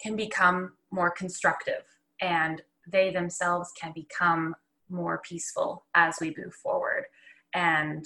can 0.00 0.16
become 0.16 0.72
more 0.90 1.10
constructive 1.10 1.84
and 2.22 2.62
they 2.90 3.10
themselves 3.10 3.70
can 3.78 3.92
become 3.92 4.54
more 4.88 5.20
peaceful 5.26 5.84
as 5.94 6.16
we 6.20 6.34
move 6.36 6.54
forward. 6.54 7.04
And, 7.54 8.04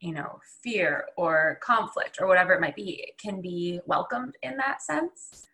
you 0.00 0.12
know, 0.12 0.38
fear 0.62 1.06
or 1.16 1.58
conflict 1.62 2.18
or 2.20 2.26
whatever 2.26 2.52
it 2.52 2.60
might 2.60 2.76
be 2.76 3.02
it 3.02 3.18
can 3.18 3.40
be 3.40 3.80
welcomed 3.86 4.34
in 4.42 4.56
that 4.56 4.82
sense. 4.82 5.46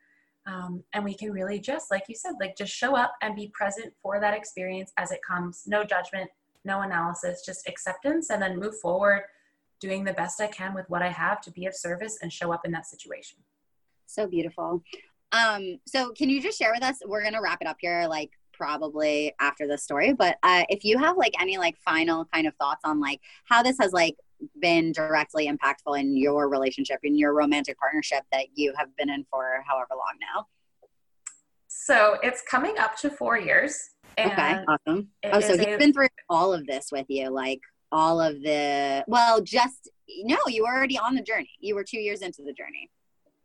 Um, 0.46 0.84
and 0.92 1.04
we 1.04 1.14
can 1.14 1.32
really 1.32 1.58
just, 1.58 1.90
like 1.90 2.04
you 2.08 2.14
said, 2.14 2.34
like 2.40 2.56
just 2.56 2.72
show 2.72 2.96
up 2.96 3.14
and 3.20 3.34
be 3.34 3.50
present 3.52 3.92
for 4.00 4.20
that 4.20 4.34
experience 4.34 4.92
as 4.96 5.10
it 5.10 5.20
comes. 5.26 5.64
No 5.66 5.82
judgment, 5.82 6.30
no 6.64 6.82
analysis, 6.82 7.42
just 7.44 7.68
acceptance, 7.68 8.30
and 8.30 8.40
then 8.40 8.58
move 8.58 8.78
forward 8.78 9.22
doing 9.80 10.04
the 10.04 10.12
best 10.12 10.40
I 10.40 10.46
can 10.46 10.74
with 10.74 10.88
what 10.88 11.02
I 11.02 11.08
have 11.08 11.40
to 11.42 11.50
be 11.50 11.66
of 11.66 11.74
service 11.74 12.18
and 12.22 12.32
show 12.32 12.52
up 12.52 12.64
in 12.64 12.72
that 12.72 12.86
situation. 12.86 13.38
So 14.06 14.26
beautiful. 14.26 14.82
Um, 15.32 15.80
so 15.86 16.12
can 16.12 16.30
you 16.30 16.40
just 16.40 16.58
share 16.58 16.72
with 16.72 16.82
us? 16.82 16.98
We're 17.04 17.22
gonna 17.22 17.42
wrap 17.42 17.60
it 17.60 17.66
up 17.66 17.76
here, 17.80 18.06
like 18.08 18.30
probably 18.57 19.34
after 19.40 19.66
the 19.66 19.78
story, 19.78 20.12
but 20.12 20.36
uh, 20.42 20.64
if 20.68 20.84
you 20.84 20.98
have 20.98 21.16
like 21.16 21.34
any 21.40 21.59
like 21.59 21.76
final 21.84 22.24
kind 22.32 22.46
of 22.46 22.54
thoughts 22.57 22.82
on 22.84 23.00
like 23.00 23.20
how 23.44 23.62
this 23.62 23.76
has 23.80 23.92
like 23.92 24.16
been 24.61 24.92
directly 24.92 25.48
impactful 25.48 25.98
in 25.98 26.16
your 26.16 26.48
relationship, 26.48 27.00
in 27.02 27.16
your 27.16 27.32
romantic 27.34 27.78
partnership 27.78 28.22
that 28.32 28.46
you 28.54 28.72
have 28.76 28.94
been 28.96 29.11
in 29.11 29.24
for 29.30 29.62
however 29.66 29.90
long 29.90 30.14
now. 30.34 30.46
So 31.68 32.16
it's 32.22 32.42
coming 32.42 32.78
up 32.78 32.96
to 32.98 33.11
four 33.11 33.38
years 33.38 33.90
okay, 34.18 34.64
awesome. 34.68 35.09
Oh, 35.24 35.40
so 35.40 35.57
he's 35.57 35.66
a, 35.66 35.76
been 35.76 35.92
through 35.92 36.09
all 36.28 36.52
of 36.52 36.66
this 36.66 36.88
with 36.90 37.07
you, 37.09 37.30
like 37.30 37.61
all 37.92 38.20
of 38.20 38.42
the. 38.42 39.04
Well, 39.07 39.40
just 39.40 39.90
no, 40.22 40.38
you 40.46 40.64
were 40.64 40.74
already 40.74 40.98
on 40.98 41.14
the 41.14 41.22
journey. 41.22 41.50
You 41.61 41.74
were 41.74 41.84
two 41.84 42.00
years 42.00 42.22
into 42.22 42.42
the 42.42 42.52
journey. 42.52 42.90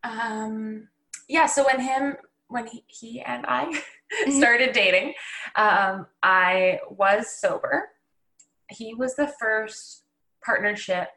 Um. 0.04 0.88
Yeah. 1.28 1.46
So 1.46 1.66
when 1.66 1.80
him, 1.80 2.16
when 2.52 2.68
he, 2.68 2.84
he 2.88 3.22
and 3.22 3.46
I 3.48 3.82
started 4.30 4.74
dating, 4.74 5.14
um, 5.56 6.08
I 6.22 6.80
was 6.90 7.40
sober. 7.40 7.90
He 8.70 8.94
was 8.94 9.16
the 9.16 9.34
first 9.40 10.04
partnership 10.44 11.08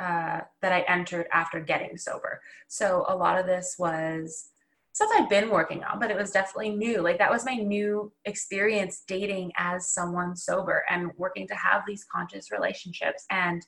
uh, 0.00 0.40
that 0.62 0.72
I 0.72 0.80
entered 0.88 1.26
after 1.32 1.60
getting 1.60 1.96
sober. 1.96 2.40
So 2.68 3.04
a 3.08 3.16
lot 3.16 3.38
of 3.38 3.46
this 3.46 3.76
was 3.78 4.50
stuff 4.92 5.10
I've 5.14 5.28
been 5.30 5.50
working 5.50 5.84
on, 5.84 5.98
but 6.00 6.10
it 6.10 6.16
was 6.16 6.30
definitely 6.30 6.70
new. 6.70 7.00
Like 7.00 7.18
that 7.18 7.30
was 7.30 7.44
my 7.44 7.54
new 7.54 8.12
experience 8.24 9.02
dating 9.06 9.52
as 9.56 9.90
someone 9.90 10.36
sober 10.36 10.84
and 10.90 11.10
working 11.16 11.46
to 11.48 11.54
have 11.54 11.82
these 11.86 12.04
conscious 12.04 12.50
relationships 12.50 13.24
and 13.30 13.64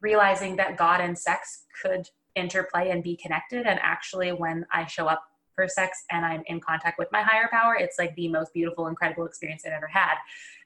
realizing 0.00 0.56
that 0.56 0.76
God 0.76 1.00
and 1.00 1.18
sex 1.18 1.64
could 1.82 2.06
interplay 2.34 2.90
and 2.90 3.02
be 3.02 3.16
connected. 3.16 3.66
And 3.66 3.80
actually, 3.82 4.32
when 4.32 4.66
I 4.72 4.86
show 4.86 5.06
up 5.06 5.24
for 5.54 5.68
sex 5.68 6.04
and 6.10 6.24
I'm 6.24 6.42
in 6.46 6.60
contact 6.60 6.98
with 6.98 7.08
my 7.12 7.22
higher 7.22 7.48
power, 7.50 7.74
it's 7.74 7.98
like 7.98 8.14
the 8.14 8.28
most 8.28 8.52
beautiful, 8.52 8.86
incredible 8.86 9.26
experience 9.26 9.62
I've 9.66 9.72
ever 9.72 9.86
had. 9.86 10.14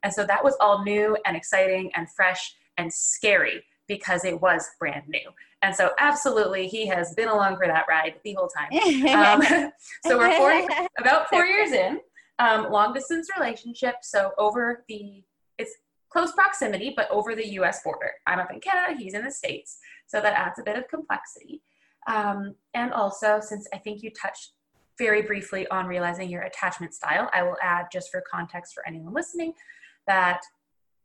And 0.03 0.12
so 0.12 0.24
that 0.26 0.43
was 0.43 0.55
all 0.61 0.84
new 0.84 1.16
and 1.24 1.37
exciting 1.37 1.91
and 1.95 2.11
fresh 2.11 2.55
and 2.76 2.93
scary 2.93 3.64
because 3.89 4.24
it 4.24 4.41
was 4.41 4.68
brand 4.78 5.05
new. 5.09 5.30
And 5.62 5.74
so, 5.74 5.93
absolutely, 5.99 6.68
he 6.68 6.87
has 6.87 7.14
been 7.14 7.28
along 7.28 7.57
for 7.57 7.66
that 7.66 7.87
ride 7.89 8.14
the 8.24 8.34
whole 8.34 8.49
time. 8.49 8.70
Um, 9.09 9.70
so 10.05 10.18
we're 10.18 10.37
four, 10.37 10.66
about 10.99 11.28
four 11.28 11.45
years 11.45 11.72
in, 11.72 12.01
um, 12.39 12.70
long 12.70 12.93
distance 12.93 13.28
relationship. 13.39 13.97
So 14.03 14.32
over 14.39 14.84
the, 14.89 15.22
it's 15.59 15.72
close 16.11 16.32
proximity, 16.32 16.93
but 16.97 17.11
over 17.11 17.34
the 17.34 17.47
U.S. 17.55 17.82
border. 17.82 18.12
I'm 18.26 18.39
up 18.39 18.53
in 18.53 18.61
Canada, 18.61 18.99
he's 18.99 19.14
in 19.14 19.24
the 19.24 19.30
States, 19.30 19.78
so 20.07 20.20
that 20.20 20.34
adds 20.34 20.59
a 20.59 20.62
bit 20.62 20.76
of 20.76 20.89
complexity. 20.89 21.62
Um, 22.07 22.55
and 22.74 22.93
also, 22.93 23.41
since 23.41 23.66
I 23.74 23.78
think 23.78 24.03
you 24.03 24.11
touched 24.11 24.53
very 24.99 25.22
briefly 25.22 25.66
on 25.68 25.86
realizing 25.86 26.28
your 26.28 26.42
attachment 26.42 26.94
style, 26.94 27.28
I 27.32 27.42
will 27.42 27.57
add 27.62 27.86
just 27.92 28.11
for 28.11 28.22
context 28.30 28.74
for 28.74 28.86
anyone 28.86 29.12
listening 29.12 29.53
that 30.07 30.40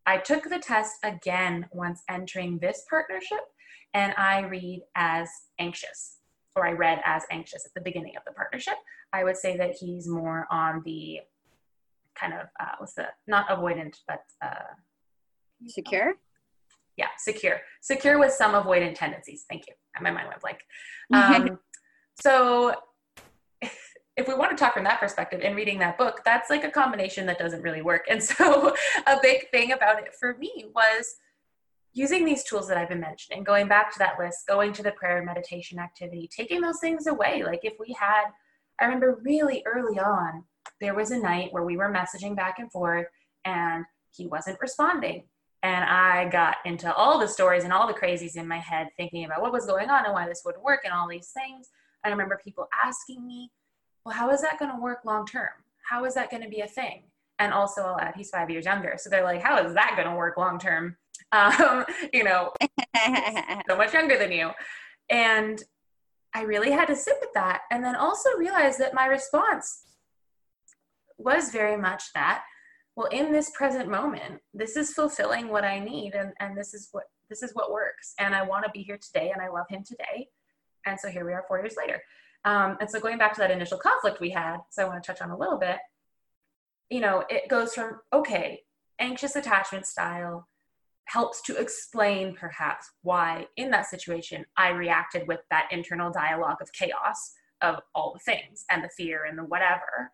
I 0.05 0.17
took 0.17 0.49
the 0.49 0.59
test 0.59 0.95
again 1.03 1.67
once 1.71 2.01
entering 2.09 2.57
this 2.59 2.83
partnership 2.89 3.39
and 3.93 4.13
I 4.17 4.41
read 4.41 4.81
as 4.95 5.29
anxious, 5.59 6.17
or 6.55 6.65
I 6.65 6.71
read 6.71 7.01
as 7.05 7.23
anxious 7.29 7.65
at 7.65 7.73
the 7.73 7.81
beginning 7.81 8.15
of 8.15 8.23
the 8.25 8.31
partnership. 8.31 8.75
I 9.13 9.23
would 9.23 9.37
say 9.37 9.57
that 9.57 9.75
he's 9.79 10.07
more 10.07 10.47
on 10.49 10.81
the 10.85 11.19
kind 12.15 12.33
of 12.33 12.47
uh, 12.59 12.75
what's 12.77 12.93
the 12.93 13.07
not 13.27 13.47
avoidant, 13.49 13.95
but 14.07 14.21
uh, 14.41 14.73
secure. 15.67 16.15
Yeah, 16.97 17.07
secure, 17.17 17.61
secure 17.81 18.19
with 18.19 18.31
some 18.31 18.53
avoidant 18.53 18.95
tendencies. 18.95 19.45
Thank 19.49 19.63
you. 19.67 19.73
My 20.01 20.11
mind 20.11 20.27
went 20.27 20.41
blank. 20.41 20.59
Um, 21.13 21.59
so 22.21 22.75
if 24.17 24.27
we 24.27 24.33
want 24.33 24.51
to 24.51 24.57
talk 24.57 24.73
from 24.73 24.83
that 24.83 24.99
perspective 24.99 25.41
in 25.41 25.55
reading 25.55 25.79
that 25.79 25.97
book, 25.97 26.21
that's 26.25 26.49
like 26.49 26.63
a 26.63 26.71
combination 26.71 27.25
that 27.27 27.39
doesn't 27.39 27.61
really 27.61 27.81
work. 27.81 28.05
And 28.09 28.21
so 28.31 28.75
a 29.07 29.17
big 29.21 29.49
thing 29.51 29.71
about 29.71 29.99
it 29.99 30.13
for 30.19 30.37
me 30.37 30.65
was 30.75 31.15
using 31.93 32.25
these 32.25 32.43
tools 32.43 32.67
that 32.67 32.77
I've 32.77 32.89
been 32.89 32.99
mentioning, 32.99 33.43
going 33.43 33.67
back 33.67 33.91
to 33.93 33.99
that 33.99 34.17
list, 34.17 34.47
going 34.47 34.73
to 34.73 34.83
the 34.83 34.91
prayer 34.91 35.17
and 35.17 35.25
meditation 35.25 35.79
activity, 35.79 36.29
taking 36.33 36.61
those 36.61 36.79
things 36.79 37.07
away. 37.07 37.43
Like 37.43 37.61
if 37.63 37.73
we 37.79 37.95
had, 37.99 38.25
I 38.79 38.85
remember 38.85 39.19
really 39.23 39.63
early 39.65 39.99
on, 39.99 40.43
there 40.79 40.95
was 40.95 41.11
a 41.11 41.19
night 41.19 41.51
where 41.51 41.63
we 41.63 41.77
were 41.77 41.91
messaging 41.91 42.35
back 42.35 42.59
and 42.59 42.71
forth 42.71 43.07
and 43.45 43.85
he 44.11 44.27
wasn't 44.27 44.59
responding. 44.61 45.23
And 45.63 45.85
I 45.85 46.27
got 46.29 46.57
into 46.65 46.93
all 46.93 47.19
the 47.19 47.27
stories 47.27 47.63
and 47.63 47.73
all 47.73 47.87
the 47.87 47.93
crazies 47.93 48.35
in 48.35 48.47
my 48.47 48.57
head, 48.57 48.87
thinking 48.97 49.25
about 49.25 49.41
what 49.41 49.51
was 49.51 49.65
going 49.65 49.89
on 49.89 50.05
and 50.05 50.13
why 50.13 50.27
this 50.27 50.41
wouldn't 50.43 50.63
work 50.63 50.81
and 50.85 50.93
all 50.93 51.07
these 51.07 51.29
things. 51.29 51.69
I 52.03 52.09
remember 52.09 52.39
people 52.43 52.67
asking 52.83 53.25
me, 53.25 53.51
well, 54.05 54.15
how 54.15 54.29
is 54.31 54.41
that 54.41 54.59
going 54.59 54.71
to 54.71 54.81
work 54.81 54.99
long 55.05 55.25
term? 55.25 55.49
How 55.89 56.05
is 56.05 56.13
that 56.15 56.29
going 56.29 56.43
to 56.43 56.49
be 56.49 56.61
a 56.61 56.67
thing? 56.67 57.03
And 57.39 57.53
also, 57.53 57.81
I'll 57.81 57.99
add, 57.99 58.13
he's 58.15 58.29
five 58.29 58.49
years 58.49 58.65
younger. 58.65 58.95
So 58.97 59.09
they're 59.09 59.23
like, 59.23 59.41
how 59.41 59.57
is 59.65 59.73
that 59.73 59.93
going 59.95 60.07
to 60.07 60.15
work 60.15 60.37
long 60.37 60.59
term? 60.59 60.97
Um, 61.33 61.85
you 62.11 62.25
know, 62.25 62.51
so 63.69 63.77
much 63.77 63.93
younger 63.93 64.17
than 64.17 64.33
you. 64.33 64.51
And 65.09 65.63
I 66.33 66.41
really 66.41 66.71
had 66.71 66.87
to 66.87 66.95
sit 66.95 67.15
with 67.21 67.29
that 67.35 67.61
and 67.71 67.81
then 67.81 67.95
also 67.95 68.31
realize 68.37 68.77
that 68.79 68.93
my 68.93 69.05
response 69.05 69.85
was 71.17 71.51
very 71.51 71.77
much 71.77 72.11
that 72.13 72.43
well 72.95 73.07
in 73.07 73.31
this 73.31 73.51
present 73.51 73.89
moment 73.89 74.39
this 74.53 74.75
is 74.75 74.93
fulfilling 74.93 75.47
what 75.49 75.63
i 75.63 75.79
need 75.79 76.13
and, 76.13 76.33
and 76.39 76.57
this 76.57 76.73
is 76.73 76.89
what 76.91 77.03
this 77.29 77.43
is 77.43 77.51
what 77.53 77.71
works 77.71 78.13
and 78.19 78.33
i 78.33 78.41
want 78.41 78.65
to 78.65 78.71
be 78.71 78.81
here 78.81 78.97
today 78.97 79.31
and 79.31 79.41
i 79.41 79.47
love 79.47 79.65
him 79.69 79.83
today 79.83 80.27
and 80.85 80.99
so 80.99 81.09
here 81.09 81.25
we 81.25 81.33
are 81.33 81.45
four 81.47 81.59
years 81.59 81.75
later 81.77 82.01
um, 82.43 82.77
and 82.79 82.89
so 82.89 82.99
going 82.99 83.17
back 83.17 83.33
to 83.33 83.39
that 83.39 83.51
initial 83.51 83.77
conflict 83.77 84.19
we 84.19 84.31
had, 84.31 84.57
so 84.69 84.83
I 84.83 84.87
want 84.87 85.03
to 85.03 85.07
touch 85.07 85.21
on 85.21 85.29
a 85.29 85.37
little 85.37 85.57
bit, 85.57 85.77
you 86.89 86.99
know, 86.99 87.23
it 87.29 87.47
goes 87.47 87.73
from, 87.73 87.99
okay, 88.11 88.61
anxious 88.99 89.35
attachment 89.35 89.85
style 89.85 90.47
helps 91.05 91.41
to 91.41 91.55
explain 91.57 92.35
perhaps 92.35 92.91
why 93.01 93.45
in 93.57 93.69
that 93.71 93.87
situation 93.87 94.45
I 94.57 94.69
reacted 94.69 95.27
with 95.27 95.41
that 95.49 95.67
internal 95.71 96.11
dialogue 96.11 96.57
of 96.61 96.71
chaos 96.73 97.33
of 97.61 97.79
all 97.93 98.13
the 98.13 98.19
things 98.19 98.65
and 98.69 98.83
the 98.83 98.89
fear 98.89 99.25
and 99.25 99.37
the 99.37 99.43
whatever. 99.43 100.11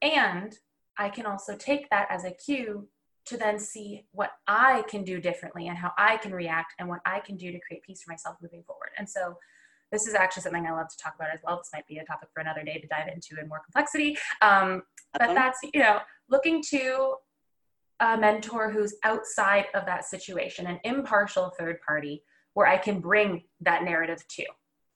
And 0.00 0.56
I 0.96 1.10
can 1.10 1.26
also 1.26 1.56
take 1.56 1.90
that 1.90 2.08
as 2.10 2.24
a 2.24 2.30
cue 2.30 2.88
to 3.26 3.36
then 3.36 3.58
see 3.58 4.06
what 4.12 4.30
I 4.46 4.84
can 4.88 5.04
do 5.04 5.20
differently 5.20 5.68
and 5.68 5.76
how 5.76 5.92
I 5.98 6.16
can 6.16 6.32
react 6.32 6.74
and 6.78 6.88
what 6.88 7.00
I 7.04 7.20
can 7.20 7.36
do 7.36 7.52
to 7.52 7.60
create 7.60 7.82
peace 7.82 8.02
for 8.02 8.10
myself 8.10 8.36
moving 8.40 8.62
forward. 8.62 8.90
And 8.96 9.08
so 9.08 9.36
this 9.90 10.06
is 10.06 10.14
actually 10.14 10.42
something 10.42 10.66
I 10.66 10.72
love 10.72 10.88
to 10.88 10.96
talk 10.96 11.14
about 11.14 11.32
as 11.32 11.40
well. 11.44 11.56
This 11.56 11.70
might 11.72 11.86
be 11.86 11.98
a 11.98 12.04
topic 12.04 12.28
for 12.32 12.40
another 12.40 12.62
day 12.62 12.78
to 12.78 12.86
dive 12.86 13.08
into 13.08 13.40
in 13.40 13.48
more 13.48 13.60
complexity. 13.64 14.16
Um, 14.42 14.82
but 15.12 15.34
that's, 15.34 15.58
you 15.72 15.80
know, 15.80 16.00
looking 16.28 16.62
to 16.70 17.14
a 18.00 18.16
mentor 18.16 18.70
who's 18.70 18.94
outside 19.02 19.66
of 19.74 19.86
that 19.86 20.04
situation, 20.04 20.66
an 20.66 20.80
impartial 20.84 21.52
third 21.58 21.80
party 21.86 22.22
where 22.54 22.66
I 22.66 22.76
can 22.76 23.00
bring 23.00 23.44
that 23.60 23.84
narrative 23.84 24.24
to, 24.28 24.44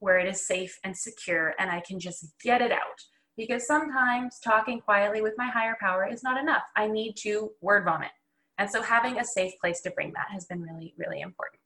where 0.01 0.18
it 0.18 0.28
is 0.28 0.47
safe 0.47 0.78
and 0.84 0.97
secure 0.97 1.55
and 1.59 1.70
I 1.70 1.80
can 1.80 1.99
just 1.99 2.26
get 2.43 2.61
it 2.61 2.72
out. 2.72 3.01
Because 3.36 3.66
sometimes 3.66 4.38
talking 4.45 4.80
quietly 4.80 5.22
with 5.22 5.34
my 5.38 5.49
higher 5.49 5.76
power 5.80 6.07
is 6.07 6.22
not 6.22 6.38
enough. 6.38 6.64
I 6.76 6.86
need 6.86 7.14
to 7.22 7.53
word 7.62 7.84
vomit. 7.84 8.11
And 8.59 8.70
so 8.70 8.82
having 8.82 9.18
a 9.18 9.24
safe 9.24 9.55
place 9.61 9.80
to 9.82 9.90
bring 9.90 10.12
that 10.12 10.26
has 10.30 10.45
been 10.45 10.61
really, 10.61 10.95
really 10.99 11.20
important. 11.20 11.61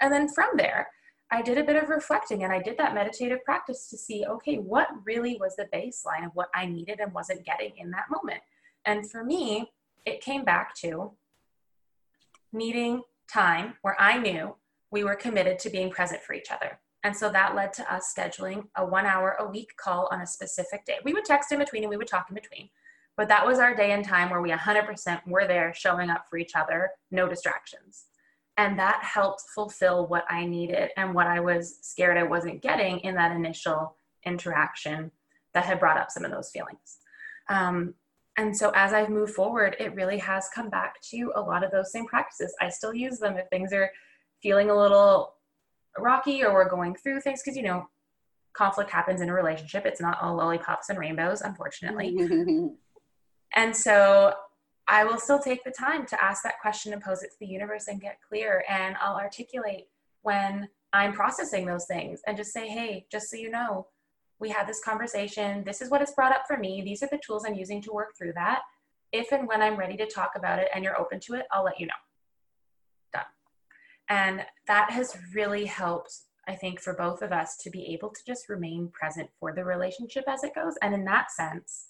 And 0.00 0.12
then 0.12 0.28
from 0.28 0.50
there, 0.56 0.88
I 1.30 1.42
did 1.42 1.58
a 1.58 1.64
bit 1.64 1.82
of 1.82 1.90
reflecting 1.90 2.44
and 2.44 2.52
I 2.52 2.60
did 2.62 2.78
that 2.78 2.94
meditative 2.94 3.44
practice 3.44 3.88
to 3.90 3.98
see, 3.98 4.24
okay, 4.24 4.56
what 4.56 4.88
really 5.04 5.36
was 5.38 5.56
the 5.56 5.68
baseline 5.72 6.24
of 6.24 6.32
what 6.34 6.48
I 6.54 6.66
needed 6.66 7.00
and 7.00 7.12
wasn't 7.12 7.44
getting 7.44 7.72
in 7.76 7.90
that 7.90 8.06
moment. 8.10 8.40
And 8.86 9.10
for 9.10 9.22
me, 9.22 9.70
it 10.06 10.22
came 10.22 10.44
back 10.44 10.74
to 10.76 11.12
needing 12.52 13.02
time 13.30 13.74
where 13.82 13.96
I 14.00 14.16
knew 14.18 14.56
we 14.90 15.04
were 15.04 15.16
committed 15.16 15.58
to 15.60 15.70
being 15.70 15.90
present 15.90 16.22
for 16.22 16.32
each 16.32 16.50
other. 16.50 16.80
And 17.04 17.14
so 17.14 17.30
that 17.30 17.54
led 17.54 17.74
to 17.74 17.92
us 17.92 18.12
scheduling 18.16 18.64
a 18.74 18.86
one 18.86 19.04
hour 19.04 19.36
a 19.38 19.46
week 19.46 19.76
call 19.76 20.08
on 20.10 20.22
a 20.22 20.26
specific 20.26 20.86
day. 20.86 20.96
We 21.04 21.12
would 21.12 21.26
text 21.26 21.52
in 21.52 21.58
between 21.58 21.82
and 21.82 21.90
we 21.90 21.98
would 21.98 22.08
talk 22.08 22.26
in 22.30 22.34
between. 22.34 22.70
But 23.18 23.28
that 23.28 23.46
was 23.46 23.58
our 23.58 23.74
day 23.74 23.92
and 23.92 24.04
time 24.04 24.30
where 24.30 24.40
we 24.40 24.50
100% 24.50 25.26
were 25.26 25.46
there 25.46 25.74
showing 25.74 26.08
up 26.08 26.24
for 26.30 26.38
each 26.38 26.52
other, 26.54 26.90
no 27.10 27.28
distractions 27.28 28.06
and 28.58 28.78
that 28.78 29.02
helped 29.02 29.42
fulfill 29.54 30.06
what 30.06 30.24
i 30.28 30.44
needed 30.44 30.90
and 30.98 31.14
what 31.14 31.26
i 31.26 31.40
was 31.40 31.78
scared 31.80 32.18
i 32.18 32.22
wasn't 32.22 32.60
getting 32.60 32.98
in 33.00 33.14
that 33.14 33.34
initial 33.34 33.96
interaction 34.26 35.10
that 35.54 35.64
had 35.64 35.80
brought 35.80 35.96
up 35.96 36.10
some 36.10 36.24
of 36.24 36.30
those 36.30 36.50
feelings. 36.50 36.98
Um, 37.48 37.94
and 38.36 38.54
so 38.54 38.70
as 38.74 38.92
i've 38.92 39.08
moved 39.08 39.32
forward 39.32 39.76
it 39.80 39.94
really 39.94 40.18
has 40.18 40.50
come 40.54 40.68
back 40.68 41.00
to 41.10 41.32
a 41.34 41.40
lot 41.40 41.64
of 41.64 41.70
those 41.70 41.90
same 41.90 42.06
practices. 42.06 42.54
I 42.60 42.68
still 42.68 42.92
use 42.92 43.18
them 43.18 43.38
if 43.38 43.48
things 43.48 43.72
are 43.72 43.90
feeling 44.42 44.70
a 44.70 44.76
little 44.76 45.34
rocky 45.96 46.44
or 46.44 46.52
we're 46.52 46.68
going 46.68 46.94
through 46.94 47.20
things 47.22 47.40
because 47.42 47.56
you 47.56 47.62
know 47.62 47.88
conflict 48.52 48.90
happens 48.90 49.20
in 49.20 49.28
a 49.28 49.34
relationship. 49.34 49.86
It's 49.86 50.00
not 50.00 50.20
all 50.20 50.36
lollipops 50.36 50.88
and 50.88 50.98
rainbows 50.98 51.40
unfortunately. 51.40 52.16
And 53.56 53.74
so 53.74 54.34
I 54.88 55.04
will 55.04 55.18
still 55.18 55.38
take 55.38 55.62
the 55.64 55.70
time 55.70 56.06
to 56.06 56.24
ask 56.24 56.42
that 56.42 56.60
question 56.60 56.94
and 56.94 57.02
pose 57.02 57.22
it 57.22 57.30
to 57.30 57.36
the 57.38 57.46
universe 57.46 57.88
and 57.88 58.00
get 58.00 58.18
clear. 58.26 58.64
And 58.68 58.96
I'll 59.00 59.16
articulate 59.16 59.84
when 60.22 60.68
I'm 60.92 61.12
processing 61.12 61.66
those 61.66 61.84
things 61.84 62.20
and 62.26 62.36
just 62.36 62.52
say, 62.52 62.68
hey, 62.68 63.06
just 63.12 63.30
so 63.30 63.36
you 63.36 63.50
know, 63.50 63.86
we 64.40 64.48
had 64.48 64.66
this 64.66 64.82
conversation. 64.82 65.62
This 65.64 65.82
is 65.82 65.90
what 65.90 66.00
it's 66.00 66.12
brought 66.12 66.32
up 66.32 66.44
for 66.46 66.56
me. 66.56 66.80
These 66.82 67.02
are 67.02 67.08
the 67.10 67.20
tools 67.24 67.44
I'm 67.46 67.54
using 67.54 67.82
to 67.82 67.92
work 67.92 68.16
through 68.16 68.32
that. 68.34 68.62
If 69.12 69.32
and 69.32 69.46
when 69.46 69.60
I'm 69.60 69.76
ready 69.76 69.96
to 69.98 70.06
talk 70.06 70.32
about 70.36 70.58
it 70.58 70.68
and 70.74 70.82
you're 70.82 70.98
open 70.98 71.20
to 71.20 71.34
it, 71.34 71.46
I'll 71.52 71.64
let 71.64 71.78
you 71.78 71.86
know. 71.86 71.92
Done. 73.12 73.24
And 74.08 74.46
that 74.66 74.90
has 74.90 75.18
really 75.34 75.66
helped, 75.66 76.14
I 76.46 76.54
think, 76.54 76.80
for 76.80 76.94
both 76.94 77.20
of 77.20 77.32
us 77.32 77.56
to 77.58 77.70
be 77.70 77.92
able 77.92 78.10
to 78.10 78.20
just 78.26 78.48
remain 78.48 78.90
present 78.92 79.28
for 79.38 79.52
the 79.52 79.64
relationship 79.64 80.24
as 80.28 80.44
it 80.44 80.54
goes. 80.54 80.74
And 80.82 80.94
in 80.94 81.04
that 81.04 81.30
sense, 81.30 81.87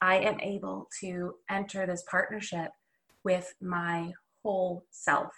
I 0.00 0.16
am 0.18 0.40
able 0.40 0.88
to 1.00 1.34
enter 1.50 1.86
this 1.86 2.04
partnership 2.10 2.70
with 3.24 3.52
my 3.60 4.12
whole 4.42 4.84
self, 4.90 5.28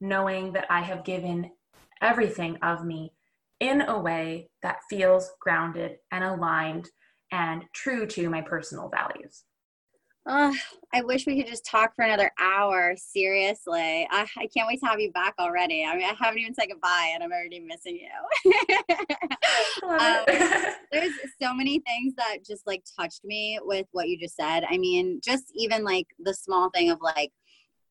knowing 0.00 0.52
that 0.52 0.66
I 0.70 0.80
have 0.80 1.04
given 1.04 1.50
everything 2.02 2.56
of 2.62 2.84
me 2.84 3.12
in 3.60 3.82
a 3.82 3.98
way 3.98 4.50
that 4.62 4.78
feels 4.88 5.30
grounded 5.40 5.96
and 6.10 6.24
aligned 6.24 6.88
and 7.32 7.64
true 7.74 8.06
to 8.06 8.30
my 8.30 8.40
personal 8.42 8.88
values. 8.88 9.44
Oh, 10.30 10.54
I 10.92 11.00
wish 11.00 11.26
we 11.26 11.36
could 11.36 11.46
just 11.50 11.64
talk 11.64 11.96
for 11.96 12.04
another 12.04 12.30
hour. 12.38 12.94
Seriously, 12.98 14.06
I, 14.10 14.26
I 14.36 14.46
can't 14.54 14.68
wait 14.68 14.78
to 14.80 14.86
have 14.86 15.00
you 15.00 15.10
back 15.10 15.32
already. 15.38 15.86
I 15.86 15.96
mean, 15.96 16.04
I 16.04 16.12
haven't 16.22 16.40
even 16.40 16.54
said 16.54 16.66
goodbye, 16.68 17.12
and 17.14 17.24
I'm 17.24 17.32
already 17.32 17.60
missing 17.60 17.98
you. 17.98 18.52
um, 19.88 20.24
there's 20.92 21.14
so 21.40 21.54
many 21.54 21.78
things 21.78 22.12
that 22.18 22.44
just 22.46 22.66
like 22.66 22.84
touched 23.00 23.24
me 23.24 23.58
with 23.62 23.86
what 23.92 24.08
you 24.08 24.18
just 24.18 24.36
said. 24.36 24.64
I 24.68 24.76
mean, 24.76 25.18
just 25.24 25.44
even 25.54 25.82
like 25.82 26.06
the 26.18 26.34
small 26.34 26.68
thing 26.74 26.90
of 26.90 27.00
like 27.00 27.32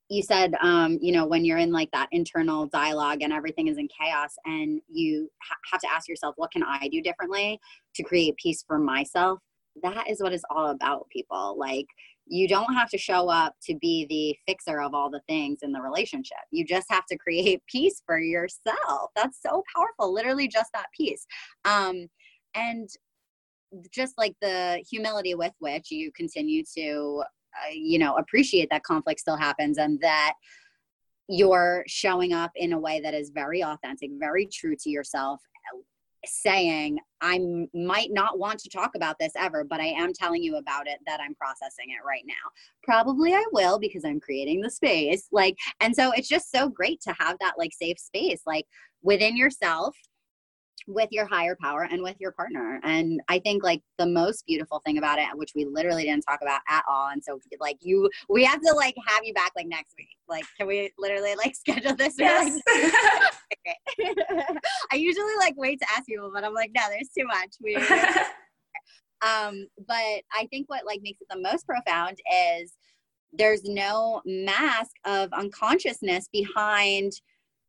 you 0.10 0.22
said 0.22 0.54
um, 0.62 1.00
you 1.02 1.12
know 1.12 1.26
when 1.26 1.44
you're 1.44 1.58
in 1.58 1.72
like 1.72 1.90
that 1.92 2.08
internal 2.12 2.68
dialogue 2.68 3.24
and 3.24 3.34
everything 3.34 3.68
is 3.68 3.80
in 3.80 3.88
chaos 3.88 4.36
and 4.46 4.80
you 4.88 5.28
ha- 5.42 5.58
have 5.72 5.82
to 5.82 5.92
ask 5.92 6.08
yourself 6.08 6.34
what 6.38 6.50
can 6.50 6.64
i 6.64 6.88
do 6.88 7.02
differently 7.02 7.60
to 7.94 8.04
create 8.04 8.34
peace 8.38 8.64
for 8.66 8.80
myself 8.80 9.40
that 9.84 10.10
is 10.10 10.22
what 10.22 10.32
it's 10.32 10.46
all 10.50 10.70
about 10.70 11.08
people 11.10 11.58
like 11.58 11.88
you 12.30 12.48
don't 12.48 12.74
have 12.74 12.90
to 12.90 12.98
show 12.98 13.30
up 13.30 13.56
to 13.64 13.76
be 13.76 14.06
the 14.10 14.38
fixer 14.52 14.82
of 14.82 14.94
all 14.94 15.10
the 15.10 15.22
things 15.28 15.60
in 15.62 15.72
the 15.72 15.82
relationship. 15.82 16.38
You 16.52 16.66
just 16.66 16.88
have 16.90 17.06
to 17.08 17.18
create 17.18 17.62
peace 17.72 18.02
for 18.06 18.20
yourself. 18.20 19.12
That's 19.16 19.42
so 19.42 19.64
powerful. 19.76 20.14
Literally, 20.14 20.48
just 20.48 20.72
that 20.74 20.88
peace. 20.96 21.26
Um, 21.66 22.08
and 22.56 22.90
just 23.92 24.18
like 24.18 24.36
the 24.42 24.84
humility 24.90 25.36
with 25.36 25.54
which 25.60 25.92
you 25.92 26.12
continue 26.16 26.64
to, 26.78 27.24
uh, 27.56 27.72
you 27.74 28.00
know, 28.00 28.16
appreciate 28.16 28.70
that 28.72 28.84
conflict 28.84 29.20
still 29.20 29.38
happens 29.38 29.78
and 29.78 30.00
that 30.02 30.34
you're 31.30 31.84
showing 31.88 32.34
up 32.34 32.52
in 32.56 32.74
a 32.74 32.80
way 32.80 33.02
that 33.02 33.14
is 33.14 33.32
very 33.32 33.64
authentic, 33.64 34.12
very 34.18 34.46
true 34.46 34.76
to 34.80 34.90
yourself, 34.90 35.42
saying 36.26 36.98
i 37.22 37.40
might 37.74 38.12
not 38.12 38.40
want 38.40 38.60
to 38.60 38.70
talk 38.70 38.96
about 38.96 39.18
this 39.20 39.32
ever 39.38 39.64
but 39.64 39.80
i 39.80 39.86
am 39.86 40.12
telling 40.14 40.42
you 40.42 40.58
about 40.58 40.88
it 40.88 41.00
that 41.06 41.20
i'm 41.22 41.36
processing 41.36 41.90
it 41.90 42.06
right 42.06 42.24
now. 42.26 42.34
Probably 42.84 43.34
i 43.34 43.44
will 43.52 43.80
because 43.80 44.04
i'm 44.04 44.20
creating 44.20 44.62
the 44.62 44.70
space 44.70 45.28
like 45.32 45.56
and 45.80 45.96
so 45.96 46.12
it's 46.12 46.28
just 46.28 46.52
so 46.52 46.70
great 46.70 47.02
to 47.02 47.14
have 47.20 47.38
that 47.40 47.54
like 47.58 47.72
safe 47.74 48.00
space 48.00 48.42
like 48.46 48.66
within 49.02 49.38
yourself 49.38 49.96
with 50.88 51.10
your 51.12 51.26
higher 51.26 51.56
power 51.62 51.84
and 51.84 52.02
with 52.02 52.16
your 52.20 52.32
partner. 52.32 52.80
And 52.84 53.22
I 53.28 53.40
think 53.40 53.64
like 53.64 53.82
the 53.98 54.06
most 54.06 54.46
beautiful 54.48 54.82
thing 54.86 54.98
about 54.98 55.20
it, 55.20 55.28
which 55.36 55.52
we 55.54 55.66
literally 55.66 56.04
didn't 56.04 56.24
talk 56.24 56.40
about 56.42 56.62
at 56.70 56.84
all. 56.90 57.10
And 57.10 57.22
so 57.22 57.40
like 57.60 57.78
you, 57.82 58.10
we 58.30 58.46
have 58.46 58.62
to 58.62 58.74
like 58.74 58.96
have 59.06 59.24
you 59.24 59.34
back 59.34 59.52
like 59.56 59.68
next 59.68 59.96
week. 59.98 60.18
Like, 60.30 60.46
can 60.58 60.66
we 60.66 60.92
literally 60.98 61.36
like 61.36 61.56
schedule 61.60 61.94
this? 61.94 62.16
Yes. 62.18 62.60
I 64.92 64.96
usually 64.96 65.36
like 65.40 65.56
wait 65.58 65.80
to 65.82 65.88
ask 65.96 66.06
people, 66.06 66.32
but 66.34 66.46
I'm 66.46 66.54
like, 66.54 66.72
no, 66.74 66.84
there's 66.90 67.10
too 67.10 67.26
much. 67.26 67.56
We, 67.62 67.76
um, 69.22 69.68
but 69.88 70.24
I 70.34 70.48
think 70.50 70.70
what 70.70 70.86
like 70.86 71.02
makes 71.02 71.22
it 71.22 71.28
the 71.30 71.42
most 71.42 71.68
profound 71.68 72.18
is 72.54 72.74
there's 73.34 73.66
no 73.66 74.22
mask 74.26 74.92
of 75.06 75.34
unconsciousness 75.34 76.30
behind 76.32 77.12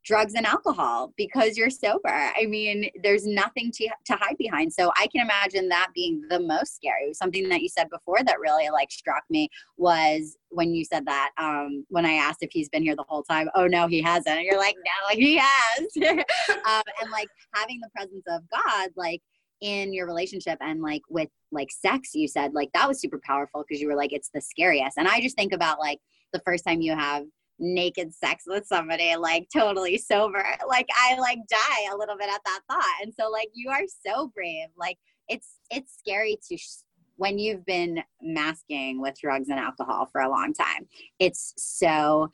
drugs 0.04 0.34
and 0.34 0.46
alcohol 0.46 1.12
because 1.16 1.56
you're 1.56 1.70
sober. 1.70 2.08
I 2.08 2.46
mean, 2.46 2.90
there's 3.02 3.26
nothing 3.26 3.70
to, 3.72 3.88
to 4.06 4.14
hide 4.14 4.38
behind. 4.38 4.72
So 4.72 4.90
I 4.96 5.06
can 5.08 5.20
imagine 5.22 5.68
that 5.68 5.90
being 5.94 6.22
the 6.30 6.40
most 6.40 6.74
scary. 6.74 7.12
Something 7.12 7.48
that 7.50 7.60
you 7.60 7.68
said 7.68 7.90
before 7.90 8.22
that 8.24 8.40
really 8.40 8.70
like 8.70 8.90
struck 8.90 9.24
me 9.28 9.48
was 9.76 10.36
when 10.50 10.74
you 10.74 10.84
said 10.84 11.04
that, 11.06 11.30
um, 11.36 11.84
when 11.88 12.06
I 12.06 12.14
asked 12.14 12.42
if 12.42 12.50
he's 12.52 12.68
been 12.68 12.82
here 12.82 12.96
the 12.96 13.04
whole 13.06 13.22
time, 13.22 13.50
oh 13.54 13.66
no, 13.66 13.86
he 13.86 14.00
hasn't. 14.00 14.38
And 14.38 14.44
you're 14.44 14.58
like, 14.58 14.76
no, 14.76 15.16
he 15.16 15.38
has. 15.40 15.96
um, 16.08 16.82
and 17.02 17.10
like 17.10 17.28
having 17.54 17.80
the 17.80 17.90
presence 17.94 18.24
of 18.28 18.42
God, 18.50 18.90
like 18.96 19.20
in 19.60 19.92
your 19.92 20.06
relationship 20.06 20.58
and 20.60 20.80
like 20.80 21.02
with 21.08 21.28
like 21.50 21.70
sex, 21.70 22.14
you 22.14 22.28
said 22.28 22.54
like 22.54 22.70
that 22.72 22.88
was 22.88 23.00
super 23.00 23.20
powerful 23.24 23.64
because 23.66 23.80
you 23.80 23.88
were 23.88 23.96
like, 23.96 24.12
it's 24.12 24.30
the 24.32 24.40
scariest. 24.40 24.96
And 24.96 25.08
I 25.08 25.20
just 25.20 25.36
think 25.36 25.52
about 25.52 25.78
like 25.78 25.98
the 26.32 26.40
first 26.40 26.64
time 26.64 26.80
you 26.80 26.94
have 26.94 27.24
naked 27.58 28.14
sex 28.14 28.44
with 28.46 28.66
somebody 28.66 29.14
like 29.16 29.48
totally 29.54 29.98
sober. 29.98 30.44
Like 30.68 30.88
i 30.96 31.18
like 31.18 31.38
die 31.50 31.92
a 31.92 31.96
little 31.96 32.16
bit 32.16 32.30
at 32.30 32.40
that 32.44 32.60
thought. 32.70 33.02
And 33.02 33.12
so 33.18 33.30
like 33.30 33.50
you 33.54 33.70
are 33.70 33.84
so 34.06 34.30
brave. 34.34 34.68
Like 34.76 34.98
it's 35.28 35.58
it's 35.70 35.96
scary 35.98 36.38
to 36.48 36.56
sh- 36.56 36.84
when 37.16 37.38
you've 37.38 37.66
been 37.66 38.02
masking 38.22 39.00
with 39.00 39.18
drugs 39.20 39.48
and 39.48 39.58
alcohol 39.58 40.08
for 40.12 40.20
a 40.20 40.30
long 40.30 40.54
time 40.54 40.86
it's 41.18 41.52
so 41.56 42.30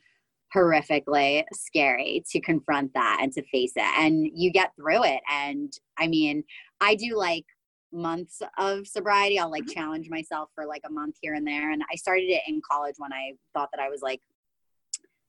horrifically 0.55 1.43
scary 1.53 2.23
to 2.29 2.39
confront 2.39 2.93
that 2.93 3.19
and 3.21 3.33
to 3.33 3.43
face 3.51 3.73
it. 3.75 3.99
And 3.99 4.29
you 4.33 4.51
get 4.51 4.71
through 4.75 5.03
it. 5.03 5.21
And 5.31 5.73
i 5.97 6.07
mean 6.07 6.43
i 6.81 6.95
do 6.95 7.17
like 7.17 7.45
months 7.91 8.41
of 8.57 8.85
sobriety. 8.87 9.39
I'll 9.39 9.51
like 9.51 9.63
mm-hmm. 9.63 9.79
challenge 9.79 10.09
myself 10.09 10.49
for 10.53 10.65
like 10.65 10.81
a 10.85 10.91
month 10.91 11.15
here 11.21 11.33
and 11.33 11.47
there. 11.47 11.71
And 11.71 11.81
i 11.91 11.95
started 11.95 12.29
it 12.29 12.41
in 12.47 12.61
college 12.69 12.95
when 12.97 13.13
i 13.13 13.33
thought 13.53 13.69
that 13.73 13.81
i 13.81 13.89
was 13.89 14.01
like 14.01 14.21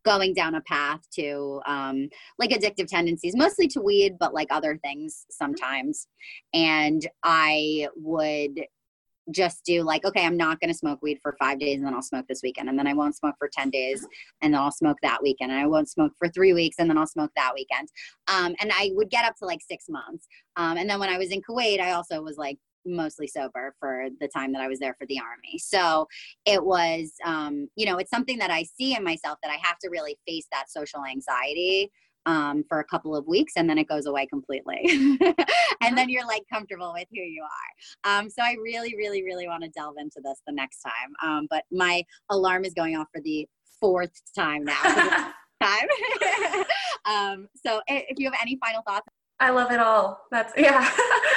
going 0.07 0.33
down 0.33 0.55
a 0.55 0.61
path 0.63 1.01
to 1.15 1.61
um, 1.67 2.09
like 2.39 2.51
addictive 2.51 2.87
tendencies, 2.87 3.37
mostly 3.37 3.67
to 3.67 3.83
weed, 3.83 4.17
but 4.19 4.33
like 4.33 4.49
other 4.51 4.79
things 4.79 5.27
sometimes. 5.31 6.07
And 6.55 7.07
I 7.25 7.89
would 7.97 8.61
just 9.33 9.65
do 9.65 9.83
like, 9.83 10.05
okay, 10.05 10.25
I'm 10.25 10.37
not 10.37 10.61
going 10.61 10.73
to 10.73 10.79
smoke 10.79 11.01
weed 11.03 11.19
for 11.21 11.35
five 11.41 11.59
days 11.59 11.79
and 11.79 11.87
then 11.87 11.95
I'll 11.95 12.03
smoke 12.03 12.27
this 12.29 12.41
weekend. 12.45 12.69
And 12.69 12.79
then 12.79 12.87
I 12.87 12.95
won't 12.95 13.17
smoke 13.17 13.35
for 13.39 13.51
10 13.53 13.71
days 13.71 14.07
and 14.41 14.55
then 14.55 14.61
I'll 14.61 14.71
smoke 14.71 14.99
that 15.03 15.21
weekend. 15.21 15.51
And 15.51 15.61
I 15.61 15.67
won't 15.67 15.91
smoke 15.91 16.13
for 16.17 16.29
three 16.29 16.53
weeks 16.53 16.77
and 16.79 16.89
then 16.89 16.97
I'll 16.97 17.09
smoke 17.09 17.33
that 17.35 17.53
weekend. 17.55 17.89
Um, 18.29 18.55
and 18.61 18.71
I 18.73 18.93
would 18.95 19.11
get 19.11 19.25
up 19.25 19.35
to 19.39 19.45
like 19.45 19.61
six 19.69 19.87
months. 19.89 20.29
Um, 20.57 20.77
and 20.77 20.89
then 20.89 21.01
when 21.01 21.09
I 21.09 21.19
was 21.19 21.33
in 21.33 21.43
Kuwait, 21.43 21.81
I 21.81 21.91
also 21.91 22.23
was 22.23 22.37
like 22.37 22.59
mostly 22.87 23.27
sober 23.27 23.75
for 23.79 24.07
the 24.21 24.29
time 24.29 24.53
that 24.53 24.63
I 24.63 24.69
was 24.69 24.79
there 24.79 24.95
for 24.99 25.07
the 25.07 25.19
army. 25.19 25.59
So 25.59 26.07
it 26.45 26.65
was, 26.65 27.13
um, 27.25 27.69
you 27.77 27.87
know, 27.87 27.99
it's 27.99 28.11
something 28.11 28.39
that 28.39 28.51
I 28.51 28.63
see 28.63 28.95
in 28.97 29.05
myself 29.05 29.39
that 29.43 29.51
I 29.51 29.59
have 29.63 29.79
to 29.81 29.91
really 29.91 30.19
face 30.27 30.47
that 30.53 30.71
social 30.71 31.05
anxiety 31.05 31.91
um, 32.27 32.65
for 32.69 32.81
a 32.81 32.85
couple 32.85 33.15
of 33.15 33.27
weeks 33.27 33.53
and 33.57 33.71
then 33.71 33.79
it 33.79 33.89
goes 33.89 34.07
away 34.07 34.27
completely. 34.27 34.81
and 35.81 35.97
then 35.97 36.09
you're 36.09 36.27
like 36.27 36.43
comfortable 36.53 36.93
with 36.93 37.07
who 37.13 37.21
you 37.21 37.45
are. 37.45 38.19
Um, 38.19 38.29
so 38.29 38.43
I 38.43 38.57
really, 38.63 38.95
really, 38.97 39.23
really 39.23 39.47
want 39.47 39.63
to 39.63 39.71
delve 39.71 39.97
into 39.99 40.21
this 40.23 40.41
the 40.47 40.53
next 40.53 40.81
time. 40.81 41.13
Um, 41.23 41.47
but 41.49 41.65
my 41.71 42.03
alarm 42.31 42.65
is 42.65 42.75
going 42.75 42.97
off 42.97 43.07
for 43.13 43.21
the 43.23 43.47
fourth 43.81 44.21
time 44.35 44.65
now. 44.65 45.33
time. 45.63 45.89
um, 47.05 47.49
so 47.55 47.81
if 47.87 48.19
you 48.19 48.29
have 48.31 48.39
any 48.41 48.59
final 48.65 48.83
thoughts 48.83 49.07
I 49.39 49.51
love 49.51 49.71
it 49.71 49.81
all. 49.81 50.23
That's 50.31 50.53
yeah. 50.57 50.91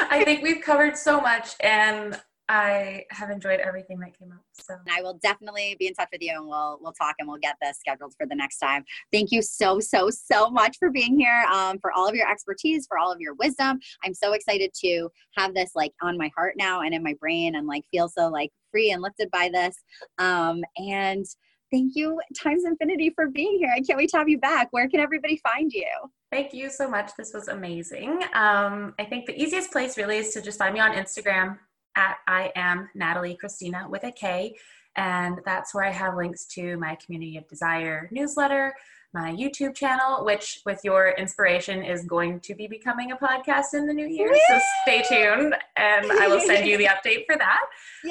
I 0.10 0.24
think 0.24 0.42
we've 0.42 0.62
covered 0.62 0.98
so 0.98 1.20
much 1.20 1.56
and 1.60 2.20
I 2.52 3.04
have 3.12 3.30
enjoyed 3.30 3.60
everything 3.60 4.00
that 4.00 4.18
came 4.18 4.32
up. 4.32 4.40
So 4.54 4.76
I 4.90 5.04
will 5.04 5.20
definitely 5.22 5.76
be 5.78 5.86
in 5.86 5.94
touch 5.94 6.10
with 6.12 6.22
you 6.22 6.34
and 6.36 6.48
we'll 6.48 6.80
we'll 6.82 6.94
talk 6.94 7.16
and 7.20 7.28
we'll 7.28 7.38
get 7.38 7.56
this 7.62 7.78
scheduled 7.78 8.16
for 8.18 8.26
the 8.26 8.36
next 8.36 8.58
time. 8.58 8.84
Thank 9.14 9.32
you 9.32 9.44
so 9.44 9.80
so 9.80 10.10
so 10.10 10.50
much 10.50 10.78
for 10.80 10.90
being 10.90 11.20
here, 11.20 11.46
um, 11.54 11.78
for 11.80 11.92
all 11.92 12.08
of 12.08 12.16
your 12.16 12.30
expertise, 12.30 12.88
for 12.88 12.98
all 12.98 13.12
of 13.12 13.22
your 13.22 13.36
wisdom. 13.36 13.80
I'm 14.04 14.16
so 14.16 14.34
excited 14.34 14.72
to 14.84 15.10
have 15.38 15.54
this 15.54 15.72
like 15.76 15.92
on 16.02 16.18
my 16.18 16.32
heart 16.36 16.56
now 16.58 16.82
and 16.82 16.94
in 16.94 17.04
my 17.04 17.14
brain 17.20 17.56
and 17.56 17.68
like 17.68 17.84
feel 17.92 18.10
so 18.10 18.30
like 18.30 18.50
free 18.72 18.92
and 18.92 19.02
lifted 19.04 19.30
by 19.30 19.50
this. 19.54 19.76
Um, 20.18 20.64
and 20.78 21.26
thank 21.72 21.92
you 21.96 22.20
times 22.42 22.64
infinity 22.66 23.12
for 23.14 23.28
being 23.28 23.60
here. 23.60 23.72
I 23.72 23.82
can't 23.82 23.98
wait 23.98 24.10
to 24.10 24.18
have 24.18 24.30
you 24.30 24.40
back. 24.40 24.70
Where 24.72 24.90
can 24.90 25.00
everybody 25.00 25.38
find 25.38 25.72
you? 25.72 25.86
Thank 26.32 26.54
you 26.54 26.70
so 26.70 26.88
much. 26.88 27.12
This 27.18 27.34
was 27.34 27.48
amazing. 27.48 28.22
Um, 28.34 28.94
I 29.00 29.06
think 29.10 29.26
the 29.26 29.42
easiest 29.42 29.72
place 29.72 29.98
really 29.98 30.18
is 30.18 30.32
to 30.34 30.42
just 30.42 30.60
find 30.60 30.74
me 30.74 30.80
on 30.80 30.94
Instagram 30.94 31.58
at 31.96 32.18
I 32.28 32.52
am 32.56 32.90
Natalie 32.94 33.38
Kristina 33.44 33.90
with 33.90 34.04
a 34.04 34.12
K. 34.12 34.56
And 34.96 35.40
that's 35.46 35.74
where 35.74 35.86
I 35.86 35.92
have 35.92 36.16
links 36.16 36.46
to 36.48 36.78
my 36.78 36.96
Community 37.04 37.38
of 37.38 37.48
Desire 37.48 38.10
newsletter, 38.12 38.74
my 39.14 39.32
YouTube 39.32 39.76
channel, 39.76 40.24
which 40.24 40.62
with 40.66 40.82
your 40.84 41.16
inspiration 41.18 41.82
is 41.84 42.06
going 42.06 42.40
to 42.42 42.54
be 42.54 42.68
becoming 42.68 43.12
a 43.12 43.18
podcast 43.18 43.74
in 43.74 43.88
the 43.88 43.94
new 43.94 44.08
year. 44.08 44.30
Woo! 44.30 44.40
So 44.48 44.60
stay 44.84 45.02
tuned 45.02 45.56
and 45.78 46.12
I 46.12 46.28
will 46.28 46.40
send 46.40 46.68
you 46.68 46.78
the 46.78 46.86
update 47.06 47.26
for 47.26 47.36
that. 47.36 47.62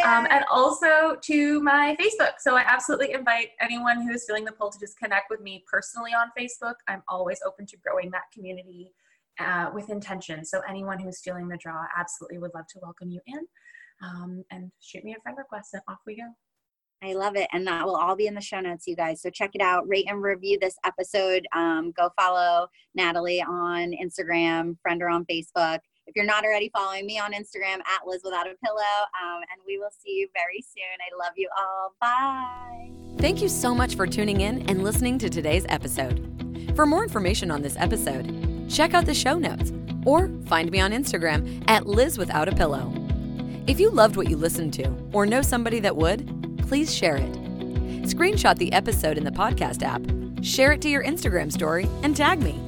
Um, 0.05 0.27
and 0.29 0.45
also 0.51 1.17
to 1.23 1.63
my 1.63 1.97
Facebook. 2.01 2.33
So 2.41 2.57
I 2.57 2.65
absolutely 2.67 3.13
invite 3.13 3.51
anyone 3.61 4.03
who 4.03 4.11
is 4.13 4.25
feeling 4.27 4.45
the 4.45 4.53
pull 4.53 4.71
to 4.71 4.79
just 4.79 4.99
connect 4.99 5.31
with 5.31 5.41
me 5.41 5.65
personally 5.71 6.13
on 6.15 6.33
Facebook. 6.39 6.75
I'm 6.89 7.03
always 7.07 7.41
open 7.47 7.67
to 7.67 7.77
growing 7.77 8.11
that 8.11 8.25
community 8.35 8.91
uh, 9.39 9.71
with 9.73 9.91
intention. 9.91 10.45
So 10.45 10.61
anyone 10.69 10.99
who's 10.99 11.21
feeling 11.21 11.47
the 11.47 11.57
draw, 11.57 11.85
absolutely 11.97 12.39
would 12.39 12.55
love 12.55 12.67
to 12.71 12.81
welcome 12.83 13.11
you 13.11 13.21
in. 13.27 13.47
Um, 14.03 14.45
and 14.51 14.71
shoot 14.81 15.05
me 15.05 15.15
a 15.17 15.21
friend 15.23 15.39
request 15.39 15.75
and 15.75 15.83
off 15.89 15.99
we 16.07 16.17
go. 16.17 16.25
I 17.03 17.13
love 17.15 17.37
it. 17.37 17.49
And 17.53 17.67
that 17.67 17.85
will 17.87 17.97
all 17.97 18.17
be 18.17 18.27
in 18.27 18.35
the 18.35 18.41
show 18.41 18.61
notes, 18.61 18.87
you 18.87 18.97
guys. 18.97 19.23
So 19.23 19.31
check 19.31 19.51
it 19.55 19.61
out, 19.61 19.89
rate 19.89 20.07
and 20.09 20.23
review 20.23 20.59
this 20.61 20.77
episode. 20.85 21.47
Um, 21.55 21.93
go 21.97 22.11
follow 22.19 22.69
Natalie 22.95 23.43
on 23.43 23.93
Instagram, 23.93 24.77
friend 24.83 25.01
her 25.01 25.09
on 25.09 25.25
Facebook. 25.27 25.79
If 26.07 26.17
you're 26.17 26.25
not 26.25 26.45
already 26.45 26.71
following 26.75 27.07
me 27.07 27.19
on 27.19 27.33
Instagram 27.33 27.81
at 27.81 28.07
Liz 28.07 28.23
Without 28.25 28.47
a 28.47 28.55
Pillow, 28.65 28.81
um, 29.23 29.43
and 29.53 29.61
we 29.67 29.79
will 29.79 29.91
see 30.03 30.13
you 30.13 30.29
very 30.35 30.63
soon. 30.63 30.85
I 31.01 31.23
love 31.23 31.35
you 31.37 31.49
all. 31.59 31.95
Bye. 32.01 32.91
Thank 33.19 33.43
you 33.43 33.49
so 33.49 33.75
much 33.75 33.95
for 33.95 34.07
tuning 34.07 34.41
in 34.41 34.69
and 34.71 34.83
listening 34.83 35.19
to 35.19 35.29
today's 35.29 35.67
episode. 35.69 36.73
For 36.75 36.87
more 36.87 37.03
information 37.03 37.51
on 37.51 37.61
this 37.61 37.77
episode, 37.77 38.71
check 38.71 38.95
out 38.95 39.05
the 39.05 39.15
show 39.15 39.39
notes 39.39 39.73
or 40.07 40.31
find 40.47 40.71
me 40.71 40.81
on 40.81 40.93
Instagram 40.93 41.63
at 41.69 41.87
Liz 41.87 42.17
Without 42.17 42.49
a 42.49 42.53
Pillow. 42.53 42.91
If 43.67 43.79
you 43.79 43.91
loved 43.91 44.17
what 44.17 44.31
you 44.31 44.37
listened 44.39 44.73
to 44.75 44.89
or 45.13 45.27
know 45.27 45.43
somebody 45.43 45.79
that 45.81 45.95
would, 45.95 46.38
please 46.69 46.95
share 46.95 47.17
it. 47.17 47.33
Screenshot 48.03 48.57
the 48.59 48.73
episode 48.73 49.17
in 49.17 49.25
the 49.25 49.31
podcast 49.31 49.83
app, 49.83 50.03
share 50.45 50.73
it 50.73 50.83
to 50.83 50.89
your 50.89 51.03
Instagram 51.03 51.51
story, 51.51 51.89
and 52.03 52.15
tag 52.15 52.43
me. 52.43 52.61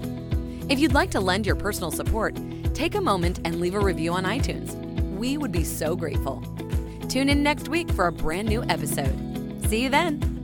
If 0.71 0.79
you'd 0.81 0.95
like 0.95 1.11
to 1.11 1.21
lend 1.21 1.47
your 1.47 1.57
personal 1.57 1.91
support, 1.91 2.35
take 2.73 2.95
a 2.95 3.01
moment 3.01 3.41
and 3.45 3.61
leave 3.61 3.75
a 3.75 3.81
review 3.81 4.13
on 4.13 4.25
iTunes. 4.25 4.75
We 5.17 5.37
would 5.37 5.53
be 5.53 5.65
so 5.65 5.97
grateful. 5.97 6.43
Tune 7.09 7.29
in 7.29 7.43
next 7.43 7.69
week 7.69 7.91
for 7.91 8.07
a 8.07 8.13
brand 8.13 8.49
new 8.49 8.63
episode. 8.65 9.15
See 9.69 9.83
you 9.83 9.91
then. 9.91 10.40